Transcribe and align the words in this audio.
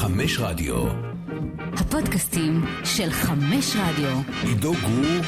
חמש 0.00 0.38
רדיו. 0.38 0.86
הפודקאסטים 1.72 2.64
של 2.84 3.10
חמש 3.10 3.76
רדיו. 3.76 4.16
עידו 4.42 4.72
גור, 4.72 5.22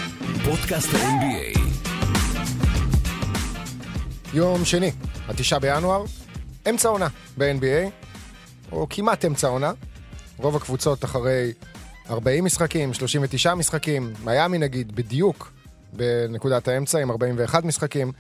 פודקאסט 0.45 0.89
ה-NBA. 0.95 1.59
יום 4.35 4.65
שני, 4.65 4.93
התשעה 5.29 5.59
בינואר, 5.59 6.05
אמצע 6.71 6.89
עונה 6.89 7.09
ב-NBA, 7.39 7.91
או 8.73 8.87
כמעט 8.91 9.25
אמצע 9.25 9.49
עונה. 9.49 9.73
רוב 10.37 10.57
הקבוצות 10.57 11.05
אחרי 11.05 11.53
40 12.11 12.45
משחקים, 12.45 12.95
39 12.95 13.55
משחקים, 13.55 14.13
מיאמי 14.25 14.59
נגיד, 14.59 14.97
בדיוק 14.97 15.53
בנקודת 15.93 16.69
האמצע 16.69 16.99
עם 16.99 17.11
41 17.11 17.65
משחקים, 17.65 18.13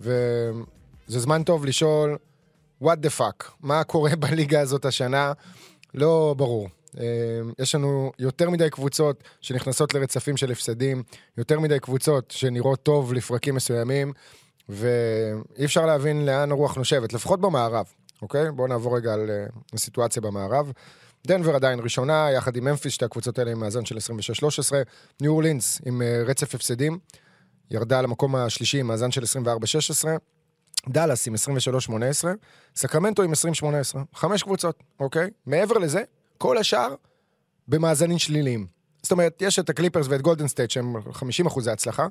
וזה 0.00 0.60
זמן 1.08 1.42
טוב 1.42 1.64
לשאול, 1.64 2.16
what 2.82 2.96
the 3.02 3.18
fuck, 3.18 3.44
מה 3.60 3.84
קורה 3.84 4.16
בליגה 4.16 4.60
הזאת 4.60 4.84
השנה? 4.84 5.32
לא 5.94 6.34
ברור. 6.38 6.68
אה, 7.00 7.04
יש 7.58 7.74
לנו 7.74 8.12
יותר 8.18 8.50
מדי 8.50 8.70
קבוצות 8.70 9.24
שנכנסות 9.40 9.94
לרצפים 9.94 10.36
של 10.36 10.52
הפסדים, 10.52 11.02
יותר 11.38 11.60
מדי 11.60 11.80
קבוצות 11.80 12.30
שנראות 12.30 12.82
טוב 12.82 13.12
לפרקים 13.12 13.54
מסוימים, 13.54 14.12
ואי 14.68 15.64
אפשר 15.64 15.86
להבין 15.86 16.26
לאן 16.26 16.50
הרוח 16.52 16.74
נושבת, 16.74 17.12
לפחות 17.12 17.40
במערב, 17.40 17.86
אוקיי? 18.22 18.52
בואו 18.52 18.68
נעבור 18.68 18.96
רגע 18.96 19.14
על 19.14 19.30
אה, 19.30 19.46
הסיטואציה 19.72 20.22
במערב. 20.22 20.72
דנבר 21.26 21.54
עדיין 21.54 21.80
ראשונה, 21.80 22.28
יחד 22.30 22.56
עם 22.56 22.64
ממפיס, 22.64 22.92
שתי 22.92 23.04
הקבוצות 23.04 23.38
האלה 23.38 23.50
עם 23.50 23.60
מאזן 23.60 23.84
של 23.84 23.96
26-13. 23.96 23.98
ניו 25.20 25.32
אורלינס 25.32 25.80
עם 25.86 26.02
אה, 26.02 26.22
רצף 26.26 26.54
הפסדים, 26.54 26.98
ירדה 27.70 28.02
למקום 28.02 28.36
השלישי 28.36 28.80
עם 28.80 28.86
מאזן 28.86 29.10
של 29.10 29.22
24-16. 29.22 30.06
דאלאס 30.88 31.28
עם 31.28 31.34
23-18, 31.34 31.96
סקרמנטו 32.76 33.22
עם 33.22 33.32
20-18, 33.32 33.64
חמש 34.14 34.42
קבוצות, 34.42 34.82
אוקיי? 35.00 35.30
מעבר 35.46 35.78
לזה, 35.78 36.02
כל 36.38 36.58
השאר 36.58 36.94
במאזנים 37.68 38.18
שליליים. 38.18 38.66
זאת 39.02 39.12
אומרת, 39.12 39.42
יש 39.42 39.58
את 39.58 39.70
הקליפרס 39.70 40.06
ואת 40.08 40.22
גולדן 40.22 40.48
סטייט 40.48 40.70
שהם 40.70 41.12
50 41.12 41.46
אחוזי 41.46 41.70
הצלחה, 41.70 42.06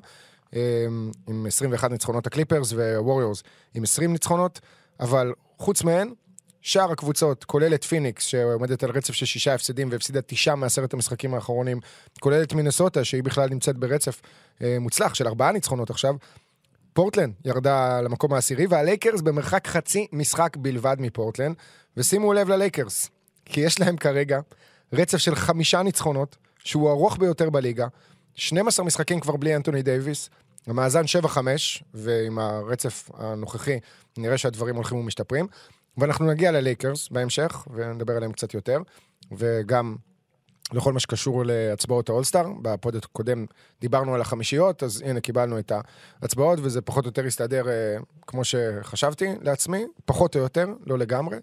אמ, 0.52 1.10
עם 1.28 1.46
21 1.46 1.90
ניצחונות 1.90 2.26
הקליפרס 2.26 2.72
ווריורס 2.72 3.42
עם 3.74 3.82
20 3.82 4.12
ניצחונות, 4.12 4.60
אבל 5.00 5.32
חוץ 5.58 5.82
מהן, 5.82 6.12
שאר 6.60 6.92
הקבוצות, 6.92 7.44
כולל 7.44 7.74
את 7.74 7.84
פיניקס, 7.84 8.24
שעומדת 8.24 8.82
על 8.82 8.90
רצף 8.90 9.14
של 9.14 9.26
שישה 9.26 9.54
הפסדים 9.54 9.88
והפסידה 9.90 10.20
תשעה 10.22 10.56
מעשרת 10.56 10.94
המשחקים 10.94 11.34
האחרונים, 11.34 11.80
כולל 12.20 12.42
את 12.42 12.52
מינסוטה, 12.52 13.04
שהיא 13.04 13.22
בכלל 13.22 13.48
נמצאת 13.48 13.76
ברצף 13.76 14.20
אה, 14.62 14.76
מוצלח 14.80 15.14
של 15.14 15.26
ארבעה 15.28 15.52
ניצחונות 15.52 15.90
עכשיו, 15.90 16.14
פורטלנד 16.92 17.34
ירדה 17.44 18.00
למקום 18.00 18.32
העשירי, 18.32 18.66
והלייקרס 18.66 19.20
במרחק 19.20 19.66
חצי 19.66 20.06
משחק 20.12 20.56
בלבד 20.56 20.96
מפורטלנד, 20.98 21.56
ושימו 21.96 22.32
לב 22.32 22.48
ללייקרס, 22.48 23.10
כי 23.44 23.60
יש 23.60 23.80
להם 23.80 23.96
כרגע 23.96 24.40
רצף 24.92 25.18
של 25.18 25.34
חמישה 25.34 25.82
ניצחונות, 25.82 26.36
שהוא 26.58 26.88
הארוך 26.88 27.16
ביותר 27.18 27.50
בליגה, 27.50 27.86
12 28.34 28.86
משחקים 28.86 29.20
כבר 29.20 29.36
בלי 29.36 29.56
אנטוני 29.56 29.82
דייוויס, 29.82 30.30
המאזן 30.66 31.02
7-5, 31.24 31.38
ועם 31.94 32.38
הרצף 32.38 33.10
הנוכחי 33.14 33.78
נראה 34.18 34.38
שהדברים 34.38 34.76
הולכים 34.76 34.98
ומשתפרים. 34.98 35.46
ואנחנו 35.98 36.26
נגיע 36.26 36.52
ללייקרס 36.52 37.08
בהמשך, 37.08 37.66
ונדבר 37.74 38.16
עליהם 38.16 38.32
קצת 38.32 38.54
יותר, 38.54 38.78
וגם 39.32 39.96
לכל 40.72 40.92
מה 40.92 41.00
שקשור 41.00 41.42
להצבעות 41.44 42.08
האולסטאר. 42.08 42.46
בפוד 42.62 42.96
הקודם 42.96 43.46
דיברנו 43.80 44.14
על 44.14 44.20
החמישיות, 44.20 44.82
אז 44.82 45.02
הנה 45.06 45.20
קיבלנו 45.20 45.58
את 45.58 45.72
ההצבעות, 46.22 46.58
וזה 46.62 46.80
פחות 46.80 47.04
או 47.04 47.08
יותר 47.08 47.26
הסתדר 47.26 47.68
אה, 47.68 47.96
כמו 48.26 48.44
שחשבתי 48.44 49.26
לעצמי, 49.40 49.84
פחות 50.04 50.36
או 50.36 50.40
יותר, 50.40 50.66
לא 50.86 50.98
לגמרי. 50.98 51.36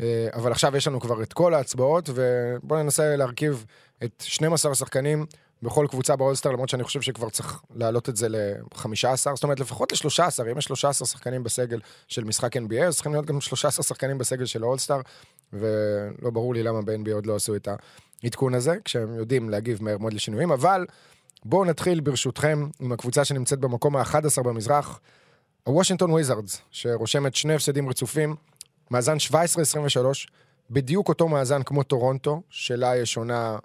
אה, 0.00 0.28
אבל 0.34 0.52
עכשיו 0.52 0.76
יש 0.76 0.86
לנו 0.86 1.00
כבר 1.00 1.22
את 1.22 1.32
כל 1.32 1.54
ההצבעות, 1.54 2.10
ובואו 2.14 2.82
ננסה 2.82 3.16
להרכיב 3.16 3.64
את 4.04 4.24
12 4.26 4.72
השחקנים 4.72 5.26
בכל 5.62 5.86
קבוצה 5.90 6.16
באולסטאר, 6.16 6.52
למרות 6.52 6.68
שאני 6.68 6.84
חושב 6.84 7.00
שכבר 7.00 7.30
צריך 7.30 7.60
להעלות 7.74 8.08
את 8.08 8.16
זה 8.16 8.28
ל-15, 8.28 8.84
זאת 9.34 9.42
אומרת 9.42 9.60
לפחות 9.60 9.92
ל-13, 9.92 10.50
אם 10.52 10.58
יש 10.58 10.64
13 10.64 11.08
שחקנים 11.08 11.42
בסגל 11.42 11.80
של 12.08 12.24
משחק 12.24 12.56
NBA, 12.56 12.82
אז 12.86 12.94
צריכים 12.94 13.12
להיות 13.12 13.26
גם 13.26 13.40
13 13.40 13.84
שחקנים 13.84 14.18
בסגל 14.18 14.44
של 14.44 14.62
האולסטאר, 14.62 15.00
ולא 15.52 16.30
ברור 16.32 16.54
לי 16.54 16.62
למה 16.62 16.82
ב-NBA 16.82 17.12
עוד 17.12 17.26
לא 17.26 17.36
עשו 17.36 17.56
את 17.56 17.68
העדכון 18.22 18.54
הזה, 18.54 18.76
כשהם 18.84 19.14
יודעים 19.14 19.50
להגיב 19.50 19.82
מהר 19.82 19.98
מאוד 19.98 20.12
לשינויים, 20.12 20.52
אבל 20.52 20.86
בואו 21.44 21.64
נתחיל 21.64 22.00
ברשותכם 22.00 22.68
עם 22.80 22.92
הקבוצה 22.92 23.24
שנמצאת 23.24 23.58
במקום 23.58 23.96
ה-11 23.96 24.42
במזרח, 24.42 25.00
הוושינגטון 25.64 26.10
וויזארדס, 26.10 26.60
שרושמת 26.70 27.34
שני 27.34 27.54
הפסדים 27.54 27.88
רצופים, 27.88 28.36
מאזן 28.90 29.16
17-23, 29.30 29.34
בדיוק 30.70 31.08
אותו 31.08 31.28
מאזן 31.28 31.62
כמו 31.62 31.82
טורונטו, 31.82 32.42
שלה 32.50 32.96
יש 32.96 33.16
עונה 33.16 33.58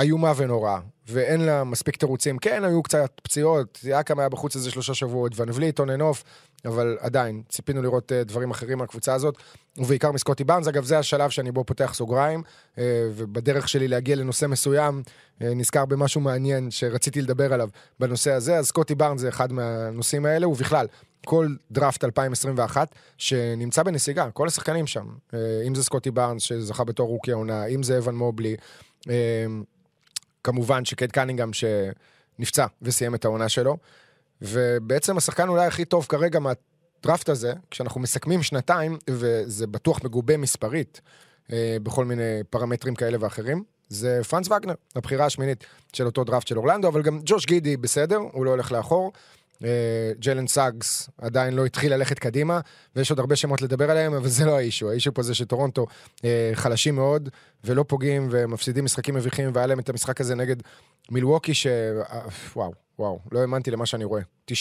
איומה 0.00 0.32
ונוראה, 0.36 0.80
ואין 1.08 1.40
לה 1.40 1.64
מספיק 1.64 1.96
תירוצים. 1.96 2.38
כן, 2.38 2.64
היו 2.64 2.82
קצת 2.82 3.20
פציעות, 3.22 3.78
סיאקם 3.84 4.18
היה 4.18 4.28
בחוץ 4.28 4.56
איזה 4.56 4.70
שלושה 4.70 4.94
שבועות, 4.94 5.32
ואן 5.36 5.48
ווליט, 5.54 5.80
on 5.80 6.00
off, 6.00 6.24
אבל 6.64 6.96
עדיין, 7.00 7.42
ציפינו 7.48 7.82
לראות 7.82 8.12
uh, 8.12 8.28
דברים 8.28 8.50
אחרים 8.50 8.78
מהקבוצה 8.78 9.14
הזאת, 9.14 9.36
ובעיקר 9.78 10.12
מסקוטי 10.12 10.44
בארנס. 10.44 10.68
אגב, 10.68 10.84
זה 10.84 10.98
השלב 10.98 11.30
שאני 11.30 11.52
בו 11.52 11.64
פותח 11.64 11.92
סוגריים, 11.94 12.42
uh, 12.42 12.78
ובדרך 13.14 13.68
שלי 13.68 13.88
להגיע 13.88 14.16
לנושא 14.16 14.46
מסוים, 14.46 15.02
uh, 15.06 15.44
נזכר 15.44 15.84
במשהו 15.84 16.20
מעניין 16.20 16.70
שרציתי 16.70 17.22
לדבר 17.22 17.52
עליו 17.52 17.68
בנושא 18.00 18.32
הזה, 18.32 18.56
אז 18.56 18.66
סקוטי 18.66 18.94
בארנס 18.94 19.20
זה 19.20 19.28
אחד 19.28 19.52
מהנושאים 19.52 20.26
האלה, 20.26 20.48
ובכלל, 20.48 20.86
כל 21.26 21.48
דראפט 21.70 22.04
2021 22.04 22.94
שנמצא 23.18 23.82
בנסיגה, 23.82 24.30
כל 24.30 24.46
השחקנים 24.46 24.86
שם, 24.86 25.06
אם 25.66 25.74
זה 25.74 25.84
סקוטי 25.84 26.10
בארנס 26.10 26.42
שזכה 26.42 26.84
בתור 26.84 27.08
רוקי 27.08 27.32
העונה, 27.32 27.64
אם 27.64 27.82
זה 27.82 27.98
אבן 27.98 28.14
מובלי, 28.14 28.56
כמובן 30.44 30.84
שקייד 30.84 31.12
קנינגהם 31.12 31.50
שנפצע 31.52 32.66
וסיים 32.82 33.14
את 33.14 33.24
העונה 33.24 33.48
שלו. 33.48 33.76
ובעצם 34.42 35.16
השחקן 35.16 35.48
אולי 35.48 35.66
הכי 35.66 35.84
טוב 35.84 36.06
כרגע 36.08 36.38
מהדראפט 36.38 37.28
הזה, 37.28 37.52
כשאנחנו 37.70 38.00
מסכמים 38.00 38.42
שנתיים, 38.42 38.98
וזה 39.10 39.66
בטוח 39.66 40.04
מגובה 40.04 40.36
מספרית 40.36 41.00
אה, 41.52 41.76
בכל 41.82 42.04
מיני 42.04 42.40
פרמטרים 42.50 42.94
כאלה 42.94 43.16
ואחרים, 43.20 43.64
זה 43.88 44.20
פרנץ 44.28 44.50
וגנר, 44.50 44.74
הבחירה 44.96 45.26
השמינית 45.26 45.64
של 45.92 46.06
אותו 46.06 46.24
דראפט 46.24 46.46
של 46.46 46.58
אורלנדו, 46.58 46.88
אבל 46.88 47.02
גם 47.02 47.20
ג'וש 47.24 47.46
גידי 47.46 47.76
בסדר, 47.76 48.16
הוא 48.16 48.44
לא 48.44 48.50
הולך 48.50 48.72
לאחור. 48.72 49.12
אה, 49.64 50.12
ג'לן 50.18 50.46
סאגס 50.46 51.08
עדיין 51.18 51.54
לא 51.54 51.66
התחיל 51.66 51.94
ללכת 51.94 52.18
קדימה, 52.18 52.60
ויש 52.96 53.10
עוד 53.10 53.18
הרבה 53.18 53.36
שמות 53.36 53.62
לדבר 53.62 53.90
עליהם, 53.90 54.14
אבל 54.14 54.28
זה 54.28 54.44
לא 54.44 54.56
האישו. 54.56 54.90
האישו 54.90 55.14
פה 55.14 55.22
זה 55.22 55.34
שטורונטו 55.34 55.86
אה, 56.24 56.50
חלשים 56.54 56.94
מאוד, 56.94 57.28
ולא 57.64 57.84
פוגעים, 57.88 58.28
ומפסידים 58.30 58.84
משחקים 58.84 59.14
מביכים, 59.14 59.50
והיה 59.54 59.66
להם 59.66 59.78
את 59.78 59.88
המשחק 59.88 60.20
הזה 60.20 60.34
נגד 60.34 60.56
מילווקי, 61.10 61.54
ש... 61.54 61.66
אה, 61.66 62.20
וואו, 62.56 62.72
וואו, 62.98 63.18
לא 63.32 63.40
האמנתי 63.40 63.70
למה 63.70 63.86
שאני 63.86 64.04
רואה. 64.04 64.22
90-69, 64.50 64.54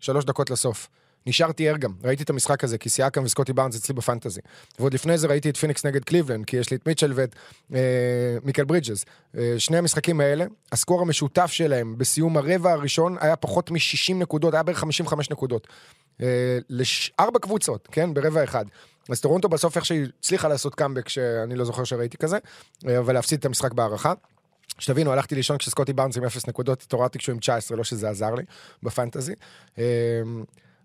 שלוש 0.00 0.24
דקות 0.24 0.50
לסוף. 0.50 0.88
נשארתי 1.26 1.68
ער 1.68 1.76
גם, 1.76 1.92
ראיתי 2.04 2.22
את 2.22 2.30
המשחק 2.30 2.64
הזה, 2.64 2.78
כי 2.78 2.88
סיאקם 2.88 3.24
וסקוטי 3.24 3.52
בארנס 3.52 3.76
אצלי 3.76 3.94
ב 3.94 3.99
fantasy. 3.99 4.40
ועוד 4.78 4.94
לפני 4.94 5.18
זה 5.18 5.26
ראיתי 5.26 5.50
את 5.50 5.56
פיניקס 5.56 5.86
נגד 5.86 6.04
קליבלנד, 6.04 6.46
כי 6.46 6.56
יש 6.56 6.70
לי 6.70 6.76
את 6.76 6.86
מיטשל 6.86 7.12
ואת 7.14 7.36
אה, 7.74 7.80
מיקל 8.44 8.64
ברידג'ס. 8.64 9.04
אה, 9.38 9.54
שני 9.58 9.76
המשחקים 9.76 10.20
האלה, 10.20 10.44
ה 10.72 10.77
score 10.77 11.00
המשותף 11.00 11.46
שלהם 11.46 11.98
בסיום 11.98 12.36
הרבע 12.36 12.72
הראשון 12.72 13.16
היה 13.20 13.36
פחות 13.36 13.70
מ-60 13.70 14.14
נקודות, 14.14 14.54
היה 14.54 14.62
בערך 14.62 14.78
55 14.78 15.30
נקודות. 15.30 15.68
אה, 16.22 16.58
לארבע 16.70 17.38
קבוצות, 17.38 17.88
כן? 17.92 18.14
ברבע 18.14 18.44
אחד. 18.44 18.64
אז 19.08 19.20
טורונטו 19.20 19.48
בסוף 19.48 19.76
איך 19.76 19.84
שהיא 19.84 20.06
הצליחה 20.18 20.48
לעשות 20.48 20.74
קאמבק, 20.74 21.08
שאני 21.08 21.56
לא 21.56 21.64
זוכר 21.64 21.84
שראיתי 21.84 22.16
כזה, 22.16 22.38
אה, 22.88 22.98
אבל 22.98 23.14
להפסיד 23.14 23.38
את 23.38 23.44
המשחק 23.44 23.72
בהארכה. 23.72 24.12
שתבינו, 24.78 25.12
הלכתי 25.12 25.34
לישון 25.34 25.58
כשסקוטי 25.58 25.92
בארנס 25.92 26.16
עם 26.16 26.24
0 26.24 26.48
נקודות, 26.48 26.82
התעוררתי 26.82 27.18
כשהוא 27.18 27.32
עם 27.32 27.38
19, 27.38 27.76
לא 27.76 27.84
שזה 27.84 28.10
עזר 28.10 28.34
לי 28.34 28.42
ב 28.82 28.88
fantasy. 28.88 29.34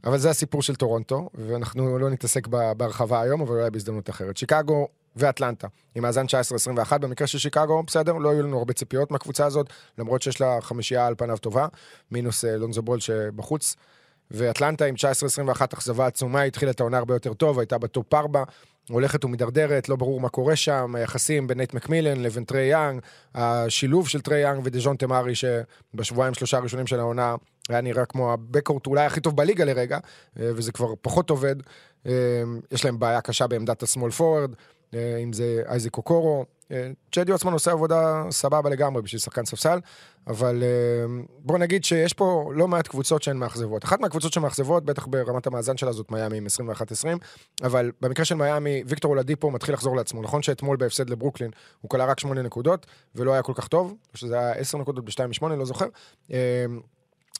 אבל 0.03 0.17
זה 0.17 0.29
הסיפור 0.29 0.61
של 0.61 0.75
טורונטו, 0.75 1.29
ואנחנו 1.33 1.99
לא 1.99 2.09
נתעסק 2.09 2.47
בהרחבה 2.47 3.21
היום, 3.21 3.41
אבל 3.41 3.55
אולי 3.55 3.69
בהזדמנות 3.69 4.09
אחרת. 4.09 4.37
שיקגו 4.37 4.87
ואטלנטה, 5.15 5.67
עם 5.95 6.03
מאזן 6.03 6.25
19-21, 6.25 6.97
במקרה 6.97 7.27
של 7.27 7.37
שיקגו, 7.37 7.83
בסדר, 7.83 8.13
לא 8.13 8.29
היו 8.29 8.43
לנו 8.43 8.57
הרבה 8.57 8.73
ציפיות 8.73 9.11
מהקבוצה 9.11 9.45
הזאת, 9.45 9.69
למרות 9.97 10.21
שיש 10.21 10.41
לה 10.41 10.57
חמישייה 10.61 11.07
על 11.07 11.15
פניו 11.17 11.37
טובה, 11.37 11.67
מינוס 12.11 12.45
אה, 12.45 12.57
לונזו 12.57 12.81
בול 12.81 12.99
שבחוץ. 12.99 13.75
ואטלנטה 14.31 14.85
עם 14.85 14.95
19-21 14.95 15.61
אכזבה 15.73 16.07
עצומה, 16.07 16.41
התחילה 16.41 16.71
את 16.71 16.79
העונה 16.79 16.97
הרבה 16.97 17.15
יותר 17.15 17.33
טוב, 17.33 17.59
הייתה 17.59 17.77
ב 17.77 17.86
top 17.86 18.13
4, 18.13 18.43
הולכת 18.89 19.25
ומידרדרת, 19.25 19.89
לא 19.89 19.95
ברור 19.95 20.21
מה 20.21 20.29
קורה 20.29 20.55
שם, 20.55 20.95
היחסים 20.95 21.47
בין 21.47 21.57
נייט 21.57 21.73
מקמילן 21.73 22.19
לבין 22.21 22.43
טרי 22.43 22.65
יאנג, 22.65 23.01
השילוב 23.35 24.07
של 24.07 24.21
טרי 24.21 24.41
יאנג 24.41 24.61
ודז'ונטה 24.63 24.95
מארי, 24.95 25.33
שבשבועיים 25.35 26.33
שלושה 26.33 26.57
הראשונים 26.57 26.87
של 26.87 26.99
העונה 26.99 27.35
היה 27.69 27.81
נראה 27.81 28.05
כמו 28.05 28.33
ה 28.33 28.38
backcourt 28.38 28.87
אולי 28.87 29.05
הכי 29.05 29.21
טוב 29.21 29.35
בליגה 29.35 29.65
לרגע, 29.65 29.97
אה, 30.39 30.49
וזה 30.55 30.71
כבר 30.71 30.93
פחות 31.01 31.29
עובד. 31.29 31.55
אה, 32.05 32.11
יש 32.71 32.85
להם 32.85 32.99
בעיה 32.99 33.21
קשה 33.21 33.47
בעמדת 33.47 33.83
ה 33.83 33.88
small 33.88 34.11
forward, 34.11 34.51
אה, 34.93 35.17
אם 35.17 35.33
זה 35.33 35.61
אייזק 35.67 35.89
אוקורו, 35.89 36.45
צ'די 37.11 37.31
אוסמן 37.31 37.53
עושה 37.53 37.71
עבודה 37.71 38.23
סבבה 38.31 38.69
לגמרי 38.69 39.01
בשביל 39.01 39.19
שחקן 39.19 39.45
ספסל, 39.45 39.79
אבל 40.27 40.63
בוא 41.39 41.57
נגיד 41.57 41.83
שיש 41.83 42.13
פה 42.13 42.51
לא 42.55 42.67
מעט 42.67 42.87
קבוצות 42.87 43.23
שהן 43.23 43.37
מאכזבות. 43.37 43.83
אחת 43.83 43.99
מהקבוצות 43.99 44.33
שמאכזבות, 44.33 44.85
בטח 44.85 45.07
ברמת 45.07 45.47
המאזן 45.47 45.77
שלה 45.77 45.91
זאת 45.91 46.11
מיאמי 46.11 46.37
עם 46.37 46.45
21-20, 46.45 47.07
אבל 47.63 47.91
במקרה 48.01 48.25
של 48.25 48.35
מיאמי, 48.35 48.83
ויקטור 48.87 49.11
אולדיפו 49.11 49.51
מתחיל 49.51 49.73
לחזור 49.73 49.95
לעצמו. 49.95 50.21
נכון 50.21 50.41
שאתמול 50.41 50.77
בהפסד 50.77 51.09
לברוקלין 51.09 51.51
הוא 51.81 51.89
כלה 51.89 52.05
רק 52.05 52.19
8 52.19 52.41
נקודות, 52.41 52.85
ולא 53.15 53.33
היה 53.33 53.41
כל 53.41 53.53
כך 53.55 53.67
טוב, 53.67 53.93
שזה 54.13 54.39
היה 54.39 54.51
10 54.51 54.77
נקודות 54.77 55.05
ב-2 55.05 55.27
מ-8, 55.27 55.47
לא 55.47 55.65
זוכר. 55.65 55.87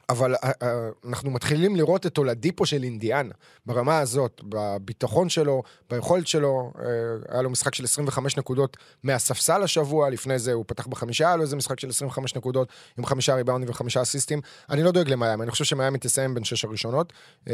אבל 0.10 0.36
אה, 0.36 0.52
אה, 0.62 0.90
אנחנו 1.08 1.32
מתחילים 1.32 1.76
לראות 1.76 2.06
את 2.06 2.18
הולדיפו 2.18 2.66
של 2.66 2.84
אינדיאנה, 2.84 3.34
ברמה 3.66 4.00
הזאת, 4.00 4.42
בביטחון 4.44 5.30
שלו, 5.30 5.64
ביכולת 5.90 6.28
שלו. 6.28 6.74
אה, 6.80 6.86
היה 7.30 7.42
לו 7.42 7.50
משחק 7.50 7.76
של 7.76 7.84
25 7.84 8.38
נקודות 8.38 8.78
מהספסל 9.04 9.64
השבוע, 9.64 10.10
לפני 10.10 10.40
זה 10.40 10.54
הוא 10.54 10.66
פתח 10.68 10.88
בחמישה, 10.88 11.28
היה 11.28 11.36
לו 11.36 11.42
איזה 11.42 11.56
משחק 11.56 11.80
של 11.80 11.90
25 11.90 12.36
נקודות 12.36 12.70
עם 12.98 13.06
חמישה 13.06 13.36
ריבאונדים 13.36 13.70
וחמישה 13.70 14.02
אסיסטים. 14.02 14.42
אני 14.70 14.84
לא 14.84 14.92
דואג 14.92 15.10
למיאמי, 15.10 15.44
אני 15.44 15.52
חושב 15.52 15.66
שמיאמי 15.66 15.98
תסיים 15.98 16.34
בין 16.34 16.44
שש 16.44 16.66
הראשונות. 16.66 17.14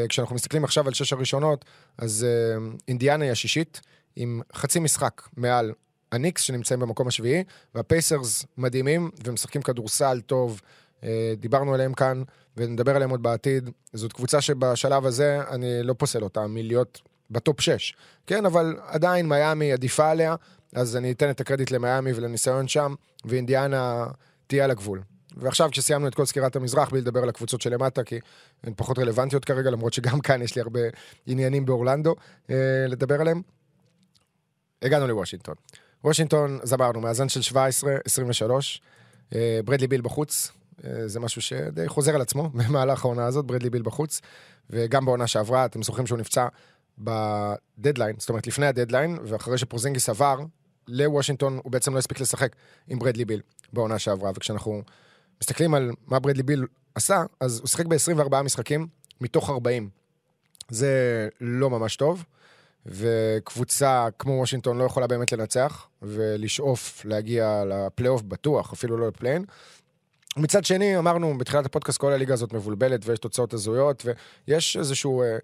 כשאנחנו 0.10 0.36
מסתכלים 0.36 0.64
עכשיו 0.64 0.88
על 0.88 0.94
שש 0.94 1.14
הראשונות, 1.14 1.66
אז 1.98 2.28
אינדיאנה 2.88 3.24
היא 3.24 3.32
השישית, 3.32 3.82
עם 4.16 4.42
חצי 4.54 4.80
משחק 4.80 5.22
מעל 5.38 5.72
הניקס 6.12 6.42
שנמצאים 6.42 6.80
במקום 6.80 7.08
השביעי, 7.08 7.44
והפייסרס 7.76 8.46
מדהימים 8.58 9.12
ומשחקים 9.26 9.62
כדורסל 9.62 10.22
טוב. 10.26 10.62
דיברנו 11.40 11.74
עליהם 11.74 11.94
כאן. 11.94 12.24
ונדבר 12.58 12.96
עליהם 12.96 13.10
עוד 13.10 13.24
בעתיד. 13.24 13.70
זאת 13.94 14.14
קבוצה 14.14 14.42
שבשלב 14.42 15.06
הזה 15.06 15.42
אני 15.50 15.84
לא 15.84 15.94
פוסל 15.94 16.24
אותה 16.24 16.48
מלהיות 16.48 17.02
בטופ 17.32 17.62
6. 17.62 17.96
כן, 18.28 18.46
אבל 18.46 18.78
עדיין 18.88 19.30
מיאמי 19.30 19.72
עדיפה 19.72 20.12
עליה, 20.12 20.36
אז 20.76 20.96
אני 20.96 21.12
אתן 21.12 21.30
את 21.30 21.42
הקרדיט 21.42 21.72
למיאמי 21.72 22.12
ולניסיון 22.16 22.68
שם, 22.68 22.94
ואינדיאנה 23.26 24.08
תהיה 24.48 24.64
על 24.64 24.72
הגבול. 24.72 25.02
ועכשיו 25.38 25.70
כשסיימנו 25.72 26.08
את 26.08 26.16
כל 26.16 26.26
סקירת 26.26 26.56
המזרח, 26.56 26.90
בלי 26.90 27.02
לדבר 27.02 27.24
על 27.24 27.30
הקבוצות 27.30 27.62
שלמטה, 27.62 28.04
כי 28.04 28.20
הן 28.64 28.74
פחות 28.76 29.00
רלוונטיות 29.00 29.46
כרגע, 29.46 29.70
למרות 29.70 29.94
שגם 29.94 30.20
כאן 30.20 30.42
יש 30.42 30.56
לי 30.56 30.62
הרבה 30.62 30.80
עניינים 31.26 31.66
באורלנדו 31.66 32.16
אה, 32.50 32.56
לדבר 32.88 33.22
עליהם. 33.22 33.42
הגענו 34.82 35.08
לוושינגטון. 35.08 35.56
וושינגטון, 36.04 36.60
אז 36.64 36.74
אמרנו, 36.74 37.02
מאזן 37.02 37.30
של 37.30 37.42
17, 37.42 37.96
23, 38.06 38.82
אה, 39.36 39.60
ברדלי 39.66 39.88
ביל 39.88 40.02
בחוץ, 40.02 40.52
אה, 40.52 40.65
זה 41.06 41.20
משהו 41.20 41.42
שדי 41.42 41.88
חוזר 41.88 42.16
על 42.16 42.22
עצמו 42.22 42.50
במהלך 42.58 43.06
העונה 43.06 43.26
הזאת, 43.26 43.46
ברדלי 43.46 43.70
ביל 43.70 43.82
בחוץ, 43.82 44.22
וגם 44.70 45.06
בעונה 45.06 45.28
שעברה, 45.28 45.66
אתם 45.66 45.84
זוכרים 45.84 46.08
שהוא 46.08 46.20
נפצע 46.20 46.48
בדדליין, 46.98 48.16
זאת 48.20 48.30
אומרת 48.30 48.48
לפני 48.48 48.66
הדדליין, 48.66 49.18
ואחרי 49.24 49.58
שפורזינגיס 49.58 50.10
עבר 50.10 50.40
לוושינגטון, 50.88 51.60
הוא 51.64 51.72
בעצם 51.72 51.94
לא 51.94 52.00
הספיק 52.00 52.20
לשחק 52.20 52.56
עם 52.88 53.00
ברדלי 53.00 53.26
ביל 53.26 53.42
בעונה 53.74 54.00
שעברה, 54.00 54.32
וכשאנחנו 54.36 54.82
מסתכלים 55.42 55.74
על 55.74 55.92
מה 56.08 56.20
ברדלי 56.20 56.44
ביל 56.44 56.66
עשה, 56.96 57.24
אז 57.40 57.60
הוא 57.60 57.68
שיחק 57.68 57.86
ב-24 57.86 58.42
משחקים 58.42 58.88
מתוך 59.22 59.50
40. 59.50 59.90
זה 60.70 61.28
לא 61.42 61.70
ממש 61.70 61.96
טוב, 61.96 62.24
וקבוצה 62.86 64.08
כמו 64.20 64.32
וושינגטון 64.32 64.78
לא 64.78 64.84
יכולה 64.84 65.08
באמת 65.08 65.32
לנצח, 65.32 65.88
ולשאוף 66.02 67.06
להגיע 67.06 67.64
לפלייאוף 67.66 68.22
בטוח, 68.22 68.74
אפילו 68.74 68.98
לא 68.98 69.08
לפליין. 69.08 69.46
מצד 70.38 70.66
שני, 70.66 70.98
אמרנו 70.98 71.38
בתחילת 71.38 71.66
הפודקאסט, 71.66 71.98
כל 71.98 72.12
הליגה 72.12 72.34
הזאת 72.34 72.54
מבולבלת 72.54 73.02
ויש 73.06 73.20
תוצאות 73.20 73.54
הזויות, 73.54 74.06
ויש 74.48 74.78
איזשהו 74.78 75.22
אה, 75.22 75.38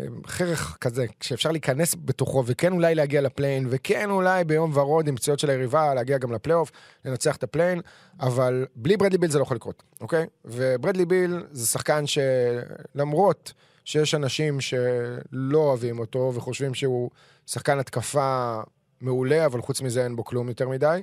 אה, 0.00 0.04
חרך 0.26 0.76
כזה, 0.80 1.06
שאפשר 1.20 1.50
להיכנס 1.50 1.94
בתוכו, 2.04 2.44
וכן 2.46 2.72
אולי 2.72 2.94
להגיע 2.94 3.20
ל 3.20 3.25
play-in, 3.25 3.66
וכן 3.70 4.10
אולי 4.10 4.44
ביום 4.44 4.70
ורוד 4.74 5.08
עם 5.08 5.16
פציעות 5.16 5.38
של 5.38 5.50
היריבה, 5.50 5.94
להגיע 5.94 6.18
גם 6.18 6.32
לפלייאוף, 6.32 6.70
לנצח 7.04 7.36
את 7.36 7.42
ה 7.42 7.46
play-in, 7.46 7.80
אבל 8.20 8.66
בלי 8.76 8.96
ברדלי 8.96 9.18
ביל 9.18 9.30
זה 9.30 9.38
לא 9.38 9.42
יכול 9.42 9.56
לקרות, 9.56 9.82
אוקיי? 10.00 10.26
וברדלי 10.44 11.04
ביל 11.04 11.42
זה 11.50 11.66
שחקן 11.66 12.04
שלמרות 12.06 13.52
שיש 13.84 14.14
אנשים 14.14 14.60
שלא 14.60 15.58
אוהבים 15.58 15.98
אותו 15.98 16.32
וחושבים 16.34 16.74
שהוא 16.74 17.10
שחקן 17.46 17.78
התקפה 17.78 18.60
מעולה, 19.00 19.46
אבל 19.46 19.62
חוץ 19.62 19.80
מזה 19.80 20.04
אין 20.04 20.16
בו 20.16 20.24
כלום 20.24 20.48
יותר 20.48 20.68
מדי, 20.68 21.02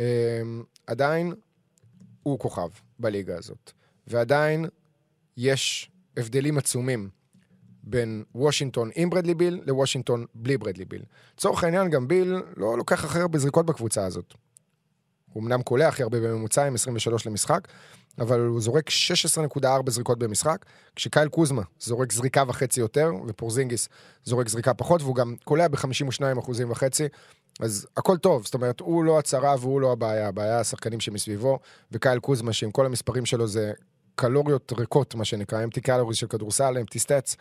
אה, 0.00 0.04
עדיין 0.86 1.34
הוא 2.22 2.38
כוכב 2.38 2.68
בליגה 2.98 3.36
הזאת. 3.38 3.72
ועדיין 4.06 4.66
יש 5.36 5.90
הבדלים 6.16 6.58
עצומים 6.58 7.08
בין 7.82 8.24
וושינגטון 8.34 8.90
עם 8.94 9.10
ברדלי 9.10 9.34
ביל 9.34 9.60
לוושינגטון 9.66 10.26
בלי 10.34 10.58
ברדלי 10.58 10.84
ביל. 10.84 11.02
לצורך 11.34 11.64
העניין, 11.64 11.90
גם 11.90 12.08
ביל 12.08 12.34
לא 12.56 12.78
לוקח 12.78 13.04
הכי 13.04 13.18
הרבה 13.18 13.38
זריקות 13.38 13.66
בקבוצה 13.66 14.06
הזאת. 14.06 14.34
הוא 15.32 15.42
אמנם 15.42 15.62
קולע 15.62 15.88
הכי 15.88 16.02
הרבה 16.02 16.20
בממוצע 16.20 16.66
עם 16.66 16.74
23 16.74 17.26
למשחק, 17.26 17.68
אבל 18.18 18.40
הוא 18.40 18.60
זורק 18.60 18.90
16.4 19.58 19.90
זריקות 19.90 20.18
במשחק, 20.18 20.64
כשקייל 20.96 21.28
קוזמה 21.28 21.62
זורק 21.80 22.12
זריקה 22.12 22.44
וחצי 22.48 22.80
יותר, 22.80 23.10
ופורזינגיס 23.26 23.88
זורק 24.24 24.48
זריקה 24.48 24.74
פחות, 24.74 25.02
והוא 25.02 25.14
גם 25.14 25.34
קולע 25.44 25.68
ב-52 25.68 26.38
אחוזים 26.38 26.70
וחצי, 26.70 27.04
אז 27.58 27.86
הכל 27.96 28.16
טוב, 28.16 28.44
זאת 28.44 28.54
אומרת, 28.54 28.80
הוא 28.80 29.04
לא 29.04 29.18
הצרה 29.18 29.54
והוא 29.60 29.80
לא 29.80 29.92
הבעיה, 29.92 30.28
הבעיה 30.28 30.60
השחקנים 30.60 31.00
שמסביבו, 31.00 31.58
וקייל 31.92 32.18
קוזמה, 32.18 32.52
שעם 32.52 32.70
כל 32.70 32.86
המספרים 32.86 33.26
שלו 33.26 33.46
זה 33.46 33.72
קלוריות 34.14 34.72
ריקות, 34.78 35.14
מה 35.14 35.24
שנקרא, 35.24 35.64
empty 35.64 35.80
calories 35.80 36.16
של 36.16 36.26
כדורסל, 36.26 36.78
empty 36.78 36.98
stats, 36.98 37.36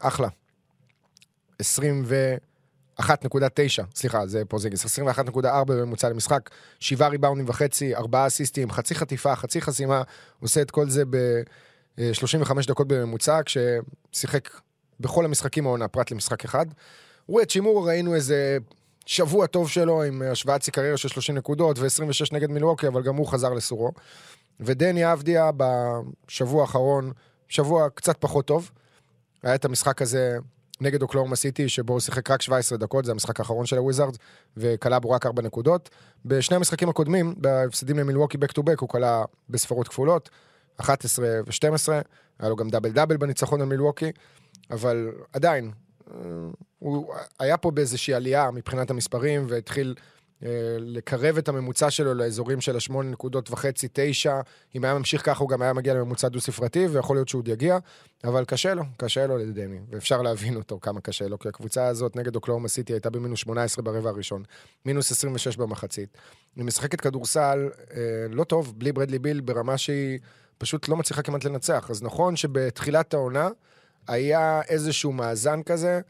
אחלה. 0.00 0.28
21.9, 1.62 3.02
סליחה, 3.94 4.26
זה 4.26 4.42
פורזינגיס, 4.48 4.98
21.4 5.00 5.64
בממוצע 5.66 6.08
למשחק, 6.08 6.50
7 6.80 7.08
ריבאונדים 7.08 7.48
וחצי, 7.48 7.94
4 7.94 8.26
אסיסטים, 8.26 8.70
חצי 8.70 8.94
חטיפה, 8.94 9.36
חצי 9.36 9.60
חסימה, 9.60 10.02
עושה 10.40 10.62
את 10.62 10.70
כל 10.70 10.90
זה 10.90 11.04
ב-35 11.10 12.52
דקות 12.66 12.88
בממוצע, 12.88 13.40
כששיחק 13.44 14.48
בכל 15.00 15.24
המשחקים 15.24 15.66
העונה, 15.66 15.88
פרט 15.88 16.10
למשחק 16.10 16.44
אחד. 16.44 16.66
ווייט, 17.28 17.50
שימורה 17.50 17.88
ראינו 17.88 18.14
איזה 18.14 18.58
שבוע 19.06 19.46
טוב 19.46 19.68
שלו 19.68 20.02
עם 20.02 20.22
השוואת 20.22 20.62
שיא 20.62 20.72
קריירה 20.72 20.96
של 20.96 21.08
30 21.08 21.34
נקודות 21.34 21.78
ו-26 21.78 22.26
נגד 22.32 22.50
מילווקי, 22.50 22.88
אבל 22.88 23.02
גם 23.02 23.16
הוא 23.16 23.26
חזר 23.26 23.52
לסורו. 23.52 23.92
ודני 24.60 25.12
אבדיה 25.12 25.50
בשבוע 25.56 26.62
האחרון, 26.62 27.12
שבוע 27.48 27.88
קצת 27.94 28.16
פחות 28.20 28.46
טוב. 28.46 28.70
היה 29.42 29.54
את 29.54 29.64
המשחק 29.64 30.02
הזה 30.02 30.38
נגד 30.80 31.02
אוקלהומה 31.02 31.36
סיטי, 31.36 31.68
שבו 31.68 31.92
הוא 31.92 32.00
שיחק 32.00 32.30
רק 32.30 32.42
17 32.42 32.78
דקות, 32.78 33.04
זה 33.04 33.12
המשחק 33.12 33.40
האחרון 33.40 33.66
של 33.66 33.78
הוויזארדס, 33.78 34.16
וקלע 34.56 34.98
בו 34.98 35.10
רק 35.10 35.26
4 35.26 35.42
נקודות. 35.42 35.90
בשני 36.24 36.56
המשחקים 36.56 36.88
הקודמים, 36.88 37.34
בהפסדים 37.36 37.98
למילווקי 37.98 38.38
back 38.38 38.52
to 38.52 38.62
back, 38.62 38.80
הוא 38.80 38.88
קלע 38.88 39.24
בספרות 39.50 39.88
כפולות, 39.88 40.30
11 40.76 41.26
ו-12, 41.46 41.92
היה 42.38 42.48
לו 42.48 42.56
גם 42.56 42.70
דאבל 42.70 42.90
דאבל 42.90 43.16
בניצחון 43.16 43.60
על 43.60 43.66
מילווקי, 43.66 44.12
אבל 44.70 45.12
עדיין, 45.32 45.72
הוא 46.78 47.14
היה 47.38 47.56
פה 47.56 47.70
באיזושהי 47.70 48.14
עלייה 48.14 48.50
מבחינת 48.50 48.90
המספרים, 48.90 49.46
והתחיל 49.48 49.94
אה, 50.42 50.76
לקרב 50.78 51.38
את 51.38 51.48
הממוצע 51.48 51.90
שלו 51.90 52.14
לאזורים 52.14 52.60
של 52.60 52.76
השמונה 52.76 53.10
נקודות 53.10 53.50
וחצי, 53.50 53.88
תשע. 53.92 54.40
אם 54.74 54.84
היה 54.84 54.94
ממשיך 54.94 55.26
ככה, 55.26 55.40
הוא 55.40 55.48
גם 55.48 55.62
היה 55.62 55.72
מגיע 55.72 55.94
לממוצע 55.94 56.28
דו-ספרתי, 56.28 56.86
ויכול 56.86 57.16
להיות 57.16 57.28
שהוא 57.28 57.40
עוד 57.40 57.48
יגיע, 57.48 57.78
אבל 58.24 58.44
קשה 58.44 58.74
לו, 58.74 58.82
קשה 58.96 59.26
לו 59.26 59.38
לדמי, 59.38 59.78
ואפשר 59.90 60.22
להבין 60.22 60.56
אותו 60.56 60.78
כמה 60.80 61.00
קשה 61.00 61.28
לו, 61.28 61.38
כי 61.38 61.48
הקבוצה 61.48 61.86
הזאת 61.86 62.16
נגד 62.16 62.36
אוקלאומה 62.36 62.68
סיטי 62.68 62.92
הייתה 62.92 63.10
במינוס 63.10 63.38
18 63.38 63.84
ברבע 63.84 64.10
הראשון, 64.10 64.42
מינוס 64.84 65.12
26 65.12 65.56
במחצית. 65.56 66.18
היא 66.56 66.64
משחקת 66.64 67.00
כדורסל 67.00 67.68
אה, 67.90 67.96
לא 68.30 68.44
טוב, 68.44 68.74
בלי 68.78 68.92
ברדלי 68.92 69.18
ביל, 69.18 69.40
ברמה 69.40 69.78
שהיא 69.78 70.18
פשוט 70.58 70.88
לא 70.88 70.96
מצליחה 70.96 71.22
כמעט 71.22 71.44
לנצח. 71.44 71.86
אז 71.90 72.02
נכון 72.02 72.36
שבתחילת 72.36 73.14
העונה, 73.14 73.48
היה 74.08 74.60
איזשהו 74.68 75.12
מאזן 75.12 75.62
כזה, 75.62 76.00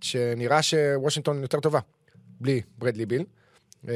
שנראה 0.00 0.62
שוושינגטון 0.62 1.42
יותר 1.42 1.60
טובה, 1.60 1.80
בלי 2.40 2.60
ברדלי 2.78 3.06
ביל. 3.06 3.24
אה, 3.88 3.94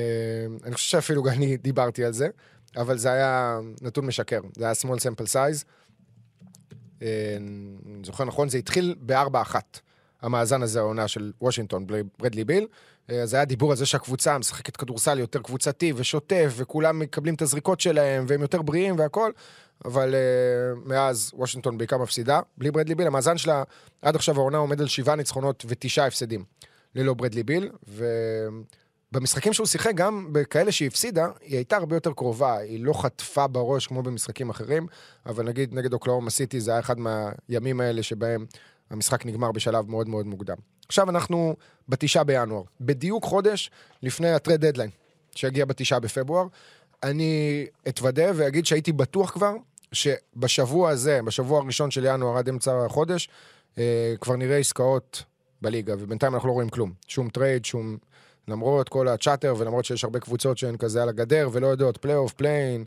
אני 0.64 0.74
חושב 0.74 0.90
שאפילו 0.90 1.28
אני 1.28 1.56
דיברתי 1.56 2.04
על 2.04 2.12
זה, 2.12 2.28
אבל 2.76 2.98
זה 2.98 3.12
היה 3.12 3.58
נתון 3.82 4.06
משקר, 4.06 4.40
זה 4.56 4.64
היה 4.64 4.72
small 4.72 4.98
sample 4.98 5.26
size. 5.26 5.64
אה, 7.02 7.36
אני 7.86 8.04
זוכר 8.04 8.24
נכון, 8.24 8.48
זה 8.48 8.58
התחיל 8.58 8.94
ב-4-1, 9.06 9.54
המאזן 10.22 10.62
הזה, 10.62 10.78
העונה 10.78 11.08
של 11.08 11.32
וושינגטון 11.40 11.86
בלי 11.86 12.02
ברדלי 12.18 12.44
ביל. 12.44 12.66
אה, 13.10 13.22
אז 13.22 13.34
היה 13.34 13.44
דיבור 13.44 13.70
על 13.70 13.76
זה 13.76 13.86
שהקבוצה 13.86 14.38
משחקת 14.38 14.76
כדורסל 14.76 15.18
יותר 15.18 15.42
קבוצתי 15.42 15.92
ושוטף, 15.96 16.52
וכולם 16.56 16.98
מקבלים 16.98 17.34
את 17.34 17.42
הזריקות 17.42 17.80
שלהם, 17.80 18.24
והם 18.28 18.42
יותר 18.42 18.62
בריאים 18.62 18.98
והכל. 18.98 19.30
אבל 19.84 20.14
uh, 20.14 20.88
מאז 20.88 21.30
וושינגטון 21.34 21.78
בעיקר 21.78 21.98
מפסידה, 21.98 22.40
בלי 22.58 22.70
ברדלי 22.70 22.94
ביל. 22.94 23.06
המאזן 23.06 23.38
שלה 23.38 23.62
עד 24.02 24.16
עכשיו 24.16 24.36
העונה 24.38 24.58
עומד 24.58 24.80
על 24.80 24.86
שבעה 24.86 25.16
ניצחונות 25.16 25.64
ותשעה 25.68 26.06
הפסדים 26.06 26.44
ללא 26.94 27.14
ברדלי 27.14 27.42
ביל, 27.42 27.70
ובמשחקים 29.12 29.52
שהוא 29.52 29.66
שיחק, 29.66 29.94
גם 29.94 30.28
בכאלה 30.32 30.72
שהיא 30.72 30.88
הפסידה, 30.88 31.28
היא 31.40 31.56
הייתה 31.56 31.76
הרבה 31.76 31.96
יותר 31.96 32.12
קרובה, 32.12 32.58
היא 32.58 32.84
לא 32.84 32.92
חטפה 32.92 33.46
בראש 33.46 33.86
כמו 33.86 34.02
במשחקים 34.02 34.50
אחרים, 34.50 34.86
אבל 35.26 35.44
נגיד 35.44 35.74
נגד 35.74 35.92
אוקלאומה 35.92 36.30
סיטי 36.30 36.60
זה 36.60 36.70
היה 36.70 36.80
אחד 36.80 36.96
מהימים 36.98 37.80
האלה 37.80 38.02
שבהם 38.02 38.46
המשחק 38.90 39.26
נגמר 39.26 39.52
בשלב 39.52 39.90
מאוד 39.90 40.08
מאוד 40.08 40.26
מוקדם. 40.26 40.56
עכשיו 40.88 41.10
אנחנו 41.10 41.56
בתשעה 41.88 42.24
בינואר, 42.24 42.62
בדיוק 42.80 43.24
חודש 43.24 43.70
לפני 44.02 44.32
הטרד 44.32 44.66
דדליין, 44.66 44.90
שיגיע 45.34 45.64
בתשעה 45.64 46.00
בפברואר. 46.00 46.46
אני 47.02 47.66
אתוודה 47.88 48.24
ואגיד 48.34 48.66
שהייתי 48.66 48.92
בטוח 48.92 49.30
כבר 49.30 49.54
שבשבוע 49.92 50.90
הזה, 50.90 51.20
בשבוע 51.24 51.60
הראשון 51.60 51.90
של 51.90 52.04
ינואר 52.04 52.38
עד 52.38 52.48
אמצע 52.48 52.84
החודש, 52.86 53.28
אה, 53.78 54.14
כבר 54.20 54.36
נראה 54.36 54.56
עסקאות 54.56 55.22
בליגה, 55.62 55.94
ובינתיים 55.98 56.34
אנחנו 56.34 56.48
לא 56.48 56.52
רואים 56.52 56.68
כלום. 56.68 56.92
שום 57.08 57.28
trade, 57.28 57.64
שום... 57.64 57.96
למרות 58.48 58.88
כל 58.88 59.08
ה 59.08 59.14
chatter 59.14 59.54
ולמרות 59.58 59.84
שיש 59.84 60.04
הרבה 60.04 60.20
קבוצות 60.20 60.58
שהן 60.58 60.76
כזה 60.76 61.02
על 61.02 61.08
הגדר 61.08 61.48
ולא 61.52 61.66
יודעות 61.66 61.96
פלייאוף, 61.96 62.32
פליי-אין, 62.32 62.84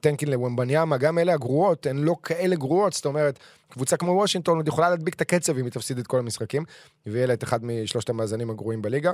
tanking 0.00 0.30
לוומבניאמה, 0.30 0.96
גם 0.96 1.18
אלה 1.18 1.34
הגרועות, 1.34 1.86
הן 1.86 1.98
לא 1.98 2.16
כאלה 2.22 2.56
גרועות, 2.56 2.92
זאת 2.92 3.06
אומרת, 3.06 3.38
קבוצה 3.68 3.96
כמו 3.96 4.12
וושינגטון 4.12 4.56
עוד 4.56 4.68
יכולה 4.68 4.90
להדביק 4.90 5.14
את 5.14 5.20
הקצב 5.20 5.58
אם 5.58 5.64
היא 5.64 5.72
תפסיד 5.72 5.98
את 5.98 6.06
כל 6.06 6.18
המשחקים, 6.18 6.64
ויהיה 7.06 7.26
לה 7.26 7.34
את 7.34 7.44
אחד 7.44 7.64
משלושת 7.64 8.10
המאזנים 8.10 8.50
הגרועים 8.50 8.82
בליגה. 8.82 9.12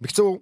בקיצור, 0.00 0.38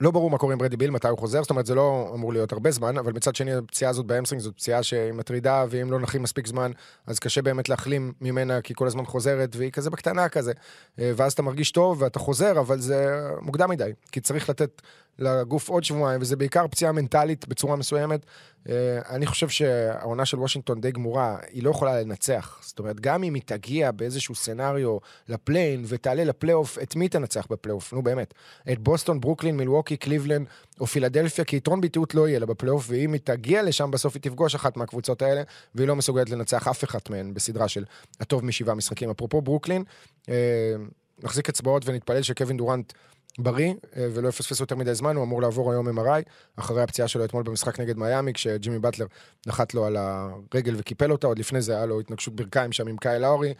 לא 0.00 0.10
ברור 0.10 0.30
מה 0.30 0.38
קורה 0.38 0.52
עם 0.52 0.58
ברדלי 0.58 0.76
ביל, 0.76 0.90
מתי 0.90 1.08
הוא 1.08 1.18
חוזר, 1.18 1.42
זאת 1.42 1.50
אומרת 1.50 1.66
זה 1.66 1.74
לא 1.74 2.10
אמור 2.14 2.32
להיות 2.32 2.52
הרבה 2.52 2.70
זמן, 2.70 2.98
אבל 2.98 3.12
מצד 3.12 3.36
שני 3.36 3.54
הפציעה 3.54 3.90
הזאת 3.90 4.06
ב 4.06 4.10
hamstring 4.10 4.42
זאת 4.42 4.56
פציעה 4.56 4.82
שהיא 4.82 5.12
מטרידה, 5.12 5.64
ואם 5.70 5.90
לא 5.90 6.00
נחים 6.00 6.22
מספיק 6.22 6.46
זמן, 6.46 6.72
אז 7.06 7.18
קשה 7.18 7.42
באמת 7.42 7.68
להחלים 7.68 8.12
ממנה, 8.20 8.60
כי 8.60 8.74
כל 8.74 8.86
הזמן 8.86 9.04
חוזרת, 9.04 9.56
והיא 9.56 9.70
כזה 9.70 9.90
בקטנה 9.90 10.28
כזה. 10.28 10.52
אה, 10.98 11.12
ואז 11.16 11.32
אתה 11.32 11.42
מרגיש 11.42 11.70
טוב 11.70 12.02
ואתה 12.02 12.18
חוזר, 12.18 12.60
אבל 12.60 12.80
זה 12.80 13.28
מוקדם 13.40 13.70
מדי, 13.70 13.90
כי 14.12 14.20
צריך 14.20 14.50
לתת 14.50 14.82
לגוף 15.18 15.68
עוד 15.68 15.84
שבועיים, 15.84 16.20
וזה 16.20 16.36
בעיקר 16.36 16.68
פציעה 16.68 16.92
מנטלית 16.92 17.48
בצורה 17.48 17.76
מסוימת. 17.76 18.26
אה, 18.68 19.00
אני 19.10 19.26
חושב 19.26 19.48
שהעונה 19.48 20.24
של 20.24 20.38
וושינגטון 20.38 20.80
די 20.80 20.90
גמורה, 20.90 21.36
היא 21.50 21.62
לא 21.62 21.70
יכולה 21.70 22.00
לנצח. 22.00 22.58
זאת 22.62 22.78
אומרת, 22.78 23.00
גם 23.00 23.24
אם 23.24 23.34
היא 23.34 23.42
תגיע 23.46 23.90
באיזשהו 23.90 24.34
scenario 24.34 24.98
לפליי-אין 25.28 25.84
ותעלה 25.88 26.24
לפלייאוף, 26.24 26.78
את 26.82 26.96
מי 26.96 27.08
תנצח 27.08 27.46
בפלייאוף? 27.50 27.92
נו 27.92 28.02
באמת. 28.02 28.34
את 28.72 28.78
בוסטון, 28.78 29.20
ברוקלין, 29.20 29.56
מילווקי, 29.56 29.96
קליבלנד 29.96 30.46
או 30.80 30.86
פילדלפיה, 30.86 31.44
כי 31.44 31.56
יתרון 31.56 31.80
ביתיות 31.80 32.14
לא 32.14 32.28
יהיה 32.28 32.38
לה 32.38 32.46
בפלייאוף, 32.46 32.86
ואם 32.88 33.12
היא 33.12 33.20
תגיע 33.24 33.62
לשם 33.62 33.90
בסוף 33.90 34.14
היא 34.14 34.22
תפגוש 34.22 34.54
אחת 34.54 34.76
מהקבוצות 34.76 35.22
האלה, 35.22 35.42
והיא 35.74 35.88
לא 35.88 35.96
מסוגלת 35.96 36.30
לנצח 36.30 36.68
אף 36.68 36.84
אחת 36.84 37.10
מהן 37.10 37.34
בסדרה 37.34 37.68
של 37.68 37.84
הטוב 38.20 38.44
משבעה 38.44 38.74
משחקים. 38.74 39.10
אפרופו 39.10 39.42
ברוקלין, 39.42 39.84
אה, 40.28 40.74
נחזיק 41.22 41.48
אצבעות 41.48 41.82
ונתפלל 41.86 42.22
שקווין 42.22 42.56
דורנט 42.56 42.92
בריא 43.38 43.74
אה, 43.96 44.08
ולא 44.14 44.28
יפספס 44.28 44.60
יותר 44.60 44.76
מדי 44.76 44.94
זמן, 44.94 45.16
הוא 45.16 45.24
אמור 45.24 45.42
לעבור 45.42 45.72
היום 45.72 45.98
MRI, 45.98 46.22
אחרי 46.56 46.82
הפציעה 46.82 47.08
שלו 47.08 47.24
אתמול 47.24 47.42
במשחק 47.42 47.80
נגד 47.80 47.96
מיאמי, 47.98 48.32
כשג'ימי 48.32 48.78
באטלר 48.78 49.06
נחת 49.46 49.74
לו 49.74 49.86
על 49.86 49.96
הרגל 49.96 50.74
וקיפל 50.78 51.12
אותה, 51.12 51.26
עוד 51.26 51.38
לפני 51.38 51.62
זה 51.62 51.76
היה 51.76 51.86
לו 51.86 52.00
התנגשות 52.00 52.36
ברכיים 52.36 52.72
שם 52.72 52.88
עם 52.88 52.96
קייל 52.96 53.24
לאורי. 53.24 53.54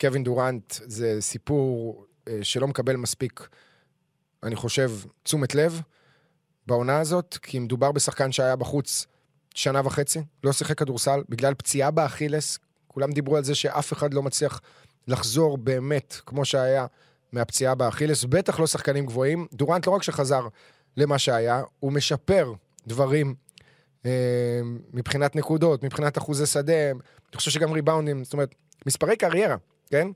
קווין 0.00 0.24
דורנט 0.24 0.72
זה 0.72 1.16
סיפור 1.20 2.04
אה, 2.28 2.38
שלא 2.42 2.68
מקבל 2.68 2.96
מספיק, 2.96 3.48
אני 4.42 4.56
חושב, 4.56 4.90
תשומת 5.22 5.54
לב 5.54 5.80
בעונה 6.66 7.00
הזאת, 7.00 7.38
כי 7.42 7.58
מדובר 7.58 7.92
בשחקן 7.92 8.32
שהיה 8.32 8.56
בחוץ 8.56 9.06
שנה 9.54 9.80
וחצי, 9.84 10.20
לא 10.44 10.52
שיחק 10.52 10.78
כדורסל, 10.78 11.22
בגלל 11.28 11.54
פציעה 11.54 11.90
באכילס, 11.90 12.58
כולם 12.86 13.12
דיברו 13.12 13.36
על 13.36 13.44
זה 13.44 13.54
שאף 13.54 13.92
אחד 13.92 14.14
לא 14.14 14.22
מצליח 14.22 14.60
לחזור 15.08 15.58
באמת 15.58 16.20
כמו 16.26 16.44
שהיה 16.44 16.86
מהפציעה 17.32 17.74
באכילס, 17.74 18.24
בטח 18.24 18.60
לא 18.60 18.66
שחקנים 18.66 19.06
גבוהים. 19.06 19.46
דורנט 19.52 19.86
לא 19.86 19.92
רק 19.92 20.02
שחזר 20.02 20.48
למה 20.96 21.18
שהיה, 21.18 21.62
הוא 21.80 21.92
משפר 21.92 22.52
דברים 22.86 23.34
אה, 24.06 24.10
מבחינת 24.92 25.36
נקודות, 25.36 25.82
מבחינת 25.82 26.18
אחוזי 26.18 26.46
שדה, 26.46 26.90
אני 26.90 27.36
חושב 27.36 27.50
שגם 27.50 27.72
ריבאונדים, 27.72 28.24
זאת 28.24 28.32
אומרת, 28.32 28.54
מספרי 28.86 29.16
קריירה, 29.16 29.56
כן? 29.90 30.08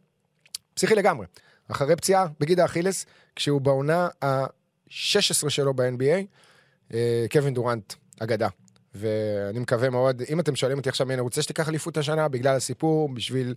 פסיכי 0.75 0.95
לגמרי. 0.95 1.27
אחרי 1.69 1.97
פציעה 1.97 2.27
בגיד 2.41 2.61
האכילס, 2.61 3.07
כשהוא 3.37 3.61
בעונה 3.61 4.09
ה-16 4.23 5.49
שלו 5.49 5.75
ב-NBA, 5.75 6.25
אה, 6.95 7.27
קווין 7.33 7.55
דורנט 7.55 7.95
אגדה. 8.21 8.49
ואני 8.95 9.59
מקווה 9.59 9.91
מאוד, 9.91 10.23
אם 10.29 10.41
אתם 10.41 10.57
שואלים 10.57 10.79
אותי 10.79 10.89
עכשיו 10.89 11.11
אני 11.11 11.21
רוצה 11.21 11.43
שתיקח 11.43 11.69
אליפות 11.69 11.97
השנה 11.97 12.29
בגלל 12.29 12.57
הסיפור, 12.57 13.15
בשביל 13.15 13.55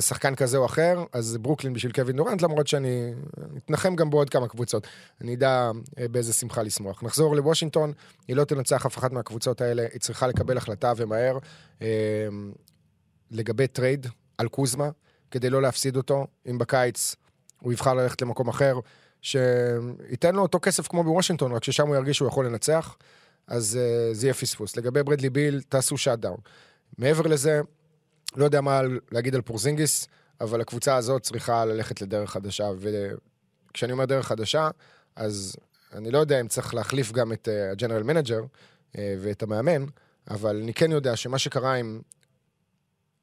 שחקן 0.00 0.34
כזה 0.34 0.56
או 0.56 0.66
אחר, 0.66 1.04
אז 1.12 1.36
ברוקלין 1.36 1.72
בשביל 1.72 1.92
קווין 1.92 2.16
דורנט, 2.16 2.42
למרות 2.42 2.66
שאני 2.66 3.14
אתנחם 3.56 3.96
גם 3.96 4.10
בעוד 4.10 4.30
כמה 4.30 4.48
קבוצות. 4.48 4.86
אני 5.20 5.34
אדע 5.34 5.70
אה, 5.98 6.08
באיזה 6.08 6.32
שמחה 6.32 6.62
לשמוח. 6.62 7.02
נחזור 7.02 7.36
לוושינגטון, 7.36 7.92
היא 8.28 8.36
לא 8.36 8.44
תנצח 8.44 8.86
אף 8.86 8.98
אחת 8.98 9.12
מהקבוצות 9.12 9.60
האלה, 9.60 9.86
היא 9.92 10.00
צריכה 10.00 10.26
לקבל 10.26 10.56
החלטה 10.56 10.92
ומהר 10.96 11.38
אה, 11.82 11.88
לגבי 13.30 13.66
trade 13.66 14.06
על 14.38 14.48
קוזמה, 14.48 14.90
כדי 15.30 15.50
לא 15.50 15.62
להפסיד 15.62 15.96
אותו, 15.96 16.26
אם 16.50 16.58
בקיץ 16.58 17.16
הוא 17.60 17.72
יבחר 17.72 17.94
ללכת 17.94 18.22
למקום 18.22 18.48
אחר, 18.48 18.78
שייתן 19.22 20.34
לו 20.34 20.42
אותו 20.42 20.58
כסף 20.62 20.88
כמו 20.88 21.04
בוושינגטון, 21.04 21.52
רק 21.52 21.64
ששם 21.64 21.86
הוא 21.86 21.96
ירגיש 21.96 22.16
שהוא 22.16 22.28
יכול 22.28 22.46
לנצח, 22.46 22.96
אז 23.46 23.78
זה 24.12 24.26
יהיה 24.26 24.34
פספוס. 24.34 24.76
לגבי 24.76 25.02
ברדלי 25.02 25.30
ביל, 25.30 25.62
תעשו 25.68 25.98
shut 25.98 26.18
down. 26.18 26.38
מעבר 26.98 27.26
לזה, 27.26 27.60
לא 28.36 28.44
יודע 28.44 28.60
מה 28.60 28.80
להגיד 29.12 29.34
על 29.34 29.42
פורזינגיס, 29.42 30.08
אבל 30.40 30.60
הקבוצה 30.60 30.96
הזאת 30.96 31.22
צריכה 31.22 31.64
ללכת 31.64 32.02
לדרך 32.02 32.30
חדשה, 32.30 32.68
וכשאני 33.70 33.92
אומר 33.92 34.04
דרך 34.04 34.26
חדשה, 34.26 34.70
אז 35.16 35.56
אני 35.92 36.10
לא 36.10 36.18
יודע 36.18 36.40
אם 36.40 36.48
צריך 36.48 36.74
להחליף 36.74 37.12
גם 37.12 37.32
את 37.32 37.48
ה 37.72 37.75
general 37.75 38.00
uh, 38.00 38.04
manager 38.04 38.40
uh, 38.40 38.96
ואת 39.20 39.42
המאמן, 39.42 39.84
אבל 40.30 40.56
אני 40.56 40.74
כן 40.74 40.92
יודע 40.92 41.16
שמה 41.16 41.38
שקרה 41.38 41.74
עם 41.74 42.00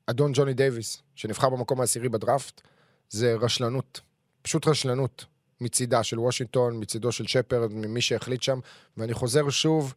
אדון 0.08 0.32
ג'וני 0.34 0.54
דייוויס, 0.54 1.02
שנבחר 1.16 1.50
במקום 1.50 1.80
העשירי 1.80 2.10
בדראפט, 2.10 2.62
זה 3.10 3.36
רשלנות, 3.36 4.00
פשוט 4.42 4.68
רשלנות 4.68 5.26
מצידה 5.62 6.04
של 6.04 6.20
וושינגטון, 6.20 6.80
מצידו 6.80 7.12
של 7.12 7.28
שפרד, 7.28 7.74
ממי 7.74 8.02
שהחליט 8.02 8.42
שם, 8.42 8.60
ואני 8.98 9.14
חוזר 9.14 9.50
שוב 9.50 9.94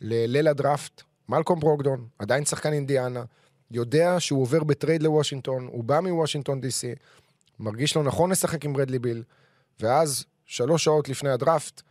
לליל 0.00 0.48
הדראפט, 0.48 1.02
מלקולם 1.28 1.60
ברוגדון, 1.60 2.08
עדיין 2.18 2.44
שחקן 2.44 2.72
אינדיאנה, 2.72 3.24
יודע 3.70 4.20
שהוא 4.20 4.42
עובר 4.42 4.64
ב 4.64 4.70
trade 4.70 5.02
לוושינגטון, 5.02 5.68
הוא 5.72 5.84
בא 5.84 6.00
מוושינגטון 6.00 6.60
די.סי, 6.60 6.94
מרגיש 7.60 7.96
לו 7.96 8.02
נכון 8.02 8.30
לשחק 8.30 8.64
עם 8.64 8.72
ברדלי 8.72 8.98
ביל, 8.98 9.22
ואז, 9.80 10.24
שלוש 10.46 10.84
שעות 10.84 11.08
לפני 11.08 11.30
הדראפט, 11.30 11.82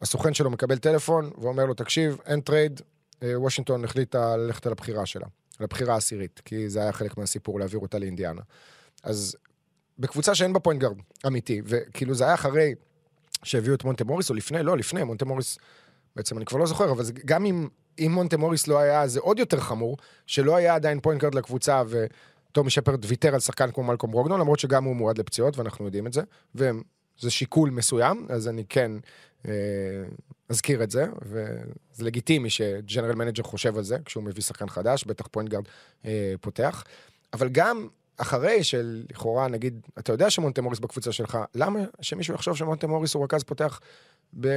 הסוכן 0.00 0.34
שלו 0.34 0.50
מקבל 0.50 0.78
טלפון 0.78 1.30
ואומר 1.38 1.64
לו, 1.64 1.74
תקשיב, 1.74 2.16
אין 2.26 2.40
trade, 2.40 2.80
אה, 3.22 3.40
וושינגטון 3.40 3.84
החליטה 3.84 4.36
ללכת 4.36 4.66
על 4.66 4.72
הבחירה 4.72 5.06
שלה, 5.06 5.26
על 5.58 5.64
הבחירה 5.64 5.94
העשירית, 5.94 6.40
כי 6.44 6.68
זה 6.68 6.82
היה 6.82 6.92
חלק 6.92 7.16
מהסיפור 7.16 7.58
להעביר 7.58 7.80
אותה 7.80 7.98
לאינדיאנה. 7.98 8.40
אז 9.02 9.36
בקבוצה 9.98 10.34
שאין 10.34 10.52
בה 10.52 10.60
point 10.60 10.80
guard 10.80 10.96
אמיתי, 11.26 11.62
וכאילו 11.64 12.14
זה 12.14 12.24
היה 12.24 12.34
אחרי 12.34 12.74
שהביאו 13.42 13.74
את 13.74 13.84
מונטה 13.84 14.04
מוריס, 14.04 14.30
או 14.30 14.34
לפני, 14.34 14.62
לא, 14.62 14.76
לפני, 14.76 15.04
מונטה 15.04 15.24
מוריס, 15.24 15.58
בעצם 16.16 16.36
אני 16.36 16.44
כבר 16.44 16.58
לא 16.58 16.66
זוכר, 16.66 16.90
אבל 16.90 17.04
זה, 17.04 17.12
גם 17.24 17.44
אם 17.44 17.68
אם 18.00 18.12
מונטה 18.14 18.36
מוריס 18.36 18.66
לא 18.66 18.78
היה, 18.78 19.06
זה 19.06 19.20
עוד 19.20 19.38
יותר 19.38 19.60
חמור, 19.60 19.96
שלא 20.26 20.56
היה 20.56 20.74
עדיין 20.74 21.00
point 21.00 21.20
guard 21.20 21.34
לקבוצה, 21.34 21.82
וטומי 21.88 22.70
שפרד 22.70 23.04
ויתר 23.04 23.34
על 23.34 23.40
שחקן 23.40 23.70
כמו 23.70 23.84
מלקולם 23.84 24.10
ברוגדון, 24.10 24.40
למרות 24.40 24.58
שגם 24.58 24.84
הוא 24.84 24.96
מועד 24.96 25.18
לפציעות, 25.18 25.58
ואנחנו 25.58 25.84
יודעים 25.84 26.06
את 26.06 26.12
זה, 26.12 26.22
וזה 26.54 27.30
שיקול 27.30 27.70
מסוים, 27.70 28.26
אז 28.28 28.48
אני 28.48 28.64
כן 28.68 28.92
אה, 29.48 29.52
אזכיר 30.48 30.82
את 30.82 30.90
זה, 30.90 31.06
וזה 31.22 32.04
לגיטימי 32.04 32.50
ש 32.50 32.64
general 32.64 33.14
manager 33.14 33.42
חושב 33.42 33.76
על 33.76 33.84
זה, 33.84 33.96
כשהוא 34.04 34.24
מביא 34.24 34.42
שחקן 34.42 34.68
חדש, 34.68 35.04
בטח 35.04 35.26
point 35.26 35.48
guard 35.48 35.64
אה, 36.04 36.34
פותח, 36.40 36.84
אבל 37.32 37.48
גם 37.48 37.88
אחרי 38.16 38.64
שלכאורה, 38.64 39.48
נגיד, 39.48 39.86
אתה 39.98 40.12
יודע 40.12 40.30
שמונטה 40.30 40.62
מוריס 40.62 40.78
בקבוצה 40.78 41.12
שלך, 41.12 41.38
למה 41.54 41.80
שמישהו 42.00 42.34
יחשוב 42.34 42.56
שמונטה 42.56 42.86
מוריס 42.86 43.14
הוא 43.14 43.24
רכז 43.24 43.42
פותח 43.42 43.80
ב... 44.40 44.48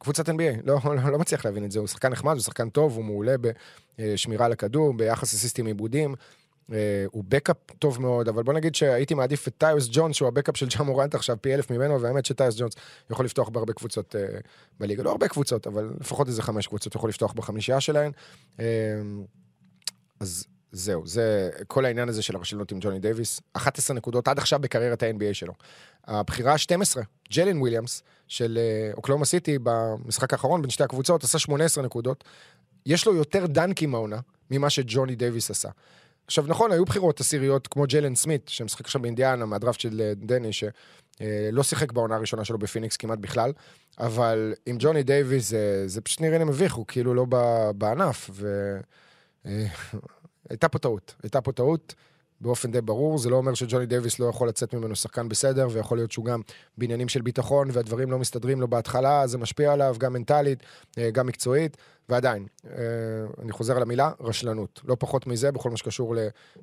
קבוצת 0.00 0.28
NBA, 0.28 0.60
לא, 0.64 0.78
לא, 0.84 1.10
לא 1.10 1.18
מצליח 1.18 1.44
להבין 1.44 1.64
את 1.64 1.70
זה, 1.70 1.78
הוא 1.78 1.88
שחקן 1.88 2.08
נחמד, 2.08 2.32
הוא 2.32 2.42
שחקן 2.42 2.68
טוב, 2.68 2.96
הוא 2.96 3.04
מעולה 3.04 3.34
בשמירה 3.98 4.48
לכדור, 4.48 4.94
ביחס 4.94 5.34
אסיסטים 5.34 5.66
איבודים, 5.66 6.14
אה, 6.72 7.04
הוא 7.10 7.24
backup 7.28 7.56
טוב 7.78 8.00
מאוד, 8.00 8.28
אבל 8.28 8.42
בוא 8.42 8.52
נגיד 8.52 8.74
שהייתי 8.74 9.14
מעדיף 9.14 9.48
את 9.48 9.54
טייוס 9.58 9.88
ג'ונס, 9.92 10.16
שהוא 10.16 10.28
ה 10.28 10.32
backup 10.32 10.56
של 10.56 10.66
ג'ה 10.68 10.84
מורנט 10.84 11.14
עכשיו 11.14 11.36
פי 11.40 11.54
אלף 11.54 11.70
ממנו, 11.70 12.00
והאמת 12.00 12.26
שטייוס 12.26 12.58
ג'ונס 12.58 12.72
יכול 13.10 13.24
לפתוח 13.24 13.48
בהרבה 13.48 13.72
קבוצות 13.72 14.14
uh, 14.14 14.18
בליגה, 14.80 15.02
לא 15.02 15.10
הרבה 15.10 15.28
קבוצות, 15.28 15.66
אבל 15.66 15.92
לפחות 16.00 16.28
איזה 16.28 16.42
חמש 16.42 16.66
קבוצות 16.66 16.94
יכול 16.94 17.08
לפתוח 17.08 17.32
בחמישייה 17.32 17.80
שלהן. 17.80 18.12
Uh, 18.56 18.60
אז 20.20 20.46
זהו, 20.74 21.06
זה 21.06 21.50
כל 21.66 21.84
העניין 21.84 22.08
הזה 22.08 22.22
של 22.22 22.36
הרשלנות 22.36 22.72
עם 22.72 22.78
ג'וני 22.80 22.98
דייוויס. 22.98 23.40
11 23.52 23.96
נקודות 23.96 24.28
עד 24.28 24.38
עכשיו 24.38 24.58
בקריירת 24.58 25.02
ה-NBA 25.02 25.34
שלו. 25.34 25.52
הבחירה 26.04 26.52
ה-12, 26.52 27.00
ג'יילן 27.32 27.60
וויליאמס, 27.60 28.02
של 28.28 28.58
אה, 28.60 28.92
אוקלהומה 28.94 29.24
סיטי 29.24 29.58
במשחק 29.62 30.32
האחרון 30.32 30.62
בין 30.62 30.70
שתי 30.70 30.84
הקבוצות, 30.84 31.24
עשה 31.24 31.38
18 31.38 31.84
נקודות. 31.84 32.24
יש 32.86 33.06
לו 33.06 33.14
יותר 33.14 33.46
דנקים 33.46 33.94
העונה 33.94 34.20
ממה 34.50 34.70
שג'וני 34.70 35.14
דייוויס 35.14 35.50
עשה. 35.50 35.68
עכשיו, 36.26 36.44
נכון, 36.48 36.72
היו 36.72 36.84
בחירות 36.84 37.20
עשיריות 37.20 37.66
כמו 37.66 37.84
ג'יילן 37.88 38.14
סמית, 38.14 38.48
שמשחק 38.48 38.84
עכשיו 38.84 39.02
באינדיאנה, 39.02 39.46
מהדראפט 39.46 39.80
של 39.80 40.00
אה, 40.00 40.12
דני, 40.16 40.52
שלא 40.52 40.72
אה, 41.58 41.62
שיחק 41.62 41.92
בעונה 41.92 42.16
הראשונה 42.16 42.44
שלו 42.44 42.58
בפיניקס 42.58 42.96
כמעט 42.96 43.18
בכלל, 43.18 43.52
אבל 43.98 44.54
עם 44.66 44.76
ג'וני 44.78 45.02
דייוויס 45.02 45.48
זה, 45.48 45.88
זה 45.88 46.00
פשוט 46.00 46.20
נראה 46.20 46.38
לי 46.38 46.44
מביך, 46.44 46.74
הוא 46.74 46.84
כאילו 46.88 47.14
לא 47.14 47.26
בענף, 47.74 48.30
ו... 48.32 48.76
הייתה 50.50 50.68
פה 50.68 50.78
טעות, 50.78 51.14
הייתה 51.22 51.40
פה 51.40 51.52
טעות 51.52 51.94
באופן 52.40 52.72
די 52.72 52.80
ברור. 52.80 53.18
זה 53.18 53.30
לא 53.30 53.36
אומר 53.36 53.54
שג'וני 53.54 53.86
דייוויס 53.86 54.18
לא 54.18 54.26
יכול 54.26 54.48
לצאת 54.48 54.74
ממנו 54.74 54.96
שחקן 54.96 55.28
בסדר, 55.28 55.68
ויכול 55.70 55.98
להיות 55.98 56.12
שהוא 56.12 56.24
גם 56.24 56.40
בעניינים 56.78 57.08
של 57.08 57.22
ביטחון, 57.22 57.68
והדברים 57.72 58.10
לא 58.10 58.18
מסתדרים 58.18 58.60
לו 58.60 58.68
בהתחלה, 58.68 59.26
זה 59.26 59.38
משפיע 59.38 59.72
עליו 59.72 59.96
גם 59.98 60.12
מנטלית, 60.12 60.58
אה, 60.98 61.10
גם 61.10 61.26
מקצועית, 61.26 61.76
ועדיין, 62.08 62.46
אה, 62.66 62.72
אני 63.42 63.52
חוזר 63.52 63.76
על 63.76 63.82
המילה, 63.82 64.10
רשלנות. 64.20 64.80
לא 64.84 64.96
פחות 64.98 65.26
מזה 65.26 65.52
בכל 65.52 65.70
מה 65.70 65.76
שקשור 65.76 66.14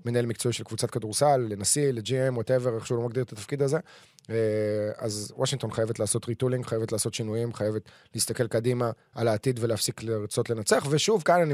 למנהל 0.05 0.25
מקצועי 0.25 0.53
של 0.53 0.63
קבוצת 0.63 0.91
כדורסל, 0.91 1.47
לנשיא, 1.49 1.91
ל 1.91 2.03
GM, 2.03 2.37
whatever, 2.37 2.75
איך 2.75 2.87
שהוא 2.87 2.97
לא 2.97 3.05
מגדיר 3.05 3.23
את 3.23 3.31
התפקיד 3.33 3.61
הזה. 3.61 3.77
אה, 4.29 4.35
אז 4.97 5.33
וושינגטון 5.37 5.71
חייבת 5.71 5.99
לעשות 5.99 6.27
retooling, 6.27 6.65
חייבת 6.65 6.91
לעשות 6.91 7.13
שינויים, 7.13 7.53
חייבת 7.53 7.81
להסתכל 8.15 8.47
קדימה 8.47 8.91
על 9.15 9.27
העתיד 9.27 9.59
ולהפסיק 9.61 10.03
לרצות 10.03 10.49
לנצח. 10.49 10.85
ושוב, 10.89 11.21
כאן 11.21 11.41
אני 11.41 11.53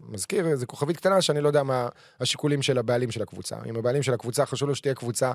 מזכיר 0.00 0.46
איזה 0.46 0.66
כוכבית 0.66 0.96
קטנה 0.96 1.22
שאני 1.22 1.40
לא 1.40 1.48
יודע 1.48 1.62
מה 1.62 1.88
השיקולים 2.20 2.62
של 2.62 2.78
הבעלים 2.78 3.10
של 3.10 3.22
הקבוצה. 3.22 3.56
אם 3.66 3.76
הבעלים 3.76 4.02
של 4.02 4.14
הקבוצה 4.14 4.46
חשוב 4.46 4.68
לו 4.68 4.74
שתהיה 4.74 4.94
קבוצה 4.94 5.32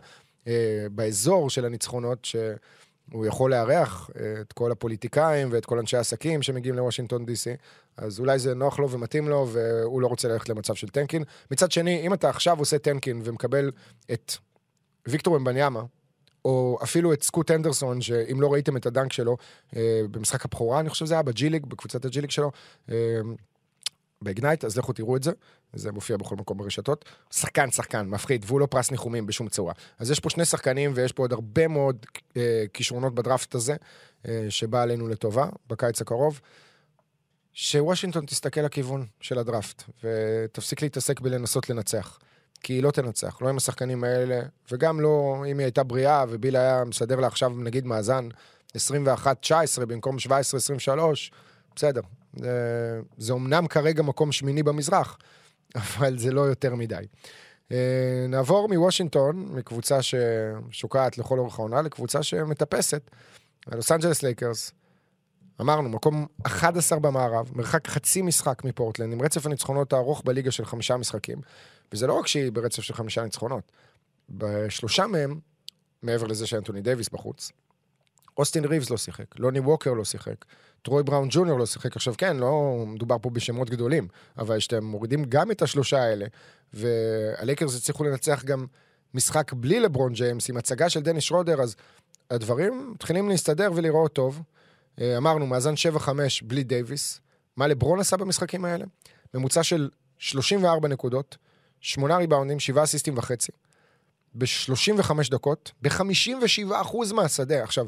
אה, 0.48 0.88
באזור 0.92 1.50
של 1.50 1.66
הניצחונות, 1.66 2.26
שהוא 2.26 3.26
יכול 3.26 3.52
לארח 3.52 4.10
אה, 4.20 4.42
את 4.42 4.54
כל 4.54 4.72
הפוליטיקאים 4.72 5.48
ואת 5.52 5.66
כל 5.66 5.80
אנשי 5.80 5.98
העסקים 5.98 6.42
שמגיעים 6.42 6.76
לוושינגטון 6.76 7.26
די.סי, 7.26 7.56
אז 7.98 8.20
אולי 8.20 8.40
זה 8.40 8.54
נוח 8.54 8.80
לו 8.80 8.90
ומתאים 8.90 9.30
לו, 9.30 9.48
והוא 9.52 10.02
לא 10.02 10.08
רוצה 10.08 10.28
ללכת 10.28 10.50
למצב 10.50 10.74
של 10.74 10.90
tanking. 10.90 11.24
מצד 11.52 11.72
שני, 11.72 12.02
אם 12.02 12.14
אתה 12.14 12.30
עכשיו 12.30 12.60
עושה 12.60 12.78
tanking 12.78 13.22
ומקבל 13.24 13.72
את 14.12 14.34
ויקטור 15.08 15.38
וומבניאמה, 15.38 15.82
או 16.46 16.80
אפילו 16.84 17.14
את 17.14 17.24
סקוט 17.24 17.52
הנדרסון, 17.52 18.02
שאם 18.02 18.42
לא 18.42 18.54
ראיתם 18.54 18.78
את 18.78 18.86
ה 18.86 18.91
dunk 18.91 19.14
שלו 19.14 19.38
אה, 19.76 20.02
במשחק 20.12 20.46
הבכורה, 20.46 20.80
אני 20.80 20.90
חושב 20.90 21.06
שזה 21.06 21.14
היה 21.14 21.24
ב 21.24 21.37
G 21.37 21.50
League, 21.50 21.66
בקבוצת 21.66 22.06
ה 22.06 22.14
G 22.14 22.22
League 22.22 22.30
שלו, 22.30 22.52
אה, 22.92 22.96
ב 24.22 24.27
Ignite, 24.27 24.66
אז 24.66 24.78
לכו 24.78 24.94
תראו 24.94 25.16
את 25.16 25.24
זה, 25.24 25.32
זה 25.74 25.92
מופיע 25.92 26.18
בכל 26.18 26.36
מקום 26.36 26.58
ברשתות. 26.58 27.06
שחקן, 27.32 27.72
שחקן, 27.72 28.08
מפחיד, 28.08 28.46
והוא 28.48 28.60
לא 28.60 28.66
פרס 28.66 28.92
ניחומים 28.92 29.26
בשום 29.26 29.50
צורה. 29.50 29.74
אז 30.00 30.12
יש 30.12 30.20
פה 30.20 30.30
שני 30.30 30.46
שחקנים 30.46 30.92
ויש 30.96 31.12
פה 31.12 31.24
עוד 31.24 31.34
הרבה 31.34 31.68
מאוד 31.68 32.06
אה, 32.38 32.64
כישרונות 32.74 33.16
בדראפט 33.16 33.56
הזה, 33.56 33.76
שבא 34.50 34.82
עלינו 34.82 35.08
לטובה 35.08 35.50
בקיץ 35.68 36.02
הקרוב. 36.02 36.42
שוושינגטון 37.54 38.26
תסתכל 38.26 38.62
לכיוון 38.62 39.06
של 39.22 39.40
הדראפט, 39.40 39.84
ותפסיק 40.04 40.82
להתעסק 40.82 41.20
בלנסות 41.20 41.70
לנצח. 41.70 42.20
כי 42.64 42.74
היא 42.74 42.84
לא 42.84 42.92
תנצח, 42.92 43.42
לא 43.42 43.50
עם 43.50 43.58
השחקנים 43.58 44.04
האלה, 44.04 44.42
וגם 44.72 45.02
לא 45.02 45.44
אם 45.52 45.58
היא 45.58 45.66
הייתה 45.66 45.84
בריאה 45.84 46.26
וביל 46.30 46.56
היה 46.56 46.84
מסדר 46.86 47.20
לה 47.20 47.28
עכשיו 47.28 47.50
נגיד 47.50 47.86
מאזן 47.86 48.30
21-19 48.78 48.80
במקום 49.88 50.16
17-23, 50.16 50.30
בסדר. 51.76 52.02
זה, 52.36 53.00
זה 53.18 53.34
אומנם 53.34 53.68
כרגע 53.68 54.04
מקום 54.04 54.32
שמיני 54.32 54.64
במזרח, 54.64 55.18
אבל 55.76 56.18
זה 56.18 56.32
לא 56.32 56.42
יותר 56.42 56.76
מדי. 56.76 57.06
אה, 57.72 58.26
נעבור 58.30 58.70
מוושינגטון, 58.70 59.46
מקבוצה 59.52 60.00
ששוקעת 60.02 61.18
לכל 61.18 61.40
אורך 61.40 61.60
העונה, 61.60 61.82
לקבוצה 61.82 62.24
שמטפסת. 62.24 63.12
הלוס 63.68 63.92
אנג'לס 63.92 64.24
לייקרס, 64.24 64.72
אמרנו, 65.62 65.90
מקום 65.90 66.26
11 66.44 67.00
במערב, 67.00 67.52
מרחק 67.56 67.88
חצי 67.88 68.22
משחק 68.22 68.64
מפורטלנד, 68.64 69.14
עם 69.14 69.22
רצף 69.22 69.46
הניצחונות 69.46 69.94
הארוך 69.94 70.22
בליגה 70.26 70.52
של 70.52 70.66
חמישה 70.66 70.98
משחקים. 70.98 71.42
וזה 71.94 72.08
לא 72.08 72.14
רק 72.14 72.28
שהיא 72.28 72.52
ברצף 72.52 72.82
של 72.82 72.94
חמישה 72.94 73.24
ניצחונות. 73.24 73.72
בשלושה 74.30 75.08
מהם, 75.08 75.40
מעבר 76.02 76.28
לזה 76.28 76.48
שאנטוני 76.48 76.82
דייוויס 76.82 77.10
בחוץ, 77.10 77.52
אוסטין 78.38 78.66
ריבס 78.66 78.90
לא 78.90 78.98
שיחק, 78.98 79.40
לוני 79.40 79.60
ווקר 79.60 79.94
לא 79.94 80.06
שיחק, 80.06 80.46
טרוי 80.82 81.04
בראון 81.04 81.28
ג'וניור 81.32 81.60
לא 81.60 81.66
שיחק. 81.66 81.96
עכשיו 81.96 82.14
כן, 82.18 82.38
לא 82.38 82.84
מדובר 82.88 83.18
פה 83.22 83.30
בשמות 83.30 83.70
גדולים, 83.70 84.08
אבל 84.38 84.58
כשאתם 84.58 84.84
מורידים 84.84 85.26
גם 85.26 85.52
את 85.52 85.62
השלושה 85.62 86.04
האלה, 86.04 86.26
והלייקרס 86.74 87.78
הצליחו 87.78 88.04
לנצח 88.04 88.44
גם 88.44 88.66
משחק 89.14 89.54
בלי 89.54 89.80
לברון 89.80 90.14
ג'יימס, 90.14 90.50
עם 90.50 90.58
הצגה 90.58 90.90
של 90.90 91.00
דני 91.00 91.22
שרודר, 91.22 91.62
אז 91.62 91.76
הדברים 92.32 92.92
מתחילים 92.94 93.30
להסתדר 93.30 93.72
ולראות 93.76 94.14
טוב. 94.14 94.42
אה, 95.02 95.18
אמרנו, 95.18 95.48
מאזן 95.48 95.74
7-5 95.98 96.10
בלי 96.44 96.64
דייוויס. 96.64 97.22
מה 97.58 97.68
לברון 97.68 98.00
עשה 98.00 98.18
במשחקים 98.18 98.66
האלה? 98.66 98.86
ממוצע 99.34 99.64
של 99.64 99.90
34 100.18 100.88
נקודות, 100.88 101.38
8 101.82 102.18
ריבאונדים, 102.18 102.60
7 102.60 102.84
אסיסטים 102.84 103.18
וחצי. 103.18 103.52
ב-35 104.36 105.12
דקות, 105.32 105.72
ב-57% 105.82 107.14
מהשדה. 107.14 107.64
עכשיו, 107.64 107.88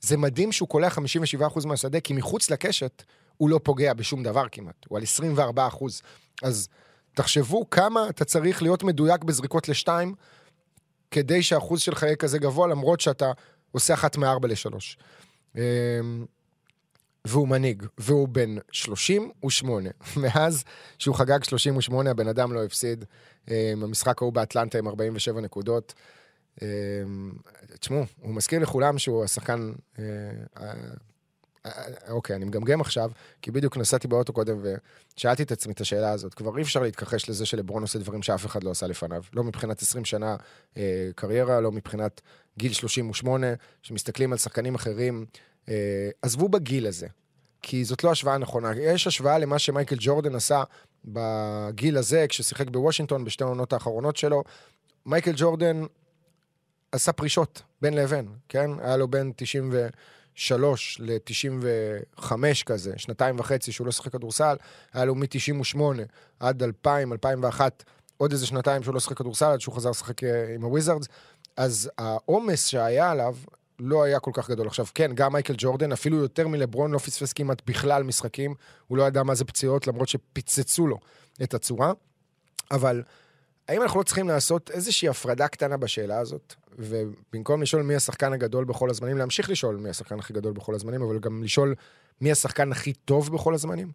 זה 0.00 0.16
מדהים 0.16 0.52
שהוא 0.52 0.68
קולע 0.68 0.88
57% 0.88 1.66
מהשדה, 1.66 2.00
כי 2.00 2.12
מחוץ 2.12 2.50
לקשת 2.50 3.02
הוא 3.36 3.50
לא 3.50 3.60
פוגע 3.62 3.92
בשום 3.94 4.22
דבר 4.22 4.44
כמעט, 4.52 4.86
הוא 4.88 4.98
על 4.98 5.04
24%. 5.04 5.84
אז 6.42 6.68
תחשבו 7.14 7.70
כמה 7.70 8.08
אתה 8.08 8.24
צריך 8.24 8.62
להיות 8.62 8.82
מדויק 8.82 9.24
בזריקות 9.24 9.68
לשתיים, 9.68 10.14
כדי 11.10 11.42
שהאחוז 11.42 11.80
שלך 11.80 12.02
יהיה 12.02 12.16
כזה 12.16 12.38
גבוה, 12.38 12.66
למרות 12.66 13.00
שאתה 13.00 13.32
עושה 13.72 13.94
אחת 13.94 14.16
מארבע 14.16 14.48
לשלוש. 14.48 14.98
והוא 17.24 17.48
מנהיג, 17.48 17.86
והוא 17.98 18.28
בן 18.28 18.56
38. 18.72 19.90
מאז 20.22 20.64
שהוא 20.98 21.14
חגג 21.14 21.44
38, 21.44 22.10
הבן 22.10 22.28
אדם 22.28 22.52
לא 22.52 22.64
הפסיד. 22.64 23.04
אמ, 23.48 23.82
ההוא 24.06 24.32
באטלנטה 24.32 24.78
עם 24.78 24.88
47 24.88 25.40
נקודות. 25.40 25.94
אמ, 26.62 27.32
תשמעו, 27.80 28.04
הוא 28.20 28.34
מזכיר 28.34 28.58
לכולם 28.58 28.98
שהוא 28.98 29.24
השחקן... 29.24 29.72
אה, 29.98 30.02
אוקיי, 32.08 32.36
אני 32.36 32.44
מגמגם 32.44 32.80
עכשיו, 32.80 33.10
כי 33.42 33.50
בדיוק 33.50 33.76
נסעתי 33.76 34.08
באוטו 34.08 34.32
קודם 34.32 34.58
ושאלתי 35.16 35.42
את 35.42 35.52
עצמי 35.52 35.72
את 35.72 35.80
השאלה 35.80 36.10
הזאת. 36.10 36.34
כבר 36.34 36.56
אי 36.56 36.62
אפשר 36.62 36.82
להתכחש 36.82 37.28
לזה 37.28 37.46
שלברון 37.46 37.82
עושה 37.82 37.98
דברים 37.98 38.22
שאף 38.22 38.46
אחד 38.46 38.64
לא 38.64 38.70
עשה 38.70 38.86
לפניו. 38.86 39.22
לא 39.32 39.44
מבחינת 39.44 39.82
20 39.82 40.04
שנה 40.04 40.36
אה, 40.76 41.08
קריירה, 41.14 41.60
לא 41.60 41.72
מבחינת 41.72 42.20
גיל 42.58 42.72
38, 42.72 43.46
שמסתכלים 43.82 44.32
על 44.32 44.38
שחקנים 44.38 44.74
אחרים. 44.74 45.26
אה, 45.68 46.10
עזבו 46.22 46.48
בגיל 46.48 46.86
הזה, 46.86 47.06
כי 47.62 47.84
זאת 47.84 48.04
לא 48.04 48.10
השוואה 48.10 48.38
נכונה. 48.38 48.70
יש 48.76 49.06
השוואה 49.06 49.38
למה 49.38 49.58
שמייקל 49.58 49.96
ג'ורדן 49.98 50.34
עשה 50.34 50.62
בגיל 51.04 51.96
הזה, 51.96 52.26
כששיחק 52.28 52.70
בוושינגטון 52.70 53.24
בשתי 53.24 53.44
העונות 53.44 53.72
האחרונות 53.72 54.16
שלו. 54.16 54.44
מייקל 55.06 55.32
ג'ורדן 55.36 55.82
עשה 56.92 57.12
פרישות 57.12 57.62
בין 57.82 57.94
לבין, 57.94 58.28
כן? 58.48 58.70
היה 58.80 58.96
לו 58.96 59.08
בין 59.08 59.32
93 59.36 61.00
ל-95 61.00 62.32
כזה, 62.66 62.92
שנתיים 62.96 63.38
וחצי 63.38 63.72
שהוא 63.72 63.86
לא 63.86 63.92
שיחק 63.92 64.12
כדורסל, 64.12 64.56
היה 64.92 65.04
לו 65.04 65.14
מ-98 65.14 65.80
עד 66.40 66.62
2000, 66.62 67.12
2001, 67.12 67.84
עוד 68.16 68.32
איזה 68.32 68.46
שנתיים 68.46 68.82
שהוא 68.82 68.94
לא 68.94 69.00
שיחק 69.00 69.16
כדורסל, 69.18 69.46
עד 69.46 69.60
שהוא 69.60 69.74
חזר 69.74 69.90
לשחק 69.90 70.24
אה, 70.24 70.54
עם 70.54 70.62
הוויזרדס. 70.62 71.06
אז 71.56 71.90
העומס 71.98 72.66
שהיה 72.66 73.10
עליו 73.10 73.36
לא 73.80 74.02
היה 74.02 74.20
כל 74.20 74.30
כך 74.34 74.50
גדול. 74.50 74.66
עכשיו, 74.66 74.86
כן, 74.94 75.10
גם 75.14 75.32
מייקל 75.32 75.54
ג'ורדן, 75.58 75.92
אפילו 75.92 76.16
יותר 76.16 76.48
מלברון, 76.48 76.92
לא 76.92 76.98
פספס 76.98 77.32
כמעט 77.32 77.62
בכלל 77.66 78.02
משחקים. 78.02 78.54
הוא 78.86 78.98
לא 78.98 79.02
ידע 79.02 79.22
מה 79.22 79.34
זה 79.34 79.44
פציעות, 79.44 79.86
למרות 79.86 80.08
שפיצצו 80.08 80.86
לו 80.86 80.98
את 81.42 81.54
הצורה. 81.54 81.92
אבל 82.70 83.02
האם 83.68 83.82
אנחנו 83.82 84.00
לא 84.00 84.04
צריכים 84.04 84.28
לעשות 84.28 84.70
איזושהי 84.70 85.08
הפרדה 85.08 85.48
קטנה 85.48 85.76
בשאלה 85.76 86.18
הזאת? 86.18 86.54
ובמקום 86.78 87.62
לשאול 87.62 87.82
מי 87.82 87.94
השחקן 87.94 88.32
הגדול 88.32 88.64
בכל 88.64 88.90
הזמנים, 88.90 89.18
להמשיך 89.18 89.50
לשאול 89.50 89.76
מי 89.76 89.88
השחקן 89.88 90.18
הכי 90.18 90.32
גדול 90.32 90.52
בכל 90.52 90.74
הזמנים, 90.74 91.02
אבל 91.02 91.18
גם 91.18 91.42
לשאול 91.42 91.74
מי 92.20 92.32
השחקן 92.32 92.72
הכי 92.72 92.92
טוב 92.92 93.32
בכל 93.32 93.54
הזמנים. 93.54 93.92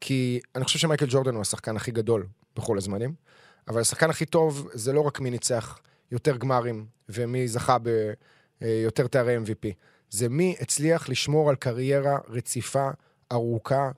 כי 0.00 0.40
אני 0.54 0.64
חושב 0.64 0.78
שמייקל 0.78 1.06
ג'ורדן 1.08 1.34
הוא 1.34 1.40
השחקן 1.40 1.76
הכי 1.76 1.90
גדול 1.90 2.26
בכל 2.56 2.78
הזמנים, 2.78 3.14
אבל 3.68 3.80
השחקן 3.80 4.10
הכי 4.10 4.26
טוב 4.26 4.68
זה 4.72 4.92
לא 4.92 5.00
רק 5.00 5.20
מי 5.20 5.30
ניצח 5.30 5.78
יותר 6.12 6.36
גמרים 6.36 6.86
ומי 7.08 7.48
זכה 7.48 7.76
ביותר 8.60 9.06
תארי 9.06 9.36
MVP, 9.36 9.72
זה 10.10 10.28
מי 10.28 10.56
הצליח 10.60 11.08
לשמור 11.08 11.50
על 11.50 11.56
קריירה 11.56 12.18
רציפה, 12.28 12.88
ארוכה, 13.32 13.90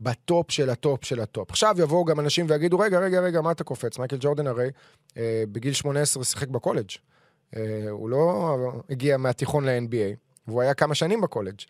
בטופ 0.00 0.50
של 0.50 0.70
הטופ 0.70 1.04
של 1.04 1.20
הטופ. 1.20 1.50
עכשיו 1.50 1.76
יבואו 1.78 2.04
גם 2.04 2.20
אנשים 2.20 2.46
ויגידו, 2.48 2.78
רגע, 2.78 2.98
רגע, 2.98 3.20
רגע, 3.20 3.40
מה 3.40 3.52
אתה 3.52 3.64
קופץ? 3.64 3.98
מייקל 3.98 4.16
ג'ורדן 4.20 4.46
הרי 4.46 4.70
אה, 5.16 5.44
בגיל 5.52 5.72
18 5.72 6.24
שיחק 6.24 6.48
בקולג'. 6.48 6.90
אה, 7.56 7.86
הוא 7.90 8.10
לא 8.10 8.72
הגיע 8.90 9.16
מהתיכון 9.16 9.64
ל-NBA, 9.64 10.16
והוא 10.48 10.62
היה 10.62 10.74
כמה 10.74 10.94
שנים 10.94 11.20
בקולג'. 11.20 11.60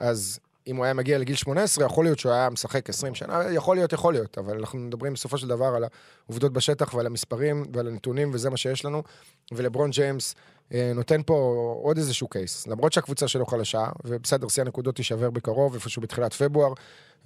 אז 0.00 0.38
אם 0.68 0.76
הוא 0.76 0.84
היה 0.84 0.94
מגיע 0.94 1.18
לגיל 1.18 1.36
18, 1.36 1.84
יכול 1.84 2.04
להיות 2.04 2.18
שהוא 2.18 2.32
היה 2.32 2.50
משחק 2.50 2.88
20 2.88 3.14
שנה, 3.14 3.42
יכול 3.52 3.76
להיות, 3.76 3.92
יכול 3.92 4.12
להיות, 4.12 4.38
אבל 4.38 4.58
אנחנו 4.58 4.78
מדברים 4.78 5.12
בסופו 5.12 5.38
של 5.38 5.48
דבר 5.48 5.66
על 5.66 5.84
העובדות 6.26 6.52
בשטח 6.52 6.94
ועל 6.94 7.06
המספרים 7.06 7.64
ועל 7.72 7.88
הנתונים, 7.88 8.30
וזה 8.34 8.50
מה 8.50 8.56
שיש 8.56 8.84
לנו. 8.84 9.02
ולברון 9.52 9.90
ג'יימס 9.90 10.34
אה, 10.74 10.92
נותן 10.94 11.22
פה 11.26 11.34
עוד 11.82 11.96
איזשהו 11.98 12.28
case. 12.28 12.66
למרות 12.66 12.92
שהקבוצה 12.92 13.28
שלו 13.28 13.46
חלשה, 13.46 13.86
ובסדר, 14.04 14.48
שיא 14.48 14.62
הנקודות 14.62 14.96
תישבר 14.96 15.30
בקרוב, 15.30 15.74
איפשהו 15.74 16.02
בתחילת 16.02 16.32
פברואר, 16.34 16.72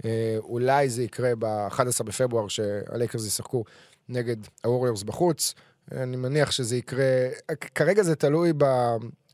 אה, 0.04 0.36
אולי 0.38 0.90
זה 0.90 1.02
יקרה 1.02 1.32
ב-11 1.38 2.02
בפברואר, 2.04 2.48
שהלייקרס 2.48 3.26
ישחקו 3.26 3.64
נגד 4.08 4.36
הווריורס 4.64 5.02
בחוץ. 5.02 5.54
אני 5.92 6.16
מניח 6.16 6.50
שזה 6.50 6.76
יקרה, 6.76 7.04
כרגע 7.74 8.02
זה 8.02 8.16
תלוי 8.16 8.52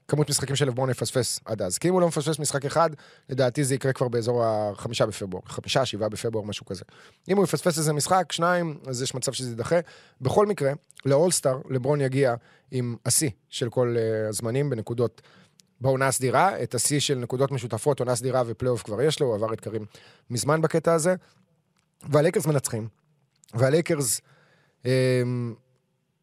כמות 0.08 0.30
משחקים 0.30 0.56
של 0.56 0.66
לברון 0.66 0.90
יפספס 0.90 1.40
עד 1.44 1.62
אז. 1.62 1.78
כי 1.78 1.88
אם 1.88 1.92
הוא 1.92 2.00
לא 2.00 2.08
מפספס 2.08 2.38
משחק 2.38 2.64
אחד, 2.64 2.90
לדעתי 3.28 3.64
זה 3.64 3.74
יקרה 3.74 3.92
כבר 3.92 4.08
באזור 4.08 4.44
החמישה 4.44 5.06
בפברואר, 5.06 5.42
חמישה, 5.46 5.84
שבעה 5.84 6.08
בפברואר, 6.08 6.44
משהו 6.44 6.66
כזה. 6.66 6.84
אם 7.28 7.36
הוא 7.36 7.44
יפספס 7.44 7.78
איזה 7.78 7.92
משחק, 7.92 8.32
שניים, 8.32 8.78
אז 8.86 9.02
יש 9.02 9.14
מצב 9.14 9.32
שזה 9.32 9.50
יידחה. 9.50 9.76
בכל 10.20 10.46
מקרה, 10.46 10.72
לאולסטאר, 11.04 11.60
לברון 11.70 12.00
יגיע 12.00 12.34
עם 12.70 12.96
השיא 13.06 13.30
של 13.48 13.70
כל 13.70 13.96
uh, 13.96 14.28
הזמנים 14.28 14.70
בנקודות 14.70 15.22
בעונה 15.80 16.06
הסדירה, 16.06 16.62
את 16.62 16.74
השיא 16.74 17.00
של 17.00 17.14
נקודות 17.14 17.50
משותפות, 17.50 18.00
עונה 18.00 18.14
סדירה 18.14 18.42
ופלייאוף 18.46 18.82
כבר 18.82 19.02
יש 19.02 19.20
לו, 19.20 19.26
הוא 19.26 19.34
עבר 19.34 19.52
את 19.52 19.60
קרים 19.60 19.84
מזמן 20.30 20.62
בקטע 20.62 20.94
הזה. 20.94 21.14
והלייקרס 22.02 22.46
מנצחים, 22.46 22.88
והלייקרס 23.54 24.20
אה, 24.86 25.22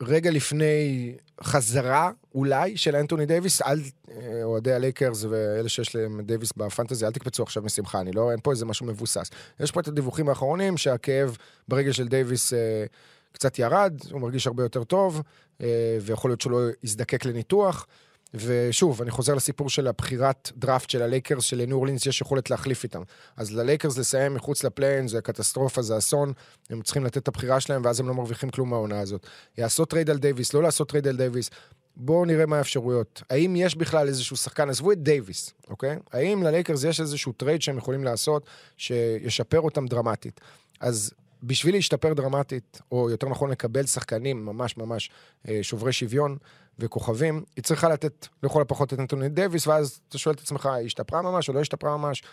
רגע 0.01 0.31
לפני 0.31 1.15
חזרה, 1.43 2.11
אולי, 2.35 2.77
של 2.77 2.95
אנטוני 2.95 3.25
דייוויס, 3.25 3.61
אל, 3.61 3.79
אה, 4.11 4.43
אוהדי 4.43 4.73
הלייקרס 4.73 5.23
ואלה 5.23 5.69
שיש 5.69 5.95
להם 5.95 6.21
דייוויס 6.21 6.53
ב 6.57 6.63
fantasy, 6.63 7.05
אל 7.05 7.11
תקפצו 7.11 7.43
עכשיו 7.43 7.63
משמחה, 7.63 8.01
אני 8.01 8.11
לא, 8.11 8.31
אין 8.31 8.39
פה 8.43 8.51
איזה 8.51 8.65
משהו 8.65 8.85
מבוסס. 8.85 9.29
יש 9.59 9.71
פה 9.71 9.79
את 9.79 9.87
הדיווחים 9.87 10.29
האחרונים 10.29 10.77
שהכאב 10.77 11.37
ברגל 11.67 11.93
של 11.93 12.07
דייוויס 12.07 12.53
אה, 12.53 12.85
קצת 13.31 13.59
ירד, 13.59 13.93
הוא 14.11 14.21
מרגיש 14.21 14.47
הרבה 14.47 14.63
יותר 14.63 14.83
טוב, 14.83 15.21
אה, 15.61 15.97
ויכול 16.01 16.31
להיות 16.31 16.41
שהוא 16.41 16.51
לא 16.51 16.59
יזדקק 16.83 17.25
לניתוח. 17.25 17.87
ושוב, 18.33 19.01
אני 19.01 19.11
חוזר 19.11 19.33
לסיפור 19.33 19.69
של 19.69 19.87
הבחירת 19.87 20.51
דראפט 20.57 20.89
של 20.89 21.01
הלייקרס, 21.01 21.43
שלניו 21.43 21.77
אורלינס 21.77 22.05
יש 22.05 22.21
יכולת 22.21 22.49
להחליף 22.49 22.83
איתם. 22.83 23.01
אז 23.37 23.51
ללייקרס 23.51 23.97
לסיים 23.97 24.33
מחוץ 24.33 24.63
לפליין 24.63 25.07
זה 25.07 25.21
קטסטרופה, 25.21 25.81
זה 25.81 25.97
אסון, 25.97 26.33
הם 26.69 26.81
צריכים 26.81 27.05
לתת 27.05 27.17
את 27.17 27.27
הבחירה 27.27 27.59
שלהם, 27.59 27.81
ואז 27.85 27.99
הם 27.99 28.07
לא 28.07 28.13
מרוויחים 28.13 28.49
כלום 28.49 28.69
מהעונה 28.69 28.99
הזאת. 28.99 29.27
לעשות 29.57 29.89
טרייד 29.89 30.09
על 30.09 30.17
דייוויס, 30.17 30.53
לא 30.53 30.63
לעשות 30.63 30.89
טרייד 30.89 31.07
על 31.07 31.17
דייוויס, 31.17 31.49
בואו 31.95 32.25
נראה 32.25 32.45
מה 32.45 32.57
האפשרויות. 32.57 33.21
האם 33.29 33.55
יש 33.55 33.75
בכלל 33.75 34.07
איזשהו 34.07 34.37
שחקן, 34.37 34.69
עזבו 34.69 34.91
את 34.91 35.03
דייוויס, 35.03 35.53
אוקיי? 35.69 35.97
האם 36.11 36.43
ללייקרס 36.43 36.83
יש 36.83 36.99
איזשהו 36.99 37.31
טרייד 37.31 37.61
שהם 37.61 37.77
יכולים 37.77 38.03
לעשות 38.03 38.45
שישפר 38.77 39.61
אותם 39.61 39.85
דרמטית? 39.87 40.41
אז 40.79 41.11
בשביל 41.47 41.75
להשתפר 41.75 42.13
דרמטית, 42.13 42.81
או 42.91 43.09
יותר 43.09 43.29
נכון 43.29 43.49
לקבל 43.49 43.85
שחקנים 43.85 44.45
ממש 44.45 44.77
ממש 44.77 45.09
אה, 45.47 45.59
שוברי 45.61 45.93
שוויון 45.93 46.37
וכוכבים, 46.79 47.43
היא 47.55 47.63
צריכה 47.63 47.89
לתת 47.89 48.27
לכל 48.43 48.61
הפחות 48.61 48.93
את 48.93 48.99
אנטוני 48.99 49.29
דייוויס, 49.29 49.67
ואז 49.67 49.99
אתה 50.09 50.17
שואל 50.17 50.35
את 50.35 50.39
עצמך, 50.39 50.65
היא 50.65 50.85
השתפרה 50.85 51.21
ממש 51.21 51.49
או 51.49 51.53
לא 51.53 51.61
השתפרה 51.61 51.97
ממש? 51.97 52.23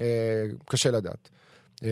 אה, 0.00 0.44
קשה 0.66 0.90
לדעת. 0.90 1.28
אה, 1.84 1.88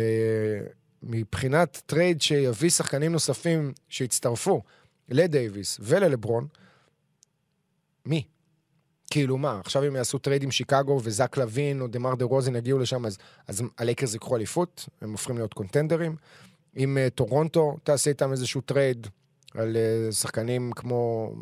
מבחינת 1.03 1.83
טרייד 1.87 2.23
שיביא 2.23 2.71
שחקנים 2.71 3.13
נוספים 3.13 3.73
שיצטרפו 3.89 4.63
לדייוויס 5.09 5.81
וללברון, 5.83 6.47
מי? 8.07 8.25
כאילו 9.11 9.39
מה, 9.39 9.61
עכשיו 9.65 9.87
אם 9.89 9.97
יעשו 9.97 10.19
טרייד 10.19 10.43
עם 10.43 10.51
שיקגו 10.51 11.01
וזק 11.05 11.37
לוין 11.37 11.81
או 11.81 11.87
דמאר 11.87 12.15
דרוזן 12.15 12.57
יגיעו 12.57 12.79
לשם, 12.79 13.07
אז, 13.07 13.19
אז 13.49 13.63
הלייקרס 13.79 14.13
ייקחו 14.13 14.37
אליפות, 14.37 14.89
הם 15.01 15.13
הופכים 15.13 15.37
להיות 15.37 15.55
קונטנדרים. 15.55 16.17
אם 16.77 16.97
אה, 16.97 17.11
טורונטו 17.11 17.77
תעשה 17.85 18.11
איתם 18.11 18.33
איזשהו 18.33 18.61
טרייד 18.61 19.07
על 19.55 19.77
אה, 19.77 20.13
שחקנים 20.13 20.73
כמו, 20.77 21.33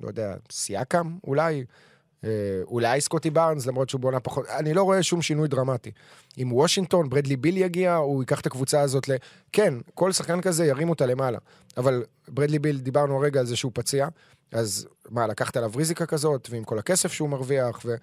לא 0.00 0.08
יודע, 0.08 0.34
סיאקם 0.50 1.16
אולי, 1.24 1.64
uh, 2.22 2.26
אולי 2.62 3.00
סקוטי 3.00 3.30
בארנס, 3.30 3.66
למרות 3.66 3.88
שהוא 3.88 4.00
בעונה 4.00 4.20
פחות, 4.20 4.46
אני 4.48 4.74
לא 4.74 4.82
רואה 4.82 5.02
שום 5.02 5.22
שינוי 5.22 5.48
דרמטי. 5.48 5.90
אם 6.42 6.52
וושינגטון, 6.52 7.08
ברדלי 7.10 7.36
ביל 7.36 7.56
יגיע, 7.56 7.94
הוא 7.94 8.22
ייקח 8.22 8.40
את 8.40 8.46
הקבוצה 8.46 8.80
הזאת 8.80 9.08
ל... 9.08 9.12
כן, 9.52 9.74
כל 9.94 10.12
שחקן 10.12 10.40
כזה 10.40 10.66
ירים 10.66 10.90
אותה 10.90 11.06
למעלה. 11.06 11.38
אבל 11.76 12.04
ברדלי 12.28 12.58
ביל, 12.58 12.78
דיברנו 12.80 13.16
הרגע 13.16 13.40
על 13.40 13.46
זה 13.46 13.56
שהוא 13.56 13.72
פציע, 13.74 14.08
אז 14.52 14.88
מה, 15.10 15.26
לקחת 15.26 15.56
עליו 15.56 15.70
ריזיקה 15.76 16.06
כזאת, 16.06 16.48
ועם 16.50 16.64
כל 16.64 16.78
הכסף 16.78 17.12
שהוא 17.12 17.28
מרוויח, 17.28 17.80
ו... 17.84 17.94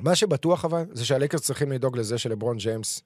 מה 0.00 0.14
שבטוח 0.14 0.64
אבל, 0.64 0.84
זה 0.92 1.04
שהלייקרס 1.04 1.40
צריכים 1.40 1.72
לדאוג 1.72 1.96
לזה 1.96 2.18
שלברון 2.18 2.56
ג'יימס 2.56 3.02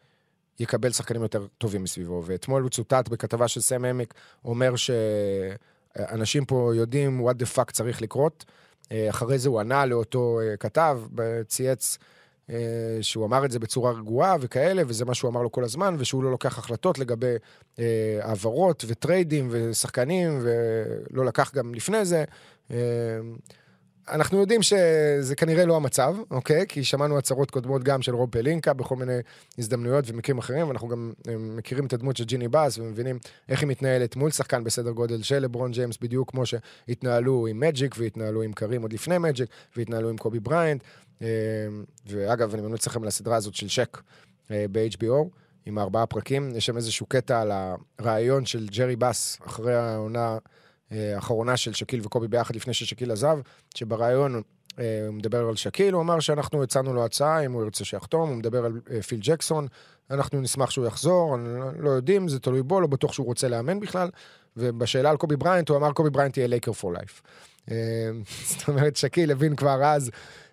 יקבל 0.61 0.93
שחקנים 0.93 1.23
יותר 1.23 1.47
טובים 1.59 1.83
מסביבו. 1.83 2.23
ואתמול 2.27 2.63
הוא 2.63 2.71
צוטט 2.71 3.09
בכתבה 3.09 3.49
של 3.49 3.61
סם 3.61 3.85
עמק, 3.85 4.15
אומר 4.45 4.75
שאנשים 4.77 6.45
פה 6.45 6.73
יודעים 6.75 7.29
what 7.29 7.33
the 7.33 7.57
fuck 7.57 7.73
צריך 7.73 8.03
לקרות. 8.03 8.45
אה, 8.93 9.11
אחרי 9.11 9.39
זה 9.39 9.49
הוא 9.49 9.61
ענה 9.61 9.87
לאותו 9.87 10.41
אה, 10.41 10.57
כתב, 10.57 11.01
צייץ 11.47 11.99
אה, 12.51 12.99
שהוא 13.01 13.27
אמר 13.27 13.45
את 13.45 13.51
זה 13.51 13.59
בצורה 13.59 13.93
רגועה 13.93 14.37
וכאלה, 14.41 14.83
וזה 14.87 15.05
מה 15.05 15.15
שהוא 15.15 15.31
אמר 15.31 15.43
לו 15.43 15.53
כל 15.53 15.65
הזמן, 15.65 15.97
ושהוא 15.99 16.25
לא 16.25 16.31
לוקח 16.31 16.59
החלטות 16.59 16.99
לגבי 16.99 17.35
העברות 18.23 18.85
וטריידים 18.89 19.49
ושחקנים, 19.51 20.41
ולא 20.43 21.25
לקח 21.25 21.55
גם 21.55 21.75
לפני 21.75 22.05
זה. 22.05 22.25
אנחנו 24.11 24.41
יודעים 24.41 24.63
שזה 24.63 25.37
כנראה 25.37 25.65
לא 25.67 25.77
המצב, 25.77 26.17
אוקיי? 26.31 26.65
כי 26.69 26.85
שמענו 26.85 27.19
הצהרות 27.19 27.51
קודמות 27.51 27.85
גם 27.85 28.03
של 28.03 28.15
רוב 28.15 28.31
פלינקה 28.31 28.73
בכל 28.73 28.97
מיני 28.97 29.19
הזדמנויות 29.59 30.05
ומקרים 30.09 30.39
אחרים, 30.39 30.69
ואנחנו 30.69 30.89
גם 30.89 31.13
אה, 31.29 31.35
מכירים 31.39 31.87
את 31.87 31.93
הדמות 31.93 32.17
של 32.17 32.25
ג'יני 32.25 32.49
באס 32.49 32.79
ומבינים 32.79 33.19
איך 33.49 33.61
היא 33.61 33.69
מתנהלת 33.69 34.17
מול 34.17 34.31
שחקן 34.31 34.65
בסדר 34.65 34.91
גודל 34.91 35.23
של 35.23 35.39
לברון 35.39 35.71
ג'יימס, 35.71 35.99
בדיוק 36.01 36.31
כמו 36.31 36.43
שהתנהלו 36.47 37.47
עם 37.47 37.61
מג'יק 37.61 37.95
והתנהלו 37.99 38.43
עם 38.43 38.53
קרים 38.53 38.83
עוד 38.83 38.93
לפני 38.93 39.19
מג'יק, 39.19 39.49
והתנהלו 39.77 40.11
עם 40.11 40.17
קובי 40.17 40.41
בריינט. 40.41 40.81
אה, 41.23 41.29
ואגב, 42.07 42.55
אני 42.55 42.63
ממליץ 42.63 42.87
לכם 42.87 43.05
לסדרה 43.05 43.37
הזאת 43.37 43.55
של 43.55 43.69
שק 43.69 44.01
אה, 44.51 44.65
ב-HBO. 44.73 45.29
עם 45.67 45.79
ארבעה 45.79 46.07
פרקים, 46.07 46.57
יש 46.57 46.67
שם 46.67 46.77
איזשהו 46.77 47.07
קטע 47.07 47.41
על 47.41 47.53
הרעיון 47.99 48.47
של 48.47 48.67
ג'רי 48.67 48.97
באס 48.97 49.39
אחרי 49.47 49.75
העונה 49.75 50.39
האחרונה 50.91 51.57
של 51.57 51.73
שקיל 51.73 52.01
וקובי 52.05 52.29
ביחד 52.29 52.57
לפני 52.57 52.75
ששקיל 52.75 53.13
עזב, 53.13 53.39
שבריאיון 53.75 54.43
אה, 54.79 55.05
הוא 55.07 55.15
מדבר 55.15 55.49
על 55.49 55.57
שקיל, 55.57 55.95
הוא 55.95 56.03
אמר 56.03 56.21
שאנחנו 56.21 56.63
הצענו 56.63 56.95
לו 56.95 57.05
הצעה, 57.05 57.45
אם 57.45 57.53
הוא 57.53 57.65
ירצה 57.65 57.85
שיחתום, 57.85 58.29
הוא 58.29 58.37
מדבר 58.37 58.65
על 58.65 58.81
אה, 58.91 59.03
פיל 59.03 59.21
ג'קסון, 59.23 59.67
אנחנו 60.11 60.41
נשמח 60.41 60.71
שהוא 60.71 60.87
יחזור, 60.87 61.37
לא, 61.37 61.71
לא 61.79 61.91
יודעים, 61.91 62.29
זה 62.29 62.41
תלוי 62.41 62.63
בו, 62.63 62.81
לא 62.81 62.87
בטוח 62.87 63.13
שהוא 63.13 63.27
רוצה 63.27 63.49
לאמן 63.49 63.81
בכלל, 63.81 64.09
ובשאלה 64.57 65.11
על 65.11 65.17
קובי 65.17 65.37
בריינט, 65.37 65.69
הוא 65.69 65.77
אמר 65.77 65.93
קובי 65.93 66.11
בריינט 66.11 66.37
יהיה 66.37 66.49
Laker 66.49 66.73
for 66.73 66.93
life. 66.93 67.23
זאת 68.49 68.69
אומרת, 68.69 68.97
שקיל 68.97 69.31
הבין 69.31 69.57
כבר 69.57 69.85
אז 69.85 70.11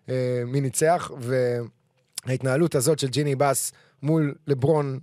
אה, 0.09 0.43
מי 0.45 0.61
ניצח, 0.61 1.11
וההתנהלות 2.27 2.75
הזאת 2.75 2.99
של 2.99 3.07
ג'יני 3.07 3.35
באס 3.35 3.71
מול 4.03 4.35
לברון 4.47 4.99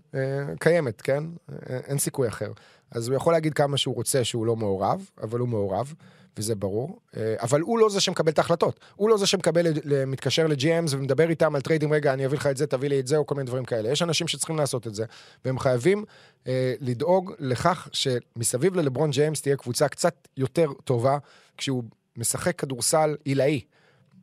קיימת, 0.61 1.01
כן? 1.01 1.25
אין 1.66 1.99
סיכוי 1.99 2.29
אחר. 2.29 2.53
אז 2.94 3.09
הוא 3.09 3.16
יכול 3.16 3.33
להגיד 3.33 3.55
כמה 3.55 3.76
שהוא 3.76 3.94
רוצה 3.94 4.24
שהוא 4.24 4.46
לא 4.46 4.57
מעורב, 4.57 5.11
אבל 5.22 5.38
הוא 5.38 5.48
מעורב, 5.48 5.94
וזה 6.37 6.55
ברור. 6.55 6.98
אה, 7.16 7.35
אבל 7.40 7.61
הוא 7.61 7.78
לא 7.78 7.90
זה 7.90 8.00
שמקבל 8.00 8.33
את 8.33 8.38
ההחלטות. 8.38 8.81
הוא 8.94 9.09
לא 9.09 9.16
זה 9.16 9.26
שמקבל, 9.26 9.66
מתקשר 10.07 10.46
ל-GMs 10.46 10.90
ומדבר 10.90 11.31
איתם 11.31 11.55
על 11.55 11.61
טריידים, 11.61 11.92
רגע, 11.92 12.12
אני 12.12 12.26
אביא 12.26 12.38
לך 12.38 12.46
את 12.46 12.57
זה, 12.57 12.66
תביא 12.66 12.88
לי 12.88 13.00
את 13.00 13.07
זה, 13.07 13.16
או 13.16 13.26
כל 13.26 13.35
מיני 13.35 13.46
דברים 13.46 13.64
כאלה. 13.64 13.90
יש 13.90 14.02
אנשים 14.02 14.28
שצריכים 14.28 14.57
לעשות 14.57 14.87
את 14.87 14.94
זה, 14.94 15.05
והם 15.44 15.59
חייבים 15.59 16.05
אה, 16.46 16.74
לדאוג 16.81 17.33
לכך 17.38 17.88
שמסביב 17.92 18.74
ללברון 18.74 19.11
ג'יימס 19.11 19.42
תהיה 19.42 19.57
קבוצה 19.57 19.88
קצת 19.88 20.28
יותר 20.37 20.72
טובה, 20.85 21.18
כשהוא 21.57 21.85
משחק 22.16 22.59
כדורסל 22.59 23.16
עילאי, 23.24 23.61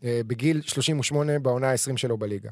אה, 0.04 0.22
בגיל 0.28 0.62
38 0.62 1.40
בעונה 1.40 1.72
ה-20 1.72 1.98
שלו 1.98 2.18
בליגה. 2.18 2.50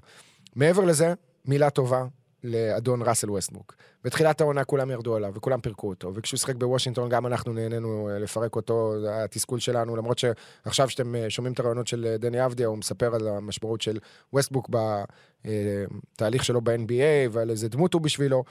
מעבר 0.55 0.85
לזה, 0.85 1.13
מילה 1.45 1.69
טובה 1.69 2.05
לאדון 2.43 3.01
ראסל 3.01 3.31
ווסטבוק. 3.31 3.75
בתחילת 4.03 4.41
העונה 4.41 4.63
כולם 4.63 4.91
ירדו 4.91 5.15
עליו 5.15 5.31
וכולם 5.35 5.61
פירקו 5.61 5.89
אותו, 5.89 6.11
וכשהוא 6.15 6.37
שיחק 6.37 6.55
בוושינגטון 6.55 7.09
גם 7.09 7.27
אנחנו 7.27 7.53
נהנינו 7.53 8.09
אה, 8.09 8.19
לפרק 8.19 8.55
אותו, 8.55 8.93
התסכול 9.09 9.59
שלנו, 9.59 9.95
למרות 9.95 10.19
שעכשיו 10.19 10.89
שאתם 10.89 11.15
אה, 11.15 11.29
שומעים 11.29 11.53
את 11.53 11.59
הרעיונות 11.59 11.87
של 11.87 12.05
אה, 12.05 12.17
דני 12.17 12.45
אבדיה, 12.45 12.67
הוא 12.67 12.77
מספר 12.77 13.15
על 13.15 13.27
המשמעות 13.27 13.81
של 13.81 13.99
ווסטבוק 14.33 14.69
בתהליך 15.45 16.43
שלו 16.43 16.61
ב-NBA 16.61 17.29
ועל 17.31 17.49
איזה 17.49 17.69
דמות 17.69 17.93
הוא 17.93 18.01
בשבילו. 18.01 18.43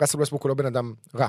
ראסל 0.00 0.18
ווסטברוק 0.18 0.42
הוא 0.42 0.48
לא 0.48 0.54
בן 0.54 0.66
אדם 0.66 0.92
רע, 1.14 1.26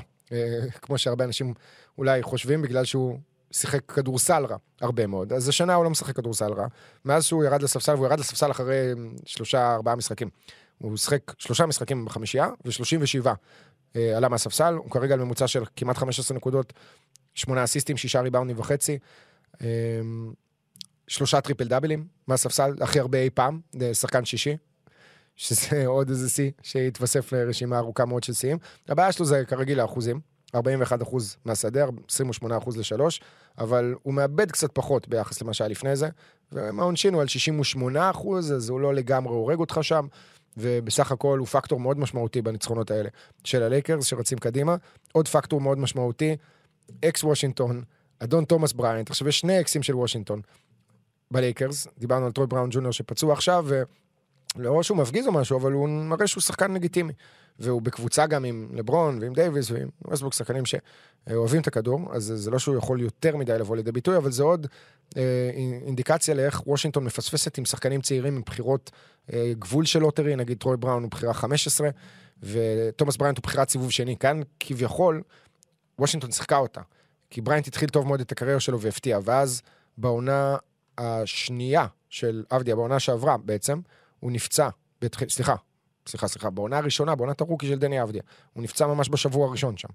כמו 0.82 0.98
שהרבה 0.98 1.24
אנשים 1.24 1.54
אולי 1.98 2.22
חושבים, 2.22 2.62
בגלל 2.62 2.84
שהוא 2.84 3.18
שיחק 3.52 3.92
כדורסל 3.92 4.44
רע, 4.44 4.56
הרבה 4.80 5.06
מאוד. 5.06 5.32
אז 5.32 5.48
השנה 5.48 5.74
הוא 5.74 5.84
לא 5.84 5.90
משחק 5.90 6.16
כדורסל 6.16 6.52
רע. 6.52 6.66
מאז 7.04 7.24
שהוא 7.24 7.44
ירד 7.44 7.62
לספסל, 7.62 7.94
והוא 7.94 8.06
ירד 8.06 8.20
לספסל 8.20 8.50
אחרי 8.50 8.92
שלושה, 9.24 9.74
ארבעה 9.74 9.96
משחקים. 9.96 10.28
הוא 10.82 10.96
שיחק 10.96 11.32
שלושה 11.38 11.66
משחקים 11.66 12.04
בחמישייה, 12.04 12.48
ו-37 12.64 13.28
אה, 13.96 14.16
עלה 14.16 14.28
מהספסל, 14.28 14.74
הוא 14.74 14.90
כרגע 14.90 15.14
על 15.14 15.20
ממוצע 15.20 15.46
של 15.46 15.64
כמעט 15.76 15.96
15 15.96 16.36
נקודות, 16.36 16.72
שמונה 17.34 17.64
אסיסטים, 17.64 17.96
שישה 17.96 18.20
ריבאונדים 18.20 18.58
וחצי. 18.58 18.98
אה, 19.62 19.66
שלושה 21.08 21.40
טריפל 21.40 21.64
דאבלים 21.64 22.06
מהספסל, 22.26 22.74
הכי 22.80 23.00
הרבה 23.00 23.18
אי 23.18 23.30
פעם, 23.30 23.60
שחקן 23.92 24.24
שישי, 24.24 24.56
שזה 25.36 25.86
עוד 25.86 26.08
איזה 26.08 26.30
שיא 26.30 26.50
שהתווסף 26.62 27.32
לרשימה 27.32 27.78
ארוכה 27.78 28.04
מאוד 28.04 28.22
של 28.22 28.32
שיאים. 28.32 28.58
הבעיה 28.88 29.12
שלו 29.12 29.26
זה 29.26 29.44
כרגיל 29.46 29.80
האחוזים, 29.80 30.20
41 30.54 31.02
אחוז 31.02 31.36
מהשדה, 31.44 31.84
28 32.10 32.58
אחוז 32.58 32.76
לשלוש, 32.76 33.20
אבל 33.58 33.94
הוא 34.02 34.14
מאבד 34.14 34.50
קצת 34.50 34.70
פחות 34.72 35.08
ביחס 35.08 35.42
למה 35.42 35.54
שהיה 35.54 35.68
לפני 35.68 35.96
זה, 35.96 36.08
והעונשין 36.52 37.14
הוא 37.14 37.22
על 37.22 37.28
68 37.28 38.10
אחוז, 38.10 38.52
אז 38.52 38.68
הוא 38.68 38.80
לא 38.80 38.94
לגמרי 38.94 39.34
הורג 39.34 39.58
אותך 39.58 39.78
שם. 39.82 40.06
ובסך 40.56 41.12
הכל 41.12 41.38
הוא 41.38 41.46
פקטור 41.46 41.80
מאוד 41.80 41.98
משמעותי 41.98 42.42
בניצחונות 42.42 42.90
האלה 42.90 43.08
של 43.44 43.62
הלייקרס 43.62 44.04
שרצים 44.04 44.38
קדימה. 44.38 44.76
עוד 45.12 45.28
פקטור 45.28 45.60
מאוד 45.60 45.78
משמעותי, 45.78 46.36
אקס 47.04 47.24
וושינגטון, 47.24 47.82
אדון 48.18 48.44
תומאס 48.44 48.72
בריינט, 48.72 49.10
עכשיו 49.10 49.28
יש 49.28 49.38
שני 49.38 49.60
אקסים 49.60 49.82
של 49.82 49.94
וושינגטון. 49.94 50.40
בלייקרס, 51.30 51.86
דיברנו 51.98 52.26
על 52.26 52.32
טרוי 52.32 52.46
בראון 52.46 52.68
ג'וניור 52.72 52.92
שפצוע 52.92 53.32
עכשיו, 53.32 53.66
ולא 54.56 54.82
שהוא 54.82 54.98
מפגיז 54.98 55.26
או 55.26 55.32
משהו, 55.32 55.58
אבל 55.58 55.72
הוא 55.72 55.88
מראה 55.88 56.26
שהוא 56.26 56.40
שחקן 56.42 56.74
לגיטימי. 56.74 57.12
והוא 57.58 57.82
בקבוצה 57.82 58.26
גם 58.26 58.44
עם 58.44 58.68
לברון 58.72 59.18
ועם 59.20 59.32
דייוויס 59.32 59.70
ועם 59.70 59.88
ווסטבוק, 60.04 60.34
שחקנים 60.34 60.62
שאוהבים 60.66 61.60
את 61.60 61.66
הכדור, 61.66 62.00
אז 62.12 62.32
זה 62.36 62.50
לא 62.50 62.58
שהוא 62.58 62.76
יכול 62.76 63.00
יותר 63.00 63.36
מדי 63.36 63.58
לבוא 63.58 63.76
לידי 63.76 63.92
ביטוי, 63.92 64.16
אבל 64.16 64.30
זה 64.30 64.42
עוד 64.42 64.66
אה, 65.16 65.50
אינדיקציה 65.86 66.34
לאיך 66.34 66.66
וושינגטון 66.66 67.04
מפספסת 67.04 67.58
עם 67.58 67.64
שחקנים 67.64 68.00
צעירים 68.00 68.36
עם 68.36 68.42
בחירות 68.46 68.90
אה, 69.32 69.52
גבול 69.58 69.84
של 69.84 69.98
lottery, 69.98 70.36
נגיד 70.36 70.58
טרוי 70.58 70.76
בראון 70.76 71.02
הוא 71.02 71.10
בחירה 71.10 71.34
15, 71.34 71.88
ותומאס 72.42 73.16
בריינט 73.16 73.38
הוא 73.38 73.42
בחירת 73.42 73.68
סיבוב 73.68 73.90
שני. 73.90 74.16
כאן 74.16 74.40
כביכול, 74.60 75.22
וושינגטון 75.98 76.32
שיחקה 76.32 76.56
אותה. 76.56 76.80
כי 77.30 77.40
בריינט 77.40 77.66
התחיל 77.66 77.88
טוב 77.88 78.06
מאוד 78.06 78.20
את 78.20 78.32
הקריירה 78.32 78.60
שלו 78.60 78.80
והפתיע, 78.80 79.18
ואז 79.24 79.62
בעונה 79.98 80.56
השנייה 80.98 81.86
של 82.08 82.44
עבדיה, 82.50 82.76
בעונה 82.76 83.00
שעברה 83.00 83.36
בעצם, 83.36 83.80
הוא 84.20 84.32
נפצע, 84.32 84.68
בתח... 85.00 85.20
סליחה, 85.28 85.54
סליחה, 86.08 86.28
סליחה, 86.28 86.50
בעונה 86.50 86.78
הראשונה, 86.78 87.14
בעונת 87.14 87.40
הרוקי 87.40 87.68
של 87.68 87.78
דני 87.78 88.02
אבדיה. 88.02 88.22
הוא 88.52 88.62
נפצע 88.62 88.86
ממש 88.86 89.08
בשבוע 89.08 89.48
הראשון 89.48 89.76
שם. 89.76 89.88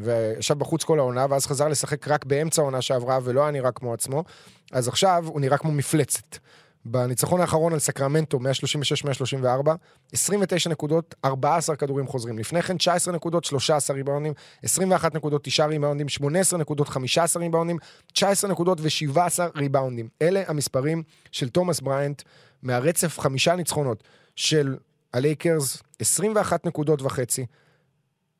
וישב 0.00 0.58
בחוץ 0.58 0.84
כל 0.84 0.98
העונה, 0.98 1.26
ואז 1.30 1.46
חזר 1.46 1.68
לשחק 1.68 2.08
רק 2.08 2.24
באמצע 2.24 2.62
העונה 2.62 2.82
שעברה, 2.82 3.18
ולא 3.22 3.42
היה 3.42 3.50
נראה 3.50 3.72
כמו 3.72 3.94
עצמו. 3.94 4.24
אז 4.72 4.88
עכשיו 4.88 5.24
הוא 5.26 5.40
נראה 5.40 5.58
כמו 5.58 5.72
מפלצת. 5.72 6.38
בניצחון 6.86 7.40
האחרון 7.40 7.72
על 7.72 7.78
סקרמנטו, 7.78 8.38
136-134, 8.38 9.70
29 10.12 10.70
נקודות, 10.70 11.14
14 11.24 11.76
כדורים 11.76 12.06
חוזרים. 12.06 12.38
לפני 12.38 12.62
כן 12.62 12.76
19 12.76 13.14
נקודות, 13.14 13.44
13 13.44 13.96
ריבאונדים, 13.96 14.32
21 14.62 15.14
נקודות, 15.14 15.44
9 15.44 15.66
ריבאונדים, 15.66 16.08
18 16.08 16.58
נקודות, 16.58 16.88
15 16.88 17.42
ריבאונדים, 17.42 17.78
19 18.12 18.50
נקודות 18.50 18.80
ו-17 18.80 19.18
ריבאונדים. 19.56 20.08
אלה 20.22 20.42
המספרים 20.46 21.02
של 21.32 21.48
תומאס 21.48 21.80
בריינט 21.80 22.22
מהרצף 22.62 23.20
חמישה 23.20 23.56
ניצחונות 23.56 24.04
של 24.36 24.76
הלייקרס, 25.14 25.82
21 25.98 26.66
נקודות 26.66 27.02
וחצי, 27.02 27.46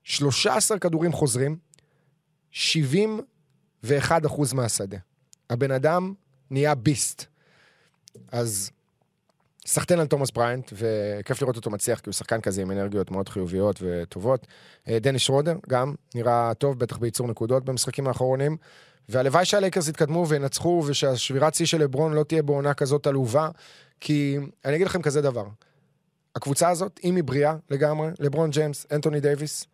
13 0.05 0.79
כדורים 0.79 1.13
חוזרים, 1.13 1.57
71 2.51 4.27
אחוז 4.27 4.53
מהשדה. 4.53 4.99
הבן 5.51 5.71
אדם 5.71 6.15
נהיה 6.51 6.75
beast. 6.75 7.25
אז 8.33 8.71
סחטיין 9.67 10.01
על 10.01 10.07
תומאס 10.07 10.31
בריינט, 10.31 10.73
וכיף 10.73 11.43
לראות 11.43 11.57
אותו 11.57 11.71
מצליח, 11.71 12.01
כי 12.01 12.09
הוא 12.11 12.15
שחקן 12.15 12.41
כזה 12.41 12.63
עם 12.63 12.71
אנרגיות 12.71 13.11
מאוד 13.11 13.29
חיוביות 13.29 13.79
וטובות. 13.83 14.47
אה, 14.89 14.99
דני 14.99 15.19
שרודר, 15.19 15.57
גם 15.69 15.95
נראה 16.15 16.55
טוב, 16.55 16.79
בטח 16.79 16.97
בייצור 16.97 17.29
נקודות 17.29 17.65
במשחקים 17.65 18.07
האחרונים. 18.07 18.57
והלוואי 19.09 19.45
שהלייקרס 19.45 19.89
יתקדמו 19.89 20.29
וינצחו, 20.29 20.83
ושהשבירת 20.87 21.55
שיא 21.55 21.67
של 21.67 21.81
לברון 21.81 22.13
לא 22.13 22.23
תהיה 22.23 22.43
בעונה 22.43 22.75
כזאת 22.75 23.07
עלובה, 23.07 23.49
כי 24.01 24.39
אני 24.65 24.75
אגיד 24.77 24.87
לכם 24.87 25.03
כזה 25.03 25.23
דבר. 25.23 25.47
הקבוצה 26.35 26.69
הזאת, 26.69 27.01
אם 27.05 27.17
היא 27.17 27.25
בריאה 27.25 27.57
לגמרי, 27.71 28.09
לברון 28.19 28.51
ג'יימס, 28.51 28.87
אנטוני 28.93 29.21
דייוויס, 29.21 29.67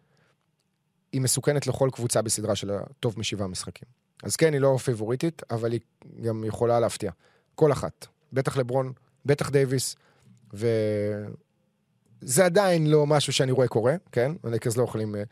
היא 1.13 1.21
מסוכנת 1.21 1.67
לכל 1.67 1.89
קבוצה 1.93 2.23
בסדרה 2.23 2.57
של 2.57 2.71
הטוב 2.71 3.15
משבעה 3.19 3.49
משחקים. 3.49 3.89
אז 4.23 4.37
כן, 4.37 4.53
היא 4.53 4.61
לא 4.61 4.77
פייבוריטית, 4.85 5.43
אבל 5.51 5.73
היא 5.73 5.81
גם 6.23 6.45
יכולה 6.45 6.81
להפתיע. 6.81 7.11
כל 7.55 7.73
אחת. 7.73 8.07
בטח 8.33 8.57
לברון, 8.57 8.93
בטח 9.27 9.51
דייוויס, 9.51 9.97
וזה 10.53 12.45
עדיין 12.45 12.87
לא 12.87 13.07
משהו 13.07 13.33
שאני 13.33 13.53
רואה 13.53 13.69
קורה, 13.69 13.95
כן? 14.13 14.33
הלייקרס 14.45 14.77
לא 14.77 14.83
יכולים... 14.83 15.17
אה, 15.17 15.23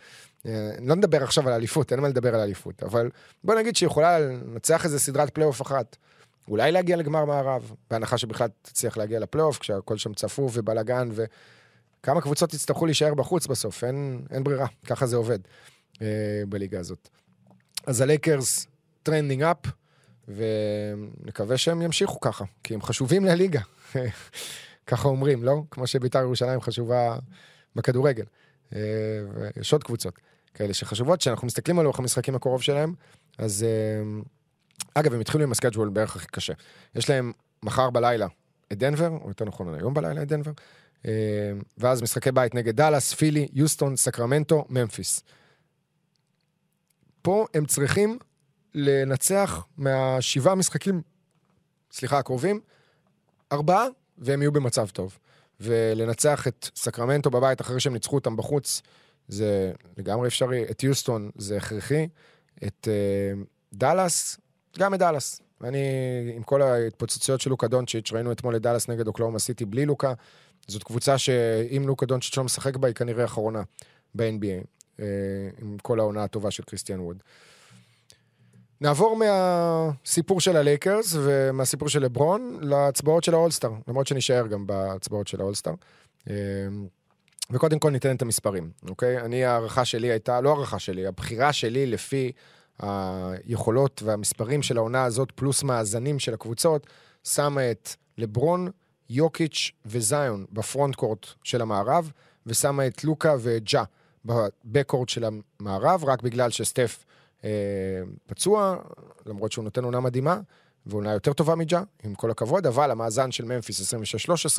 אה, 0.46 0.70
לא 0.80 0.96
מדבר 0.96 1.22
עכשיו 1.22 1.48
על 1.48 1.54
אליפות, 1.54 1.92
אין 1.92 2.00
מה 2.00 2.08
לדבר 2.08 2.34
על 2.34 2.40
אליפות, 2.40 2.82
אבל 2.82 3.10
בוא 3.44 3.54
נגיד 3.54 3.76
שהיא 3.76 3.86
יכולה 3.86 4.18
לנצח 4.18 4.84
איזה 4.84 4.98
סדרת 4.98 5.30
פלייאוף 5.30 5.62
אחת. 5.62 5.96
אולי 6.48 6.72
להגיע 6.72 6.96
לגמר 6.96 7.24
מערב, 7.24 7.72
בהנחה 7.90 8.18
שבכלל 8.18 8.48
תצליח 8.62 8.96
להגיע 8.96 9.20
לפלייאוף, 9.20 9.58
כשהכל 9.58 9.96
שם 9.96 10.14
צפוף 10.14 10.52
ובלאגן, 10.54 11.08
וכמה 11.12 12.20
קבוצות 12.20 12.54
יצטרכו 12.54 12.86
להישאר 12.86 13.14
בחוץ 13.14 13.46
בסוף, 13.46 13.84
אין, 13.84 14.22
אין 14.30 14.44
ברירה, 14.44 14.66
ככה 14.86 15.06
זה 15.06 15.16
עובד 15.16 15.38
אה, 16.02 16.06
בליגה 16.48 16.80
הזאת. 16.80 17.08
אז 17.86 18.00
הלייקרס 18.00 18.66
trending 19.02 19.42
up, 19.42 19.56
ונקווה 20.28 21.58
שהם 21.58 21.82
ימשיכו 21.82 22.20
ככה, 22.20 22.44
כי 22.64 22.74
הם 22.74 22.82
חשובים 22.82 23.24
לליגה. 23.24 23.60
ככה 24.86 25.08
אומרים, 25.08 25.44
לא? 25.44 25.62
כמו 25.70 25.86
שבית"ר 25.86 26.18
ירושלים 26.18 26.60
חשובה 26.60 27.18
בכדורגל. 27.76 28.24
אה, 28.74 28.80
ויש 29.34 29.72
עוד 29.72 29.84
קבוצות 29.84 30.14
כאלה 30.54 30.74
שחשובות, 30.74 31.20
כשאנחנו 31.20 31.46
מסתכלים 31.46 31.78
על 31.78 31.84
לוח 31.84 31.98
המשחקים 31.98 32.34
הקרוב 32.34 32.62
שלהם, 32.62 32.94
אז... 33.38 33.62
אה, 33.62 34.22
אגב, 34.94 35.14
הם 35.14 35.20
התחילו 35.20 35.44
עם 35.44 35.52
ה 35.52 35.56
schedule 35.56 35.88
בערך 35.88 36.16
הכי 36.16 36.26
קשה. 36.26 36.52
יש 36.94 37.10
להם 37.10 37.32
מחר 37.62 37.90
בלילה 37.90 38.26
את 38.72 38.78
דנבר, 38.78 39.08
או 39.08 39.28
יותר 39.28 39.44
נכון 39.44 39.74
היום 39.74 39.94
בלילה 39.94 40.22
את 40.22 40.28
דנבר, 40.28 40.50
אה, 41.06 41.12
ואז 41.78 42.02
משחקי 42.02 42.32
בית 42.32 42.54
נגד 42.54 42.76
דאלאס, 42.76 43.14
פילי, 43.14 43.48
יוסטון, 43.52 43.96
סקרמנטו, 43.96 44.64
ממפיס. 44.68 45.22
פה 47.22 47.46
הם 47.54 47.66
צריכים 47.66 48.18
לנצח 48.74 49.64
מהשבעה 49.76 50.54
משחקים, 50.54 51.02
סליחה, 51.92 52.18
הקרובים, 52.18 52.60
ארבעה, 53.52 53.86
והם 54.18 54.42
יהיו 54.42 54.52
במצב 54.52 54.88
טוב. 54.88 55.18
ולנצח 55.60 56.48
את 56.48 56.70
סקרמנטו 56.76 57.30
בבית 57.30 57.60
אחרי 57.60 57.80
שהם 57.80 57.92
ניצחו 57.92 58.14
אותם 58.14 58.36
בחוץ, 58.36 58.82
זה 59.28 59.72
לגמרי 59.96 60.28
אפשרי. 60.28 60.64
את 60.70 60.82
יוסטון 60.82 61.30
זה 61.36 61.56
הכרחי. 61.56 62.08
את 62.66 62.88
uh, 62.88 63.46
דאלאס, 63.72 64.38
גם 64.78 64.94
את 64.94 64.98
דאלאס. 64.98 65.40
אני, 65.64 65.78
עם 66.34 66.42
כל 66.42 66.62
ההתפוצצויות 66.62 67.40
של 67.40 67.50
לוקה 67.50 67.68
דונצ'יץ', 67.68 68.12
ראינו 68.12 68.32
אתמול 68.32 68.56
את 68.56 68.62
דאלאס 68.62 68.88
נגד 68.88 69.06
אוקלאומה 69.06 69.38
סיטי 69.38 69.64
בלי 69.64 69.86
לוקה. 69.86 70.12
זאת 70.66 70.82
קבוצה 70.82 71.18
שאם 71.18 71.84
לוקה 71.86 72.06
דונצ'יץ' 72.06 72.36
לא 72.36 72.44
משחק 72.44 72.76
בה, 72.76 72.88
היא 72.88 72.94
כנראה 72.94 73.24
אחרונה 73.24 73.62
ב-NBA, 74.14 74.64
אה, 75.00 75.04
עם 75.62 75.76
כל 75.82 76.00
העונה 76.00 76.24
הטובה 76.24 76.50
של 76.50 76.62
קריסטיאן 76.62 77.00
ווד. 77.00 77.22
נעבור 78.80 79.16
מהסיפור 79.16 80.40
של 80.40 80.56
הלייקרס 80.56 81.16
ומהסיפור 81.16 81.88
של 81.88 82.02
לברון 82.02 82.58
להצבעות 82.60 83.24
של 83.24 83.34
האולסטאר, 83.34 83.72
למרות 83.88 84.06
שנשאר 84.06 84.46
גם 84.46 84.66
בהצבעות 84.66 85.28
של 85.28 85.40
האולסטאר. 85.40 85.74
אה, 86.30 86.34
וקודם 87.50 87.78
כל 87.78 87.90
ניתן 87.90 88.16
את 88.16 88.22
המספרים, 88.22 88.70
אוקיי? 88.88 89.20
אני, 89.20 89.44
הערכה 89.44 89.84
שלי 89.84 90.10
הייתה, 90.10 90.40
לא 90.40 90.50
הערכה 90.50 90.78
שלי, 90.78 91.06
הבחירה 91.06 91.52
שלי 91.52 91.86
לפי 91.86 92.32
היכולות 92.78 94.02
והמספרים 94.04 94.62
של 94.62 94.76
העונה 94.76 95.04
הזאת, 95.04 95.32
פלוס 95.34 95.62
מאזנים 95.62 96.18
של 96.18 96.34
הקבוצות, 96.34 96.86
שמה 97.24 97.70
את 97.70 97.88
לברון, 98.18 98.70
יוקיץ' 99.10 99.70
וזיון 99.86 100.44
ב 100.52 100.59
front 100.59 100.94
court 100.94 101.26
של 101.44 101.60
המערב, 101.60 102.10
ושמה 102.46 102.86
את 102.86 103.04
לוקה 103.04 103.34
וג'ה 103.40 103.84
ב 104.24 104.33
backcourt 104.33 105.08
של 105.08 105.24
המערב, 105.24 106.04
רק 106.04 106.22
בגלל 106.22 106.50
שסטף 106.50 107.04
אה, 107.44 107.50
פצוע, 108.26 108.76
למרות 109.26 109.52
שהוא 109.52 109.64
נותן 109.64 109.84
עונה 109.84 110.00
מדהימה, 110.00 110.40
ועונה 110.86 111.12
יותר 111.12 111.32
טובה 111.32 111.54
מג'ה, 111.54 111.82
עם 112.04 112.14
כל 112.14 112.30
הכבוד, 112.30 112.66
אבל 112.66 112.90
המאזן 112.90 113.30
של 113.30 113.44
ממפיס 113.44 113.94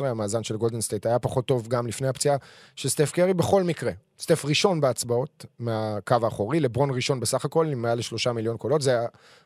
26-13, 0.02 0.04
המאזן 0.04 0.42
של 0.42 0.56
גולדן 0.56 0.80
סטייט 0.80 1.06
היה 1.06 1.18
פחות 1.18 1.46
טוב 1.46 1.68
גם 1.68 1.86
לפני 1.86 2.08
הפציעה 2.08 2.36
של 2.76 2.88
סטף 2.88 3.12
קרי 3.12 3.34
בכל 3.34 3.62
מקרה. 3.62 3.92
סטף 4.20 4.44
ראשון 4.44 4.80
בהצבעות 4.80 5.46
מהקו 5.58 6.16
האחורי, 6.22 6.60
לברון 6.60 6.90
ראשון 6.90 7.20
בסך 7.20 7.44
הכל, 7.44 7.66
עם 7.66 7.82
מעל 7.82 7.98
לשלושה 7.98 8.32
מיליון 8.32 8.56
קולות, 8.56 8.82
זה 8.82 8.98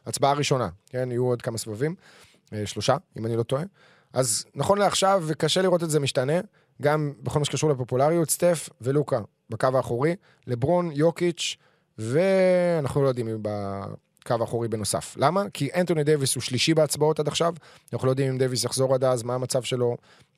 ההצבעה 0.07 0.31
הראשונה, 0.31 0.69
כן? 0.87 1.11
יהיו 1.11 1.25
עוד 1.25 1.43
כמה 1.43 1.59
סבבים, 1.59 1.95
אה, 2.53 2.67
שלושה, 2.67 2.97
אם 3.19 3.27
אני 3.27 3.37
לא 3.37 3.43
טועה. 3.43 3.63
אז 4.13 4.45
נכון 4.55 4.79
לעכשיו, 4.79 5.25
וקשה 5.27 5.63
לראות 5.63 5.83
את 5.83 5.91
זה 5.91 6.01
משתנה, 6.01 6.41
גם 6.83 7.13
בכל 7.23 7.39
מה 7.39 7.45
שקשור 7.45 7.71
לפופולריות, 7.71 8.31
סטף 8.31 8.69
ולוקה 8.81 9.21
בקו 9.51 9.69
האחורי, 9.75 10.17
לברון, 10.47 10.91
יוקיץ', 10.93 11.57
ואנחנו 11.99 13.03
לא 13.03 13.09
יודעים 13.09 13.29
אם 13.29 13.43
קו 14.27 14.45
אחורי 14.45 14.69
בנוסף. 14.69 15.15
למה? 15.17 15.45
כי 15.53 15.69
אנטוני 15.75 16.05
דייוויס 16.05 16.35
הוא 16.35 16.43
שלישי 16.43 16.75
בהצבעות 16.75 17.21
עד 17.21 17.29
עכשיו, 17.29 17.55
אנחנו 17.93 18.07
לא 18.07 18.13
יודעים 18.13 18.33
אם 18.33 18.39
דייוויס 18.39 18.65
יחזור 18.65 18.95
עד 18.95 19.05
אז, 19.05 19.23
מה 19.23 19.35
המצב 19.35 19.63
שלו. 19.63 19.97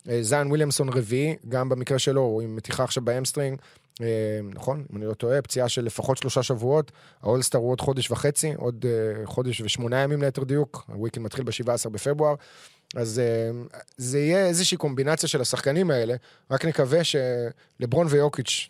אה, 0.09 0.23
זיין 0.23 0.47
וויליאמסון 0.47 0.89
רביעי, 0.89 1.35
גם 1.49 1.69
במקרה 1.69 1.99
שלו, 1.99 2.21
הוא 2.21 2.41
עם 2.41 2.55
מתיחה 2.55 2.83
עכשיו 2.83 3.03
ב 3.03 3.08
hamstring, 3.08 3.59
אה, 4.01 4.39
נכון, 4.53 4.85
אם 4.91 4.97
אני 4.97 5.05
לא 5.05 5.13
טועה, 5.13 5.41
פציעה 5.41 5.69
של 5.69 5.85
לפחות 5.85 6.17
שלושה 6.17 6.43
שבועות, 6.43 6.91
האולסטאר 7.21 7.59
הוא 7.59 7.71
עוד 7.71 7.81
חודש 7.81 8.11
וחצי, 8.11 8.53
עוד 8.57 8.85
אה, 8.89 9.25
חודש 9.25 9.61
ושמונה 9.61 9.97
ימים 9.97 10.21
ליתר 10.21 10.43
דיוק, 10.43 10.85
ה 10.87 10.92
weekend 10.92 11.23
מתחיל 11.25 11.43
ב-17 11.43 11.89
בפברואר. 11.89 12.35
אז 12.95 13.21
זה 13.97 14.19
יהיה 14.19 14.45
איזושהי 14.45 14.77
קומבינציה 14.77 15.29
של 15.29 15.41
השחקנים 15.41 15.91
האלה, 15.91 16.15
רק 16.51 16.65
נקווה 16.65 16.99
שלברון 17.03 18.07
ויוקיץ', 18.09 18.69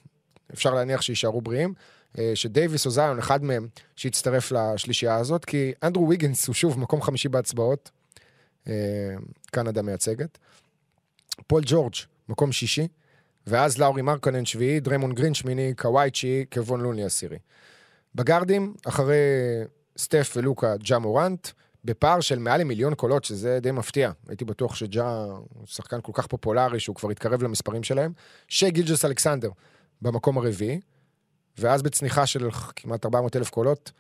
אפשר 0.53 0.73
להניח 0.73 1.01
שיישארו 1.01 1.41
בריאים. 1.41 1.73
אה, 2.19 2.31
שדייוויס 2.35 2.85
או 2.85 2.91
זיון, 2.91 3.19
אחד 3.19 3.43
מהם, 3.43 3.67
שיצטרף 3.95 4.51
לשלישייה 4.51 5.15
הזאת, 5.15 5.45
כי 5.45 5.73
אנדרו 5.83 6.09
ויגינס 6.09 6.47
הוא 6.47 6.53
שוב 6.53 6.79
מקום 6.79 7.01
חמישי 7.01 7.29
בהצבעות, 7.29 7.91
אה, 8.67 8.73
קנדה 9.51 9.81
מייצגת. 9.81 10.37
פול 11.47 11.63
ג'ורג', 11.65 11.93
מקום 12.29 12.51
שישי, 12.51 12.87
ואז 13.47 13.77
לאורי 13.77 14.01
מרקנן 14.01 14.45
שביעי, 14.45 14.79
דריימונד 14.79 15.13
גרין 15.13 15.33
שמיני, 15.33 15.73
קוואי 15.77 16.11
תשיעי, 16.11 16.45
קבון 16.45 16.81
לוני 16.81 17.03
עשירי. 17.03 17.37
בגארדים, 18.15 18.73
אחרי 18.87 19.15
סטף 19.97 20.33
ולוקה, 20.35 20.77
ג'ה 20.77 20.99
מורנט, 20.99 21.47
בפער 21.85 22.21
של 22.21 22.39
מעל 22.39 22.61
למיליון 22.61 22.95
קולות, 22.95 23.23
שזה 23.23 23.59
די 23.61 23.71
מפתיע. 23.71 24.11
הייתי 24.27 24.45
בטוח 24.45 24.75
שג'ה 24.75 25.25
הוא 25.53 25.67
שחקן 25.67 25.99
כל 26.01 26.11
כך 26.15 26.27
פופולרי, 26.27 26.79
שהוא 26.79 26.95
כבר 26.95 27.09
התקרב 27.09 27.43
למספרים 27.43 27.83
שלהם. 27.83 28.11
שי 28.47 28.71
גילג'ס 28.71 29.05
אלכסנדר 29.05 29.49
במקום 30.01 30.37
הרביעי, 30.37 30.79
ואז 31.57 31.81
בצניחה 31.81 32.25
של 32.25 32.49
כמעט 32.75 33.05
400 33.05 33.35
אלף 33.35 33.49
קולות, 33.49 33.91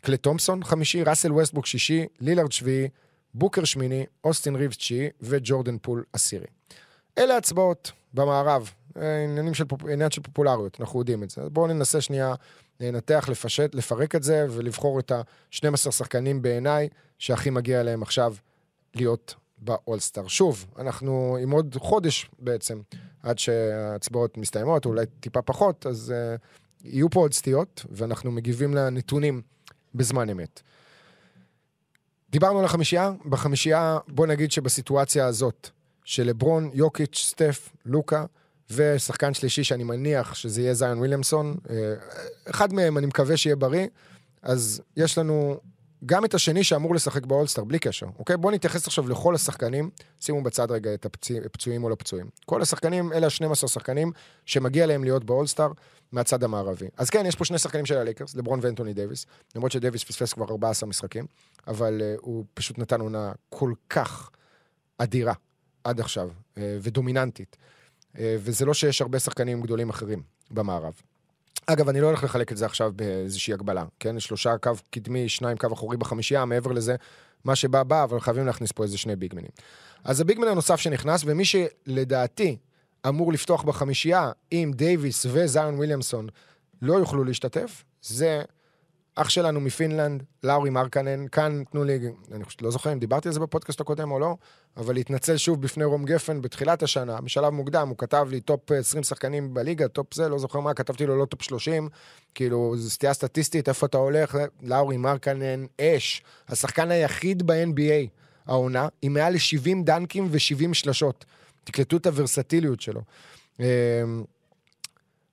קלה 0.00 0.16
תומפסון 0.16 0.64
חמישי, 0.64 1.02
ראסל 1.02 1.32
ווסטבוק 1.32 1.66
שישי, 1.66 2.06
לילארד 2.20 2.52
שביעי, 2.52 2.88
בוקר 3.34 3.64
שמיני, 3.64 4.06
אוסטין 4.24 4.56
ריבס 4.56 4.76
תשיעי 4.76 5.08
וג'ורדן 5.20 5.76
פול 5.78 6.04
עשירי. 6.12 6.46
אלה 7.18 7.36
הצבעות 7.36 7.92
במערב, 8.14 8.70
אה, 8.96 9.24
עניינים 9.24 9.54
של, 9.54 9.64
פופ... 9.64 9.84
עניין 9.84 10.10
של 10.10 10.22
פופולריות, 10.22 10.80
אנחנו 10.80 10.98
יודעים 10.98 11.22
את 11.22 11.30
זה. 11.30 11.42
אז 11.42 11.48
בואו 11.48 11.66
ננסה 11.66 12.00
שנייה 12.00 12.34
לנתח, 12.80 13.28
לפשט, 13.28 13.74
לפרק 13.74 14.14
את 14.14 14.22
זה 14.22 14.46
ולבחור 14.50 15.00
את 15.00 15.12
ה-12 15.12 15.90
שחקנים 15.90 16.42
בעיניי 16.42 16.88
שהכי 17.18 17.50
מגיע 17.50 17.82
להם 17.82 18.02
עכשיו 18.02 18.34
להיות 18.94 19.34
באולסטאר. 19.58 20.28
שוב, 20.28 20.66
אנחנו 20.78 21.36
עם 21.42 21.50
עוד 21.50 21.76
חודש 21.78 22.30
בעצם, 22.38 22.80
עד 23.22 23.38
שההצבעות 23.38 24.38
מסתיימות, 24.38 24.86
אולי 24.86 25.06
טיפה 25.20 25.42
פחות, 25.42 25.86
אז 25.86 26.14
uh, 26.14 26.40
יהיו 26.84 27.10
פה 27.10 27.20
עוד 27.20 27.34
סטיות, 27.34 27.86
ואנחנו 27.90 28.30
מגיבים 28.32 28.74
לנתונים 28.74 29.42
בזמן 29.94 30.30
אמת. 30.30 30.60
דיברנו 32.30 32.58
על 32.58 32.64
החמישייה, 32.64 33.12
בחמישייה 33.24 33.98
בוא 34.08 34.26
נגיד 34.26 34.52
שבסיטואציה 34.52 35.26
הזאת, 35.26 35.70
של 36.04 36.22
לברון, 36.22 36.70
יוקיץ', 36.74 37.16
סטף, 37.16 37.70
לוקה, 37.86 38.24
ושחקן 38.70 39.34
שלישי 39.34 39.64
שאני 39.64 39.84
מניח 39.84 40.34
שזה 40.34 40.60
יהיה 40.60 40.74
זיון 40.74 40.98
וויליאמסון, 40.98 41.56
אה, 41.70 41.94
אחד 42.50 42.72
מהם 42.72 42.98
אני 42.98 43.06
מקווה 43.06 43.36
שיהיה 43.36 43.56
בריא, 43.56 43.86
אז 44.42 44.82
יש 44.96 45.18
לנו 45.18 45.60
גם 46.06 46.24
את 46.24 46.34
השני 46.34 46.64
שאמור 46.64 46.94
לשחק 46.94 47.26
באולסטאר, 47.26 47.64
בלי 47.64 47.78
קשר, 47.78 48.06
אוקיי? 48.18 48.36
בואו 48.36 48.54
נתייחס 48.54 48.86
עכשיו 48.86 49.08
לכל 49.08 49.34
השחקנים, 49.34 49.90
שימו 50.20 50.42
בצד 50.42 50.70
רגע 50.70 50.94
את 50.94 51.06
הפצועים 51.44 51.84
או 51.84 51.88
לא 51.88 51.94
פצועים. 51.94 52.26
כל 52.46 52.62
השחקנים, 52.62 53.12
אלה 53.12 53.26
ה-12 53.26 53.54
שחקנים 53.54 54.12
שמגיע 54.46 54.86
להם 54.86 55.04
להיות 55.04 55.24
באולסטאר 55.24 55.72
מהצד 56.12 56.44
המערבי. 56.44 56.86
אז 56.96 57.10
כן, 57.10 57.26
יש 57.26 57.36
פה 57.36 57.44
שני 57.44 57.58
שחקנים 57.58 57.86
של 57.86 57.96
הלייקרס, 57.96 58.34
לברון 58.34 58.60
ואנטוני 58.62 58.94
דייוויס, 58.94 59.26
למרות 59.54 59.72
שדייוויס 59.72 60.04
פספס 60.04 60.32
כבר 60.32 60.44
14 60.44 60.88
משחקים, 60.88 61.26
אבל 61.66 62.00
אה, 62.00 62.20
הוא 62.20 62.44
פשוט 62.54 62.78
נתן 62.78 63.00
עונה 63.00 63.32
כל 63.48 63.72
כך 63.90 64.30
אדירה 64.98 65.34
עד 65.84 66.00
עכשיו, 66.00 66.28
uh, 66.30 66.58
ודומיננטית. 66.80 67.56
Uh, 68.14 68.18
וזה 68.38 68.64
לא 68.64 68.74
שיש 68.74 69.02
הרבה 69.02 69.18
שחקנים 69.18 69.62
גדולים 69.62 69.90
אחרים 69.90 70.22
במערב. 70.50 70.94
אגב, 71.66 71.88
אני 71.88 72.00
לא 72.00 72.06
הולך 72.06 72.24
לחלק 72.24 72.52
את 72.52 72.56
זה 72.56 72.66
עכשיו 72.66 72.92
באיזושהי 72.96 73.54
הגבלה, 73.54 73.84
כן? 74.00 74.20
שלושה 74.20 74.58
קו 74.58 74.70
קדמי, 74.90 75.28
שניים 75.28 75.56
קו 75.56 75.66
אחורי 75.72 75.96
בחמישייה, 75.96 76.44
מעבר 76.44 76.72
לזה, 76.72 76.96
מה 77.44 77.56
שבא 77.56 77.82
בא, 77.82 78.04
אבל 78.04 78.20
חייבים 78.20 78.46
להכניס 78.46 78.72
פה 78.72 78.82
איזה 78.82 78.98
שני 78.98 79.16
ביגמנים. 79.16 79.50
אז 80.04 80.20
הביגמן 80.20 80.48
הנוסף 80.48 80.76
שנכנס, 80.76 81.22
ומי 81.26 81.44
שלדעתי 81.44 82.56
אמור 83.08 83.32
לפתוח 83.32 83.62
בחמישייה, 83.62 84.32
אם 84.52 84.72
דייוויס 84.74 85.26
וזיון 85.30 85.74
וויליאמסון 85.74 86.26
לא 86.82 86.94
יוכלו 86.94 87.24
להשתתף, 87.24 87.84
זה 88.02 88.42
אח 89.16 89.28
שלנו 89.28 89.60
מפינלנד, 89.60 90.22
לאורי 90.42 90.70
מרקנן, 90.70 91.28
כאן 91.28 91.64
תנו 91.70 91.84
לי, 91.84 91.98
אני 92.32 92.44
לא 92.62 92.70
זוכר 92.70 92.92
אם 92.92 92.98
דיברתי 92.98 93.28
על 93.28 93.34
זה 93.34 93.40
בפודקאסט 93.40 93.80
הקודם 93.80 94.10
או 94.10 94.18
לא, 94.18 94.36
אבל 94.76 94.94
להתנצל 94.94 95.36
שוב 95.36 95.62
בפני 95.62 95.84
רום 95.84 96.04
גפן 96.04 96.42
בתחילת 96.42 96.82
השנה, 96.82 97.20
בשלב 97.20 97.52
מוקדם, 97.52 97.88
הוא 97.88 97.98
כתב 97.98 98.26
לי 98.30 98.40
top 98.40 98.72
20 98.72 99.02
שחקנים 99.02 99.54
בליגה, 99.54 99.88
top 99.88 100.14
זה, 100.14 100.28
לא 100.28 100.38
זוכר 100.38 100.60
מה, 100.60 100.74
כתבתי 100.74 101.06
לו 101.06 101.18
לא 101.18 101.24
top 101.24 101.42
30, 101.42 101.88
כאילו, 102.34 102.74
זו 102.76 102.90
סטייה 102.90 103.14
סטטיסטית, 103.14 103.68
איפה 103.68 103.86
אתה 103.86 103.98
הולך? 103.98 104.38
לאורי 104.62 104.96
מרקנן, 104.96 105.66
אש, 105.80 106.22
השחקן 106.48 106.90
היחיד 106.90 107.46
ב-NBA 107.46 108.08
העונה, 108.46 108.88
עם 109.02 109.14
מעל 109.14 109.32
ל-70 109.32 109.84
דנקים 109.84 110.28
ו-70 110.30 110.74
שלשות. 110.74 111.24
תקלטו 111.64 111.96
את 111.96 112.06
הוורסטיליות 112.06 112.80
שלו. 112.80 113.00
אמ, 113.60 113.64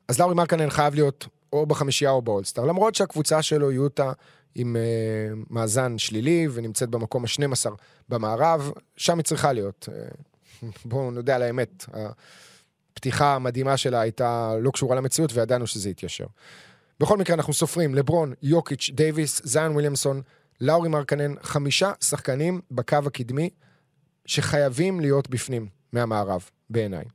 אז 0.07 0.19
לאורי 0.19 0.35
מרקנן 0.35 0.69
חייב 0.69 0.95
להיות 0.95 1.27
או 1.53 1.65
בחמישייה 1.65 2.11
או 2.11 2.21
באולסטאר, 2.21 2.65
למרות 2.65 2.95
שהקבוצה 2.95 3.41
שלו, 3.41 3.71
יוטה, 3.71 4.11
עם 4.55 4.75
uh, 4.75 5.45
מאזן 5.49 5.97
שלילי 5.97 6.47
ונמצאת 6.51 6.89
במקום 6.89 7.23
ה-12 7.23 7.69
במערב, 8.09 8.71
שם 8.97 9.17
היא 9.17 9.23
צריכה 9.23 9.53
להיות. 9.53 9.89
Uh, 9.89 10.65
בואו 10.85 11.11
נודה 11.11 11.35
על 11.35 11.41
האמת, 11.41 11.85
הפתיחה 12.93 13.35
המדהימה 13.35 13.77
שלה 13.77 14.01
הייתה 14.01 14.53
לא 14.61 14.71
קשורה 14.71 14.95
למציאות 14.95 15.33
וידענו 15.33 15.67
שזה 15.67 15.89
יתיישר. 15.89 16.25
בכל 16.99 17.17
מקרה, 17.17 17.35
אנחנו 17.35 17.53
סופרים 17.53 17.95
לברון, 17.95 18.33
יוקיץ', 18.41 18.89
דייוויס, 18.93 19.41
זיין 19.43 19.71
וויליאמסון, 19.71 20.21
לאורי 20.61 20.89
מרקנן, 20.89 21.33
חמישה 21.41 21.91
שחקנים 22.01 22.61
בקו 22.71 22.97
הקדמי 23.05 23.49
שחייבים 24.25 24.99
להיות 24.99 25.29
בפנים 25.29 25.67
מהמערב, 25.93 26.49
בעיניי. 26.69 27.05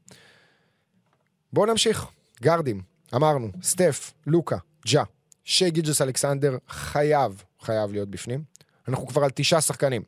בואו 1.53 1.66
נמשיך. 1.66 2.07
גרדים, 2.42 2.83
אמרנו, 3.14 3.49
סטף, 3.62 4.12
לוקה, 4.27 4.57
ג'ה, 4.87 5.03
שי 5.45 5.71
גילג'ס 5.71 6.03
אלכסנדר 6.03 6.57
חייב, 6.69 7.42
חייב 7.61 7.92
להיות 7.92 8.09
בפנים. 8.09 8.45
אנחנו 8.88 9.07
כבר 9.07 9.25
על 9.25 9.31
תשעה 9.35 9.61
שחקנים. 9.61 10.03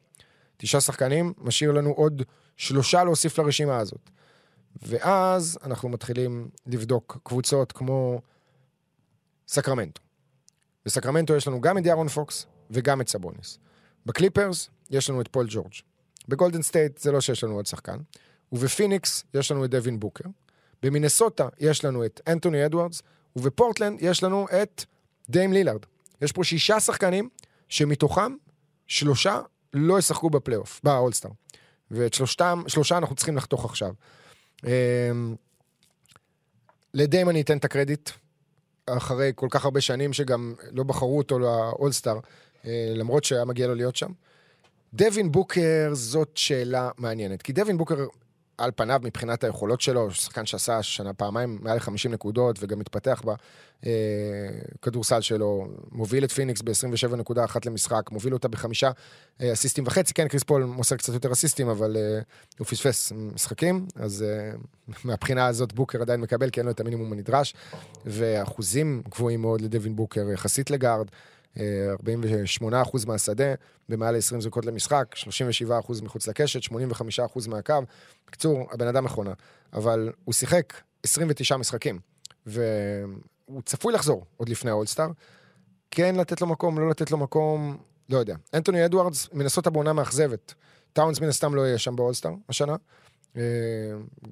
תשעה 0.56 0.80
שחקנים, 0.80 1.32
משאיר 1.38 1.72
לנו 1.72 1.90
עוד 1.90 2.22
שלושה 2.56 3.04
להוסיף 3.04 3.38
לרשימה 3.38 3.76
הזאת. 3.76 4.10
ואז 4.82 5.58
אנחנו 5.64 5.88
מתחילים 5.88 6.48
לבדוק 6.66 7.18
קבוצות 7.22 7.72
כמו 7.72 8.20
סקרמנטו. 9.48 10.02
בסקרמנטו 10.86 11.36
יש 11.36 11.48
לנו 11.48 11.60
גם 11.60 11.78
את 11.78 11.82
דיארון 11.82 12.08
פוקס 12.08 12.46
וגם 12.70 13.00
את 13.00 13.08
סבוניס. 13.08 13.58
בקליפרס 14.06 14.70
יש 14.90 15.10
לנו 15.10 15.20
את 15.20 15.28
פול 15.28 15.46
ג'ורג'. 15.50 15.72
בגולדן 16.28 16.62
סטייט 16.62 16.98
זה 16.98 17.12
לא 17.12 17.20
שיש 17.20 17.44
לנו 17.44 17.54
עוד 17.54 17.66
שחקן. 17.66 17.96
ובפיניקס 18.52 19.24
יש 19.34 19.50
לנו 19.50 19.64
את 19.64 19.70
דווין 19.70 20.00
בוקר. 20.00 20.24
במינסוטה 20.82 21.48
יש 21.60 21.84
לנו 21.84 22.04
את 22.04 22.20
אנטוני 22.26 22.66
אדוארדס, 22.66 23.02
ובפורטלנד 23.36 23.98
יש 24.02 24.22
לנו 24.22 24.46
את 24.62 24.84
דיים 25.28 25.52
לילארד. 25.52 25.80
יש 26.22 26.32
פה 26.32 26.44
שישה 26.44 26.80
שחקנים 26.80 27.28
שמתוכם 27.68 28.34
שלושה 28.86 29.40
לא 29.74 29.98
ישחקו 29.98 30.30
בפלייאוף, 30.30 30.80
באולסטאר. 30.84 31.30
ואת 31.90 32.14
שלושתם, 32.14 32.62
שלושה 32.66 32.98
אנחנו 32.98 33.16
צריכים 33.16 33.36
לחתוך 33.36 33.64
עכשיו. 33.64 33.92
אמ, 34.64 34.70
לדיים 36.94 37.30
אני 37.30 37.40
אתן 37.40 37.58
את 37.58 37.64
הקרדיט, 37.64 38.10
אחרי 38.86 39.32
כל 39.34 39.48
כך 39.50 39.64
הרבה 39.64 39.80
שנים 39.80 40.12
שגם 40.12 40.54
לא 40.72 40.82
בחרו 40.82 41.18
אותו 41.18 41.38
לאולסטאר, 41.38 42.18
אה, 42.64 42.92
למרות 42.94 43.24
שהיה 43.24 43.44
מגיע 43.44 43.66
לו 43.66 43.74
להיות 43.74 43.96
שם. 43.96 44.12
דווין 44.94 45.32
בוקר 45.32 45.90
זאת 45.92 46.36
שאלה 46.36 46.90
מעניינת, 46.98 47.42
כי 47.42 47.52
דווין 47.52 47.78
בוקר 47.78 48.06
על 48.58 48.70
פניו, 48.76 49.00
מבחינת 49.04 49.44
היכולות 49.44 49.80
שלו, 49.80 50.10
שחקן 50.10 50.46
שעשה 50.46 50.82
שנה 50.82 51.12
פעמיים 51.12 51.58
מעל 51.62 51.78
50 51.78 52.12
נקודות 52.12 52.58
וגם 52.60 52.78
מתפתח 52.78 53.22
בכדורסל 53.82 55.14
אה, 55.14 55.22
שלו, 55.22 55.68
מוביל 55.92 56.24
את 56.24 56.32
פיניקס 56.32 56.62
ב-27.1 56.62 57.56
למשחק, 57.66 58.10
מוביל 58.10 58.34
אותה 58.34 58.48
בחמישה 58.48 58.90
אה, 59.40 59.52
אסיסטים 59.52 59.84
וחצי, 59.86 60.14
כן, 60.14 60.28
קריס 60.28 60.42
פול 60.42 60.64
מוסר 60.64 60.96
קצת 60.96 61.12
יותר 61.12 61.32
אסיסטים, 61.32 61.68
אבל 61.68 61.96
אה, 61.96 62.20
הוא 62.58 62.66
פספס 62.66 63.12
משחקים, 63.16 63.86
אז 63.96 64.24
מהבחינה 65.04 65.46
הזאת 65.46 65.72
בוקר 65.72 66.00
עדיין 66.02 66.20
מקבל, 66.20 66.50
כי 66.50 66.60
אין 66.60 66.66
לו 66.66 66.72
את 66.72 66.80
המינימום 66.80 67.12
הנדרש, 67.12 67.54
ואחוזים 68.06 69.02
גבוהים 69.10 69.40
מאוד 69.40 69.60
לדווין 69.60 69.96
בוקר 69.96 70.30
יחסית 70.30 70.70
לגארד. 70.70 71.06
48% 71.58 73.06
מהשדה, 73.06 73.54
במעל 73.88 74.16
20 74.16 74.40
זריקות 74.40 74.66
למשחק, 74.66 75.14
37% 75.16 76.02
מחוץ 76.02 76.28
לקשת, 76.28 76.60
85% 76.72 77.48
מהקו. 77.48 77.74
בקיצור, 78.26 78.68
הבן 78.72 78.86
אדם 78.86 79.04
מכונה. 79.04 79.32
אבל 79.72 80.12
הוא 80.24 80.32
שיחק 80.32 80.74
29 81.02 81.56
משחקים, 81.56 81.98
והוא 82.46 83.62
צפוי 83.64 83.92
לחזור 83.92 84.24
עוד 84.36 84.48
לפני 84.48 84.70
האולסטאר. 84.70 85.08
כן 85.90 86.14
לתת 86.16 86.40
לו 86.40 86.46
מקום, 86.46 86.78
לא 86.78 86.90
לתת 86.90 87.10
לו 87.10 87.18
מקום, 87.18 87.76
לא 88.08 88.18
יודע. 88.18 88.36
אנטוני 88.54 88.84
אדוארדס, 88.84 89.28
מנסות 89.32 89.68
בעונה 89.68 89.92
מאכזבת. 89.92 90.54
טאונס 90.92 91.20
מן 91.20 91.28
הסתם 91.28 91.54
לא 91.54 91.66
יהיה 91.66 91.78
שם 91.78 91.96
באולסטאר 91.96 92.32
השנה. 92.48 92.76
אה, 93.36 93.42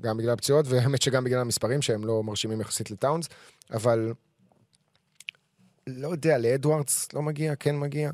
גם 0.00 0.16
בגלל 0.16 0.30
הפציעות, 0.30 0.66
והאמת 0.68 1.02
שגם 1.02 1.24
בגלל 1.24 1.40
המספרים 1.40 1.82
שהם 1.82 2.04
לא 2.04 2.22
מרשימים 2.22 2.60
יחסית 2.60 2.90
לטאונס, 2.90 3.28
אבל 3.72 4.12
לא 5.87 6.09
יודע, 6.09 6.38
לאדוארדס 6.38 7.09
לא 7.12 7.22
מגיע, 7.22 7.57
כן 7.57 7.77
מגיע. 7.77 8.11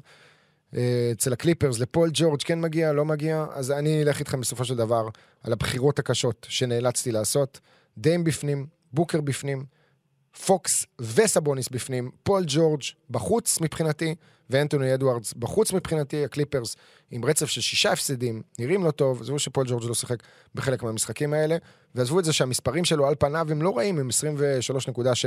אה, 0.76 1.08
אצל 1.12 1.32
הקליפרס, 1.32 1.78
לפול 1.78 2.10
ג'ורג' 2.12 2.42
כן 2.42 2.60
מגיע, 2.60 2.92
לא 2.92 3.04
מגיע, 3.04 3.46
אז 3.52 3.70
אני 3.70 4.02
אלך 4.02 4.18
איתכם 4.18 4.40
בסופו 4.40 4.64
של 4.64 4.76
דבר 4.76 5.08
על 5.42 5.52
הבחירות 5.52 5.98
הקשות 5.98 6.46
שנאלצתי 6.50 7.12
לעשות. 7.12 7.60
דיים 7.98 8.24
בפנים, 8.24 8.66
בוקר 8.92 9.20
בפנים, 9.20 9.64
פוקס 10.46 10.86
וסבוניס 11.00 11.68
בפנים, 11.68 12.10
פול 12.22 12.44
ג'ורג' 12.46 12.82
בחוץ 13.10 13.60
מבחינתי, 13.60 14.14
ואנטוני 14.50 14.94
אדוארדס 14.94 15.32
בחוץ 15.32 15.72
מבחינתי, 15.72 16.24
הקליפרס 16.24 16.76
עם 17.10 17.24
רצף 17.24 17.46
של 17.46 17.60
שישה 17.60 17.92
הפסדים, 17.92 18.42
נראים 18.58 18.84
לא 18.84 18.90
טוב, 18.90 19.20
עזבו 19.20 19.38
שפול 19.38 19.66
ג'ורג' 19.68 19.84
לא 19.84 19.94
שיחק 19.94 20.16
בחלק 20.54 20.82
מהמשחקים 20.82 21.32
האלה, 21.32 21.56
ועזבו 21.94 22.18
את 22.18 22.24
זה 22.24 22.32
שהמספרים 22.32 22.84
שלו 22.84 23.06
על 23.06 23.14
פניו 23.18 23.46
הם 23.50 23.62
לא 23.62 23.76
רעים, 23.76 23.98
הם 23.98 24.08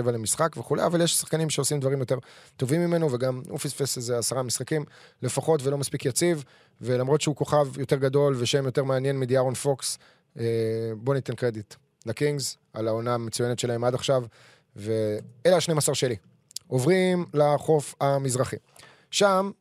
23.7 0.02 0.12
למשחק 0.12 0.58
וכולי, 0.58 0.86
אבל 0.86 1.02
יש 1.02 1.16
שחקנים 1.16 1.50
שעושים 1.50 1.80
דברים 1.80 2.00
יותר 2.00 2.18
טובים 2.58 2.82
ממנו, 2.82 3.12
וגם 3.12 3.42
הוא 3.50 3.60
פספס 3.60 3.98
איזה 3.98 4.18
עשרה 4.18 4.44
משחקים 4.44 4.86
לפחות 5.22 5.64
ולא 5.64 5.78
מספיק 5.78 6.06
יציב, 6.06 6.44
ולמרות 6.82 7.22
שהוא 7.22 7.36
כוכב 7.36 7.80
יותר 7.80 7.96
גדול 7.96 8.36
ושם 8.38 8.66
יותר 8.66 8.84
מעניין 8.84 9.20
מדיארון 9.20 9.54
פוקס, 9.54 9.98
אה, 10.40 10.44
בוא 10.98 11.14
ניתן 11.14 11.36
קרדיט 11.36 11.74
לקינגס 12.06 12.58
על 12.74 12.88
העונה 12.88 13.14
המצוינת 13.14 13.60
שלהם 13.60 13.84
עד 13.84 13.94
עכשיו, 13.94 14.24
ואלה 14.76 15.56
ה-12 15.56 15.94
שלי. 15.94 16.16
עוברים 16.68 17.26
לחוף 17.34 17.96
המזרחי. 18.02 18.56
שם 19.12 19.52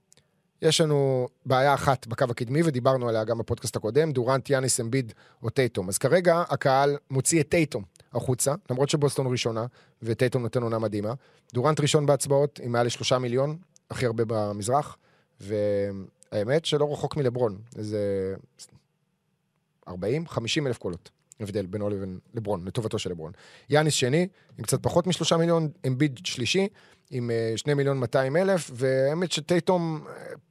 יש 0.63 0.81
לנו 0.81 1.29
בעיה 1.47 1.75
אחת 1.75 2.07
בקו 2.07 2.25
הקדמי, 2.31 2.63
ודיברנו 2.65 3.09
עליה 3.09 3.25
גם 3.25 3.39
בפודקאסט 3.39 3.77
הקודם, 3.77 4.13
דורנט, 4.13 4.51
יאניס, 4.51 4.81
אמביד 4.81 5.13
או 5.43 5.51
טייטום. 5.51 5.89
אז 5.89 5.99
כרגע 5.99 6.43
הקהל 6.49 6.97
מוציא 7.11 7.41
את 7.41 7.49
טייטום 7.49 7.85
החוצה, 8.13 8.55
למרות 8.71 8.89
שבוסטון 8.89 9.27
ראשונה, 9.33 9.67
וטייטום 10.03 10.43
נותן 10.43 10.63
עונה 10.63 10.79
מדהימה. 10.79 11.13
דורנט 11.55 11.81
ראשון 11.81 12.07
בהצבעות, 12.07 12.61
עם 12.63 12.73
מעל 12.73 12.87
לשלושה 12.87 13.19
מיליון, 13.19 13.57
הכי 13.91 14.07
הרבה 14.07 14.25
במזרח, 14.27 14.97
והאמת 15.41 16.65
שלא 16.65 16.93
רחוק 16.93 17.17
מלברון, 17.17 17.59
איזה 17.77 18.35
40, 19.89 20.27
50 20.29 20.67
אלף 20.67 20.79
קולות. 20.79 21.11
הבדל 21.41 21.67
בינו 21.67 21.91
לבין 21.91 22.19
לברון, 22.35 22.65
לטובתו 22.65 22.99
של 22.99 23.11
לברון. 23.11 23.33
יאניס 23.71 23.95
שני, 23.95 24.29
עם 24.59 24.65
קצת 24.65 24.83
פחות 24.83 25.07
משלושה 25.07 25.37
מיליון, 25.37 25.69
אמביד 25.87 26.21
שלישי, 26.25 26.69
עם 27.11 27.31
אה, 27.31 27.53
שני 27.57 27.75
מיליון 27.75 27.99
200 27.99 28.37
אלף, 28.37 28.71
והאמת 28.75 29.33
שטייטום 29.33 30.05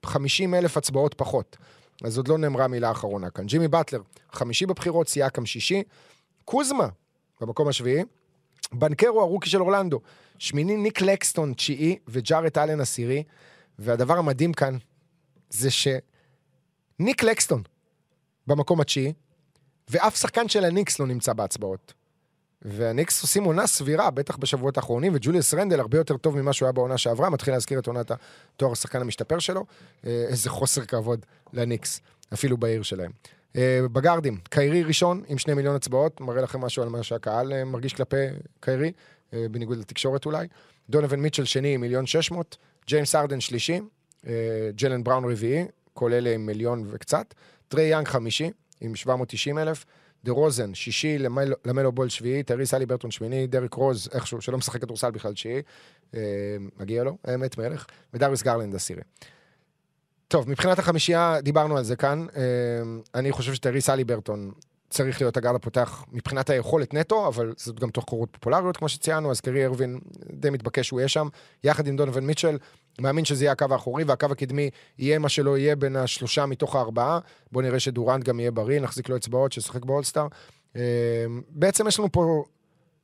50 0.06 0.54
אלף 0.54 0.78
הצבעות 0.78 1.14
פחות. 1.14 1.58
אז 2.04 2.18
עוד 2.18 2.28
לא 2.28 2.38
נאמרה 2.38 2.68
מילה 2.68 2.92
אחרונה 2.92 3.30
כאן. 3.30 3.46
ג'ימי 3.46 3.68
באטלר, 3.68 4.02
חמישי 4.32 4.66
בבחירות, 4.66 5.08
סייקם 5.08 5.46
שישי. 5.46 5.84
קוזמה, 6.46 6.88
במקום 7.42 7.68
השביעי. 7.68 8.04
בנקרו, 8.74 9.22
הרוקי 9.22 9.50
של 9.50 9.62
אורלנדו. 9.62 10.00
שמיני, 10.40 10.78
ניק 10.78 11.02
לקסטון, 11.02 11.54
תשיעי, 11.54 11.98
וג'ארט 12.08 12.58
אלן 12.58 12.82
עשירי. 12.82 13.24
והדבר 13.80 14.18
המדהים 14.18 14.54
כאן, 14.54 14.78
זה 15.50 15.70
שניק 15.72 17.24
לקסטון 17.24 17.64
במקום 18.48 18.82
התשיעי, 18.82 19.14
ואף 19.90 20.16
שחקן 20.16 20.50
של 20.50 20.66
הניקס 20.66 21.00
לא 21.00 21.08
נמצא 21.08 21.34
בהצבעות. 21.34 21.94
והניקס 22.66 23.22
עושים 23.22 23.44
עונה 23.44 23.68
סבירה, 23.68 24.12
בטח 24.12 24.38
בשבועות 24.38 24.78
האחרונים, 24.78 25.12
וג'וליוס 25.16 25.54
רנדל 25.54 25.80
הרבה 25.80 25.98
יותר 25.98 26.18
טוב 26.18 26.42
ממה 26.42 26.54
שהוא 26.54 26.66
היה 26.66 26.72
בעונה 26.72 26.98
שעברה, 26.98 27.30
מתחיל 27.30 27.54
להזכיר 27.54 27.80
את 27.80 27.88
עונת 27.88 28.12
התואר 28.12 28.72
השחקן 28.72 29.02
המשתפר 29.02 29.40
שלו. 29.40 29.66
אה, 30.06 30.26
איזה 30.28 30.50
חוסר 30.50 30.86
כבוד 30.86 31.26
לניקס, 31.54 32.02
אפילו 32.34 32.58
בעיר 32.58 32.84
שלהם. 32.84 33.12
אה, 33.56 33.80
בגארדים, 33.92 34.38
קיירי 34.50 34.84
ראשון 34.84 35.24
עם 35.28 35.38
שני 35.38 35.54
מיליון 35.54 35.76
הצבעות, 35.76 36.22
מראה 36.22 36.42
לכם 36.42 36.62
משהו 36.62 36.84
על 36.84 36.90
מה 36.90 37.04
שהקהל 37.04 37.54
אה, 37.54 37.66
מרגיש 37.66 37.94
כלפי 37.94 38.26
קיירי, 38.60 38.92
בניגוד 39.52 39.78
לתקשורת 39.78 40.26
אולי. 40.26 40.48
דונובין 40.90 41.20
מיטשל 41.20 41.46
שני 41.46 41.74
עם 41.74 41.82
מיליון 41.82 42.06
שש 42.06 42.32
מאות, 42.32 42.58
ג'יימס 42.88 43.16
הארדן 43.16 43.40
שלישי, 43.40 43.80
ג'לן 44.76 45.04
בראון 45.04 45.32
רביעי, 45.32 45.66
כל 45.94 46.14
אלה 46.14 46.34
עם 46.34 46.46
מיליון 46.46 46.84
וקצת, 46.92 47.34
טרי 47.68 47.84
יאנג 47.84 48.08
חמישי 48.08 48.52
עם 48.84 48.96
790 48.96 49.58
אלף, 49.58 49.86
דה 50.24 50.32
רוזן, 50.32 50.74
שישי, 50.74 51.18
למלו 51.66 51.92
בול 51.92 52.10
שביעי, 52.10 52.44
טייריס 52.44 52.66
הליברטון 52.66 53.12
שמיני, 53.12 53.48
דרק 53.48 53.74
רוז, 53.74 54.10
איכשהו, 54.14 54.42
שלא 54.42 54.58
משחק 54.58 54.82
כדורסל 54.82 55.12
בכלל 55.12 55.34
תשיעי, 55.34 55.62
אה, 56.16 56.20
מגיע 56.80 57.04
לו, 57.04 57.18
האמת 57.24 57.58
מלך, 57.58 57.86
ודריס 58.14 58.44
גרלנד 58.44 58.76
עשירי. 58.76 59.02
טוב, 60.28 60.50
מבחינת 60.50 60.80
החמישייה, 60.80 61.42
דיברנו 61.42 61.78
על 61.78 61.84
זה 61.84 61.96
כאן. 61.96 62.26
אה, 62.36 62.42
אני 63.16 63.32
חושב 63.32 63.54
שטרי 63.54 63.82
סלי 63.82 64.04
ברטון 64.04 64.52
צריך 64.94 65.22
להיות 65.22 65.38
הגארד 65.38 65.56
הפותח 65.56 66.06
מבחינת 66.12 66.50
היכולת 66.50 66.94
נטו, 66.94 67.28
אבל 67.28 67.54
זאת 67.58 67.80
גם 67.80 67.90
תוך 67.90 68.06
קורות 68.06 68.30
פופולריות, 68.32 68.78
כמו 68.78 68.90
שציינו, 68.90 69.32
אז 69.32 69.42
קרי 69.42 69.66
ארווין 69.66 70.00
די 70.34 70.50
מתבקש 70.50 70.88
שהוא 70.88 71.00
יהיה 71.00 71.08
שם, 71.08 71.28
יחד 71.64 71.88
עם 71.88 71.98
דונובין 71.98 72.26
מיטשל, 72.28 72.58
מאמין 73.02 73.26
שזה 73.26 73.44
יהיה 73.44 73.52
הקו 73.52 73.66
האחורי, 73.72 74.04
והקו 74.04 74.26
הקדמי 74.32 74.70
יהיה 75.00 75.20
מה 75.20 75.30
שלא 75.30 75.58
יהיה 75.58 75.76
בין 75.76 75.96
השלושה 75.96 76.46
מתוך 76.46 76.76
הארבעה. 76.76 77.20
בואו 77.52 77.66
נראה 77.66 77.80
שדורנט 77.80 78.24
גם 78.24 78.40
יהיה 78.40 78.52
בריא, 78.52 78.80
נחזיק 78.80 79.10
לו 79.10 79.16
אצבעות, 79.16 79.52
שישחק 79.52 79.86
באולסטאר. 79.86 80.28
אה, 80.76 80.82
בעצם 81.50 81.88
יש 81.88 82.00
לנו 82.00 82.12
פה 82.12 82.44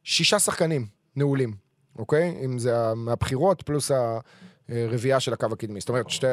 שישה 0.04 0.40
שחקנים 0.40 0.86
נעולים, 1.16 1.54
אוקיי? 1.98 2.36
אם 2.46 2.60
זה 2.60 2.94
מהבחירות 2.96 3.62
פלוס 3.62 3.92
הרביעייה 4.70 5.20
של 5.20 5.34
הקו 5.34 5.48
הקדמי. 5.52 5.80
זאת 5.80 5.90
אומרת, 5.90 6.10
שתי 6.10 6.28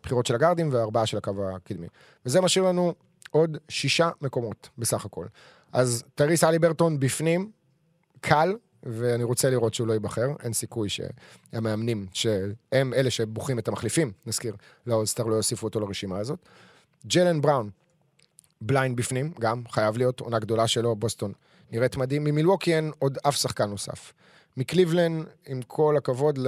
הבחירות 0.00 0.26
של 0.26 0.34
הגארדים 0.34 0.68
והארבעה 0.72 1.06
של 1.06 1.16
הקו 1.16 1.32
הקדמי. 1.56 1.86
וזה 2.26 2.40
משאיר 2.40 2.64
לנו 2.64 2.94
עוד 3.32 3.58
שישה 3.68 4.10
מקומות 4.20 4.68
בסך 4.78 5.04
הכל. 5.04 5.26
אז 5.72 6.04
טייריס 6.14 6.44
הליברטון 6.44 7.00
בפנים, 7.00 7.50
קל, 8.20 8.56
ואני 8.82 9.24
רוצה 9.24 9.50
לראות 9.50 9.74
שהוא 9.74 9.86
לא 9.86 9.92
ייבחר. 9.92 10.28
אין 10.42 10.52
סיכוי 10.52 10.88
שהמאמנים, 10.88 12.06
שהם 12.12 12.94
אלה 12.94 13.10
שבוחרים 13.10 13.58
את 13.58 13.68
המחליפים, 13.68 14.12
נזכיר, 14.26 14.56
לאולסטאר 14.86 15.24
לא 15.24 15.34
יוסיפו 15.34 15.66
אותו 15.66 15.80
לרשימה 15.80 16.18
הזאת. 16.18 16.38
ג'לן 17.06 17.40
בראון, 17.40 17.70
בליינד 18.60 18.96
בפנים, 18.96 19.32
גם, 19.40 19.62
חייב 19.68 19.96
להיות, 19.96 20.20
עונה 20.20 20.38
גדולה 20.38 20.68
שלו, 20.68 20.96
בוסטון 20.96 21.32
נראית 21.70 21.96
מדהים. 21.96 22.24
ממילווקי 22.24 22.74
אין 22.74 22.92
עוד 22.98 23.18
אף 23.28 23.36
שחקן 23.36 23.70
נוסף. 23.70 24.12
מקליבלן, 24.56 25.22
עם 25.46 25.62
כל 25.62 25.96
הכבוד 25.96 26.38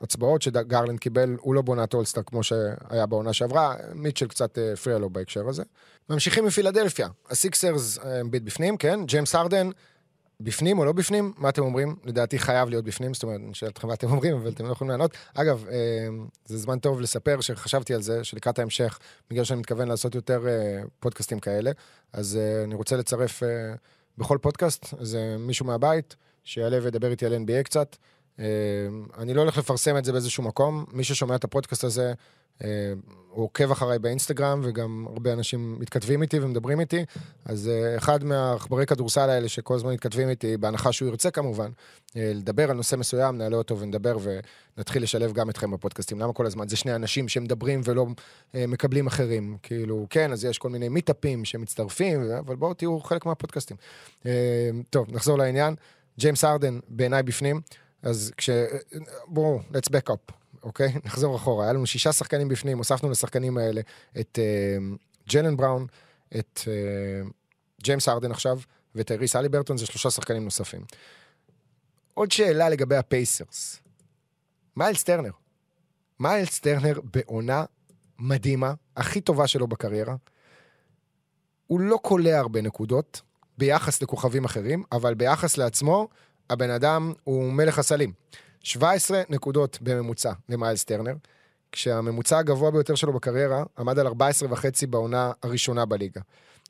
להצבעות 0.00 0.42
שגרלנד 0.42 0.98
קיבל, 0.98 1.36
הוא 1.40 1.54
לא 1.54 1.62
בעונת 1.62 1.94
אולסטאר 1.94 2.22
כמו 2.22 2.42
שהיה 2.42 3.06
בעונה 3.08 3.32
שעברה, 3.32 3.74
מיטשל 3.94 4.26
קצת 4.26 4.58
הפריע 4.72 4.98
לו 4.98 5.10
בהקשר 5.10 5.48
הזה. 5.48 5.62
ממשיכים 6.10 6.44
מפילדלפיה, 6.44 7.08
הסיקסרס, 7.30 7.98
אמביד 8.30 8.42
בפנים, 8.42 8.76
כן, 8.76 9.00
ג'יימס 9.06 9.34
הארדן, 9.34 9.70
בפנים 10.40 10.78
או 10.78 10.84
לא 10.84 10.92
בפנים? 10.92 11.32
מה 11.36 11.48
אתם 11.48 11.62
אומרים? 11.62 11.96
לדעתי 12.04 12.38
חייב 12.38 12.68
להיות 12.68 12.84
בפנים, 12.84 13.14
זאת 13.14 13.22
אומרת, 13.22 13.40
אני 13.44 13.54
שואל 13.54 13.70
אתכם 13.70 13.88
מה 13.88 13.94
אתם 13.94 14.10
אומרים, 14.10 14.36
אבל 14.36 14.50
אתם 14.50 14.66
לא 14.66 14.72
יכולים 14.72 14.90
לענות. 14.90 15.10
אגב, 15.34 15.64
אה, 15.70 16.08
זה 16.46 16.58
זמן 16.58 16.78
טוב 16.78 17.00
לספר 17.00 17.40
שחשבתי 17.40 17.94
על 17.94 18.02
זה, 18.02 18.24
שלקראת 18.24 18.58
ההמשך, 18.58 18.98
בגלל 19.30 19.44
שאני 19.44 19.60
מתכוון 19.60 19.88
לעשות 19.88 20.14
יותר 20.14 20.48
אה, 20.48 20.82
פודקאסטים 21.00 21.38
כאלה, 21.38 21.70
אז 22.12 22.36
אה, 22.36 22.64
אני 22.64 22.74
רוצה 22.74 22.96
לצרף 22.96 23.42
בכל 24.18 24.38
פודקאסט 24.40 24.94
איזה 25.00 25.36
מישהו 25.38 25.66
מהבית, 25.66 26.16
שיעלה 26.44 26.78
וידבר 26.82 27.10
איתי 27.10 27.26
על 27.26 27.34
NBA 27.34 27.62
קצת. 27.62 27.96
אני 29.18 29.34
לא 29.34 29.40
הולך 29.40 29.58
לפרסם 29.58 29.96
את 29.96 30.04
זה 30.04 30.12
באיזשהו 30.12 30.42
מקום, 30.42 30.84
מי 30.92 31.04
ששומע 31.04 31.34
את 31.34 31.44
הפודקאסט 31.44 31.84
הזה, 31.84 32.12
הוא 33.30 33.44
עוקב 33.44 33.70
אחריי 33.70 33.98
באינסטגרם, 33.98 34.60
וגם 34.64 35.06
הרבה 35.08 35.32
אנשים 35.32 35.76
מתכתבים 35.80 36.22
איתי 36.22 36.40
ומדברים 36.40 36.80
איתי. 36.80 37.04
אז 37.44 37.70
uh, 37.70 37.98
אחד 37.98 38.24
מהעכברי 38.24 38.86
כדורסל 38.86 39.30
האלה 39.30 39.48
שכל 39.48 39.74
הזמן 39.74 39.92
מתכתבים 39.92 40.28
איתי, 40.28 40.56
בהנחה 40.56 40.92
שהוא 40.92 41.08
ירצה 41.08 41.30
כמובן, 41.30 41.70
לדבר 42.14 42.70
על 42.70 42.76
נושא 42.76 42.96
מסוים, 42.96 43.38
נעלה 43.38 43.56
אותו 43.56 43.78
ונדבר 43.78 44.16
ונתחיל 44.76 45.02
לשלב 45.02 45.32
גם 45.32 45.50
אתכם 45.50 45.70
בפודקאסטים. 45.70 46.20
למה 46.20 46.32
כל 46.32 46.46
הזמן? 46.46 46.68
זה 46.68 46.76
שני 46.76 46.94
אנשים 46.94 47.28
שמדברים 47.28 47.80
ולא 47.84 48.06
מקבלים 48.54 49.06
אחרים. 49.06 49.56
כאילו, 49.62 50.06
כן, 50.10 50.32
אז 50.32 50.44
יש 50.44 50.58
כל 50.58 50.70
מיני 50.70 50.88
מיטאפים 50.88 51.44
שמצטרפים, 51.44 52.30
אבל 52.38 52.56
בואו 52.56 52.74
תהיו 52.74 53.00
חלק 53.00 53.26
מהפודקאסטים. 53.26 53.76
טוב, 54.90 55.06
נחזור 55.12 55.38
לעניין. 55.38 55.74
ג'יימס 56.18 56.44
ארדן 56.44 56.78
בעיניי 56.88 57.22
בפנים. 57.22 57.60
אז 58.02 58.32
כש... 58.36 58.50
בואו, 59.26 59.60
let's 59.72 59.88
back 59.90 60.12
up. 60.12 60.32
אוקיי? 60.62 60.92
נחזור 61.04 61.36
אחורה. 61.36 61.64
היה 61.64 61.72
לנו 61.72 61.86
שישה 61.86 62.12
שחקנים 62.12 62.48
בפנים, 62.48 62.78
הוספנו 62.78 63.10
לשחקנים 63.10 63.58
האלה 63.58 63.80
את 64.20 64.38
uh, 64.38 65.28
ג'לן 65.28 65.56
בראון, 65.56 65.86
את 66.38 66.60
uh, 66.64 67.28
ג'יימס 67.82 68.08
הארדן 68.08 68.30
עכשיו, 68.30 68.58
וטייריס 68.94 69.36
הליברטון, 69.36 69.76
זה 69.76 69.86
שלושה 69.86 70.10
שחקנים 70.10 70.44
נוספים. 70.44 70.84
עוד 72.14 72.32
שאלה 72.32 72.68
לגבי 72.68 72.96
הפייסרס. 72.96 73.80
מיילס 74.76 75.02
טרנר. 75.02 75.30
מיילס 76.20 76.60
טרנר 76.60 77.00
בעונה 77.14 77.64
מדהימה, 78.18 78.74
הכי 78.96 79.20
טובה 79.20 79.46
שלו 79.46 79.66
בקריירה. 79.66 80.14
הוא 81.66 81.80
לא 81.80 81.98
קולע 82.02 82.38
הרבה 82.38 82.62
נקודות 82.62 83.22
ביחס 83.58 84.02
לכוכבים 84.02 84.44
אחרים, 84.44 84.82
אבל 84.92 85.14
ביחס 85.14 85.56
לעצמו, 85.56 86.08
הבן 86.50 86.70
אדם 86.70 87.12
הוא 87.24 87.52
מלך 87.52 87.78
הסלים. 87.78 88.12
17 88.60 89.22
נקודות 89.28 89.78
בממוצע 89.80 90.32
למיילס 90.48 90.84
טרנר, 90.84 91.14
כשהממוצע 91.72 92.38
הגבוה 92.38 92.70
ביותר 92.70 92.94
שלו 92.94 93.12
בקריירה 93.12 93.62
עמד 93.78 93.98
על 93.98 94.06
14 94.06 94.52
וחצי 94.52 94.86
בעונה 94.86 95.32
הראשונה 95.42 95.84
בליגה. 95.84 96.20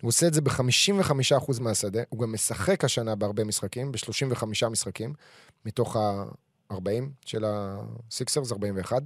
הוא 0.01 0.09
עושה 0.09 0.27
את 0.27 0.35
זה 0.35 0.41
ב-55% 0.41 1.61
מהשדה, 1.61 2.03
הוא 2.09 2.21
גם 2.21 2.33
משחק 2.33 2.85
השנה 2.85 3.15
בהרבה 3.15 3.45
משחקים, 3.45 3.93
ב-35 3.93 4.69
משחקים, 4.71 5.15
מתוך 5.67 5.97
ה-40 5.97 6.77
של 7.27 7.45
הסיקסרס, 7.47 8.53
41. 8.53 9.03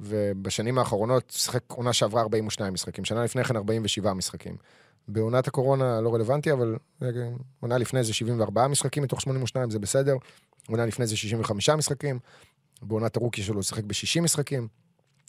ובשנים 0.00 0.78
האחרונות 0.78 1.32
שיחק 1.36 1.62
עונה 1.66 1.92
שעברה 1.92 2.22
42 2.22 2.72
משחקים, 2.72 3.04
שנה 3.04 3.24
לפני 3.24 3.44
כן 3.44 3.56
47 3.56 4.12
משחקים. 4.12 4.56
בעונת 5.08 5.48
הקורונה 5.48 6.00
לא 6.00 6.14
רלוונטי, 6.14 6.52
אבל 6.52 6.76
אה, 7.02 7.08
עונה 7.60 7.78
לפני 7.78 8.04
זה 8.04 8.12
74 8.12 8.68
משחקים 8.68 9.02
מתוך 9.02 9.20
82, 9.20 9.70
זה 9.70 9.78
בסדר. 9.78 10.16
עונה 10.68 10.86
לפני 10.86 11.06
זה 11.06 11.16
65 11.16 11.70
משחקים. 11.70 12.18
בעונת 12.82 13.16
הרוקי 13.16 13.42
שלו 13.42 13.54
הוא 13.54 13.62
שיחק 13.62 13.84
ב-60 13.84 14.20
משחקים. 14.20 14.68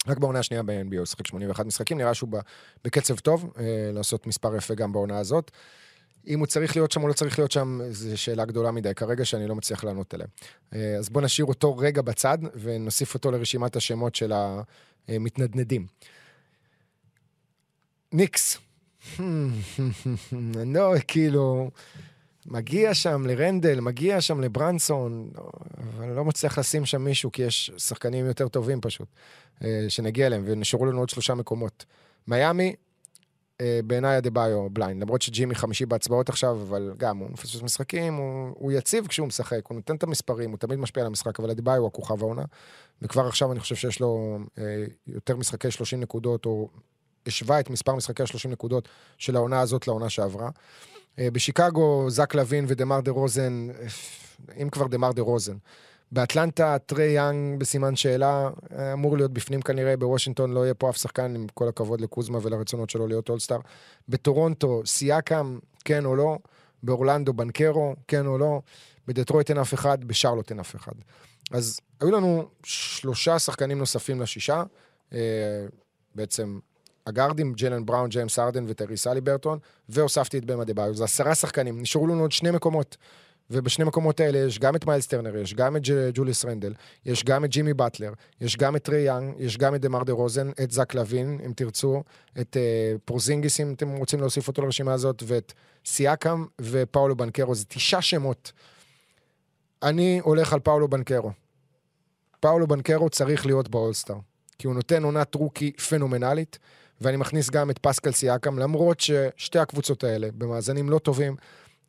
רק 0.07 0.17
בעונה 0.17 0.39
השנייה 0.39 0.63
ב-NBA 0.63 0.97
הוא 0.97 1.05
שיחק 1.05 1.27
81 1.27 1.65
משחקים, 1.65 1.97
נראה 1.97 2.13
שהוא 2.13 2.29
בקצב 2.85 3.19
טוב, 3.19 3.53
אה, 3.59 3.91
לעשות 3.93 4.27
מספר 4.27 4.55
יפה 4.55 4.75
גם 4.75 4.91
בעונה 4.91 5.17
הזאת. 5.17 5.51
אם 6.27 6.39
הוא 6.39 6.47
צריך 6.47 6.75
להיות 6.75 6.91
שם 6.91 7.03
או 7.03 7.07
לא 7.07 7.13
צריך 7.13 7.39
להיות 7.39 7.51
שם, 7.51 7.79
זו 7.89 8.17
שאלה 8.17 8.45
גדולה 8.45 8.71
מדי 8.71 8.93
כרגע 8.95 9.25
שאני 9.25 9.47
לא 9.47 9.55
מצליח 9.55 9.83
לענות 9.83 10.13
עליה. 10.13 10.27
אה, 10.73 10.95
אז 10.97 11.09
בואו 11.09 11.25
נשאיר 11.25 11.45
אותו 11.45 11.77
רגע 11.77 12.01
בצד 12.01 12.37
ונוסיף 12.55 13.13
אותו 13.13 13.31
לרשימת 13.31 13.75
השמות 13.75 14.15
של 14.15 14.33
המתנדנדים. 15.07 15.87
ניקס. 18.11 18.57
לא, 20.75 20.93
כאילו, 21.07 21.71
מגיע 22.45 22.93
שם 22.93 23.25
לרנדל, 23.25 23.79
מגיע 23.79 24.21
שם 24.21 24.41
לברנסון, 24.41 25.31
אבל 25.77 26.07
לא 26.07 26.25
מצליח 26.25 26.59
לשים 26.59 26.85
שם 26.85 27.01
מישהו, 27.01 27.31
כי 27.31 27.41
יש 27.41 27.71
שחקנים 27.77 28.25
יותר 28.25 28.47
טובים 28.47 28.81
פשוט, 28.81 29.07
אה, 29.63 29.85
שנגיע 29.89 30.27
אליהם, 30.27 30.43
ונשארו 30.45 30.85
לנו 30.85 30.99
עוד 30.99 31.09
שלושה 31.09 31.35
מקומות. 31.35 31.85
מיאמי, 32.27 32.75
אה, 33.61 33.79
בעיניי 33.83 34.17
אדה-ביו 34.17 34.69
בליינד, 34.69 35.01
למרות 35.01 35.21
שג'ימי 35.21 35.55
חמישי 35.55 35.85
בהצבעות 35.85 36.29
עכשיו, 36.29 36.61
אבל 36.61 36.93
גם 36.97 37.17
הוא 37.17 37.29
מפספס 37.31 37.61
משחקים, 37.61 38.13
הוא, 38.13 38.53
הוא 38.55 38.71
יציב 38.71 39.07
כשהוא 39.07 39.27
משחק, 39.27 39.65
הוא 39.67 39.75
נותן 39.75 39.95
את 39.95 40.03
המספרים, 40.03 40.49
הוא 40.49 40.57
תמיד 40.57 40.79
משפיע 40.79 41.03
על 41.03 41.07
המשחק, 41.07 41.39
אבל 41.39 41.51
אדה-ביו 41.51 41.77
הוא 41.77 41.87
הכוכב 41.87 42.21
העונה, 42.21 42.43
וכבר 43.01 43.27
עכשיו 43.27 43.51
אני 43.51 43.59
חושב 43.59 43.75
שיש 43.75 43.99
לו 43.99 44.39
אה, 44.57 44.63
יותר 45.07 45.35
משחקי 45.35 45.71
30 45.71 45.99
נקודות, 45.99 46.45
או 46.45 46.69
השווה 47.27 47.59
את 47.59 47.69
מספר 47.69 47.95
משחקי 47.95 48.23
ה-30 48.23 48.49
נקודות 48.49 48.89
של 49.17 49.35
העונה 49.35 49.59
הזאת 49.59 49.87
לעונה 49.87 50.09
שעברה. 50.09 50.49
אה, 51.19 51.31
בשיקגו, 51.31 52.09
זק 52.09 52.35
לוין 52.35 52.65
ודה-מר 52.67 53.01
דה 53.01 53.11
רוזן, 53.11 53.67
אם 54.61 54.69
כבר 54.69 54.87
דה-מר 54.87 55.11
דה 55.11 55.21
רוזן. 55.21 55.57
באטלנטה, 56.11 56.77
טרי 56.85 57.05
יאנג 57.05 57.59
בסימן 57.59 57.95
שאלה, 57.95 58.49
אמור 58.93 59.17
להיות 59.17 59.33
בפנים 59.33 59.61
כנראה, 59.61 59.97
בוושינגטון 59.97 60.51
לא 60.51 60.63
יהיה 60.63 60.73
פה 60.73 60.89
אף 60.89 60.97
שחקן, 60.97 61.35
עם 61.35 61.47
כל 61.53 61.67
הכבוד 61.67 62.01
לקוזמה 62.01 62.39
ולרצונות 62.41 62.89
שלו 62.89 63.07
להיות 63.07 63.29
אולסטאר. 63.29 63.59
בטורונטו, 64.09 64.81
סיאקאם, 64.85 65.59
כן 65.85 66.05
או 66.05 66.15
לא. 66.15 66.37
באורלנדו, 66.83 67.33
בנקרו, 67.33 67.95
כן 68.07 68.25
או 68.25 68.37
לא. 68.37 68.61
בדטרויט 69.07 69.49
אין 69.49 69.57
אף 69.57 69.73
אחד, 69.73 70.03
בשרלוט 70.03 70.49
אין 70.49 70.59
אף 70.59 70.75
אחד. 70.75 70.91
אז 71.51 71.79
היו 72.01 72.11
לנו 72.11 72.47
שלושה 72.63 73.39
שחקנים 73.39 73.77
נוספים 73.77 74.21
לשישה. 74.21 74.63
אה, 75.13 75.19
בעצם 76.15 76.59
הגארדים, 77.07 77.53
ג'לן 77.53 77.85
בראון, 77.85 78.09
ג'יימס 78.09 78.39
הארדן 78.39 78.65
וטייריס 78.67 78.97
הליברטון, 78.97 79.59
והוספתי 79.89 80.37
את 80.37 80.45
באם 80.45 80.63
אדבאיו. 80.63 80.95
זה 80.95 81.03
עשרה 81.03 81.35
שחקנים, 81.35 81.81
נשארו 81.81 82.07
לנו 82.07 82.21
עוד 82.21 82.31
שני 82.31 82.51
מקומות. 82.51 82.97
ובשני 83.51 83.85
מקומות 83.85 84.19
האלה 84.19 84.37
יש 84.37 84.59
גם 84.59 84.75
את 84.75 84.85
מיילס 84.85 85.07
טרנר, 85.07 85.37
יש 85.37 85.53
גם 85.53 85.75
את 85.75 85.81
ג'וליס 86.13 86.45
רנדל, 86.45 86.73
יש 87.05 87.23
גם 87.23 87.45
את 87.45 87.49
ג'ימי 87.49 87.73
באטלר, 87.73 88.13
יש 88.41 88.57
גם 88.57 88.75
את 88.75 88.83
טרי 88.83 89.01
יאנג, 89.01 89.35
יש 89.37 89.57
גם 89.57 89.75
את 89.75 89.81
דמר 89.81 90.03
דה 90.03 90.13
רוזן, 90.13 90.49
את 90.63 90.71
זק 90.71 90.93
לוין, 90.93 91.39
אם 91.45 91.53
תרצו, 91.55 92.03
את 92.41 92.57
אה, 92.57 92.99
פורזינגיס, 93.05 93.59
אם 93.59 93.73
אתם 93.73 93.89
רוצים 93.89 94.19
להוסיף 94.19 94.47
אותו 94.47 94.61
לרשימה 94.61 94.93
הזאת, 94.93 95.23
ואת 95.27 95.53
סיאקם 95.85 96.45
ופאולו 96.61 97.15
בנקרו. 97.15 97.55
זה 97.55 97.65
תשעה 97.65 98.01
שמות. 98.01 98.51
אני 99.83 100.19
הולך 100.23 100.53
על 100.53 100.59
פאולו 100.59 100.87
בנקרו. 100.87 101.31
פאולו 102.39 102.67
בנקרו 102.67 103.09
צריך 103.09 103.45
להיות 103.45 103.69
באולסטאר, 103.69 104.15
כי 104.57 104.67
הוא 104.67 104.75
נותן 104.75 105.03
עונת 105.03 105.35
רוקי 105.35 105.71
פנומנלית. 105.71 106.59
ואני 107.01 107.17
מכניס 107.17 107.49
גם 107.49 107.69
את 107.69 107.77
פסקל 107.77 108.11
סיאקם, 108.11 108.59
למרות 108.59 108.99
ששתי 108.99 109.59
הקבוצות 109.59 110.03
האלה 110.03 110.27
במאזנים 110.37 110.89
לא 110.89 110.99
טובים. 110.99 111.35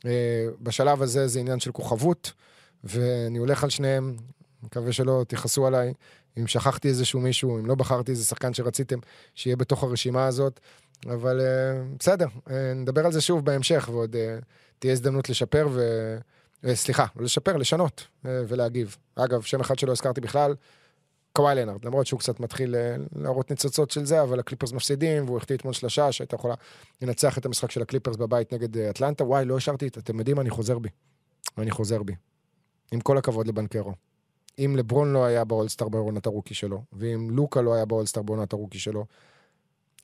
אה, 0.07 0.47
בשלב 0.61 1.03
הזה 1.03 1.29
זה 1.29 1.41
עניין 1.41 1.61
של 1.61 1.73
כוכבות, 1.73 2.33
ואני 2.85 3.39
הולך 3.39 3.65
על 3.65 3.71
שניהם, 3.71 4.17
מקווה 4.63 4.93
שלא 4.93 5.25
תכעסו 5.29 5.67
עליי. 5.67 5.95
אם 6.39 6.47
שכחתי 6.47 6.89
איזשהו 6.89 7.21
מישהו, 7.21 7.59
אם 7.59 7.67
לא 7.67 7.75
בחרתי 7.75 8.11
איזה 8.11 8.25
שחקן 8.25 8.55
שרציתם 8.55 8.99
שיהיה 9.35 9.57
בתוך 9.57 9.83
הרשימה 9.83 10.27
הזאת, 10.27 10.61
אבל 11.07 11.41
uh, 11.41 11.97
בסדר, 11.99 12.27
uh, 12.27 12.51
נדבר 12.75 13.07
על 13.07 13.13
זה 13.13 13.21
שוב 13.21 13.45
בהמשך, 13.45 13.89
ועוד 13.93 14.17
תהיה 14.79 14.93
הזדמנות 14.93 15.29
לשפר 15.29 15.69
ו... 15.73 15.81
סליחה, 16.75 17.07
לשפר, 17.17 17.57
לשנות 17.57 18.07
ולהגיב. 18.25 18.97
אגב, 19.15 19.43
שם 19.43 19.61
אחד 19.61 19.79
שלא 19.79 19.93
הזכרתי 19.93 20.21
בכלל, 20.21 20.55
קוואי 21.33 21.55
לנארד, 21.55 21.85
למרות 21.85 22.07
שהוא 22.07 22.21
קצת 22.21 22.41
מתחיל 22.41 22.75
אה, 22.75 22.97
להראות 23.17 23.51
ניצוצות 23.51 23.91
של 23.91 24.05
זה, 24.05 24.23
אבל 24.23 24.41
הקליפרס 24.41 24.73
מפסידים, 24.73 25.25
והוא 25.25 25.37
החטיא 25.37 25.57
אתמול 25.57 25.75
שלושה 25.75 26.13
שהייתה 26.13 26.35
יכולה 26.35 26.55
לנצח 27.03 27.39
את 27.39 27.47
המשחק 27.47 27.71
של 27.71 27.83
הקליפרס 27.83 28.17
בבית 28.17 28.53
נגד 28.53 28.77
אה, 28.77 28.91
אטלנטה. 28.91 29.25
וואי, 29.25 29.45
לא 29.45 29.57
השארתי, 29.57 29.87
אתם 29.87 30.19
יודעים, 30.19 30.41
אני 30.41 30.51
חוזר 30.51 30.79
בי. 30.79 30.89
אני 31.59 31.71
חוזר 31.71 32.03
בי. 32.03 32.15
עם 32.93 33.01
כל 33.01 33.19
הכבוד 33.19 33.47
לבנקרו. 33.49 33.93
אם 34.59 34.75
לברון 34.79 35.13
לא 35.13 35.25
היה 35.25 35.45
באולסטאר 35.45 35.89
בעונת 35.89 36.27
הרוקי 36.27 36.55
שלו, 36.55 36.83
ואם 36.93 37.29
לוקה 37.31 37.61
לא 37.61 37.75
היה 37.75 37.85
באולסטאר 37.85 38.23
בעונת 38.23 38.53
הרוקי 38.53 38.79
שלו, 38.79 39.07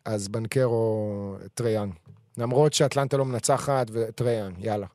אז 0.05 0.29
בנקרו... 0.28 1.36
טריי 1.55 1.70
יאנג. 1.70 1.91
למרות 2.39 2.72
שאטלנטה 2.72 3.16
לא 3.16 3.24
מנצחת, 3.24 3.87
וטריי 3.93 4.22
יאנג, 4.22 4.53
יאללה. 4.59 4.87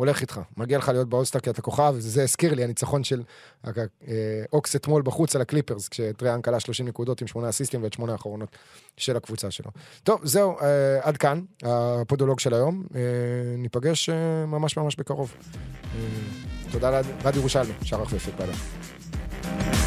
הולך 0.00 0.20
איתך, 0.20 0.40
מגיע 0.56 0.78
לך 0.78 0.88
להיות 0.88 1.08
באולסטאר 1.08 1.40
כי 1.40 1.50
אתה 1.50 1.62
כוכב, 1.62 1.94
זה 1.98 2.22
הזכיר 2.22 2.54
לי 2.54 2.64
הניצחון 2.64 3.04
של 3.04 3.22
ההוקס 3.66 4.76
אתמול 4.76 5.02
בחוץ 5.02 5.36
על 5.36 5.42
הקליפרס, 5.42 5.88
כשטריי 5.88 6.23
יאנג 6.23 6.40
קלע 6.40 6.60
30 6.60 6.88
נקודות 6.88 7.20
עם 7.20 7.26
שמונה 7.26 7.48
אסיסטים 7.48 7.82
ואת 7.82 7.92
שמונה 7.92 8.12
האחרונות 8.12 8.56
של 8.96 9.16
הקבוצה 9.16 9.50
שלו. 9.50 9.70
טוב, 10.02 10.20
זהו, 10.24 10.60
אה, 10.60 10.66
עד 11.02 11.16
כאן, 11.16 11.40
הפודולוג 11.62 12.40
של 12.40 12.54
היום. 12.54 12.84
אה, 12.94 13.00
ניפגש 13.58 14.10
ממש 14.46 14.76
ממש 14.76 14.96
בקרוב. 14.96 15.34
תודה 16.70 17.00
לרד 17.00 17.36
ירושלמי, 17.36 17.72
שער 17.82 18.02
החפפת, 18.02 18.32
ביי 18.38 19.79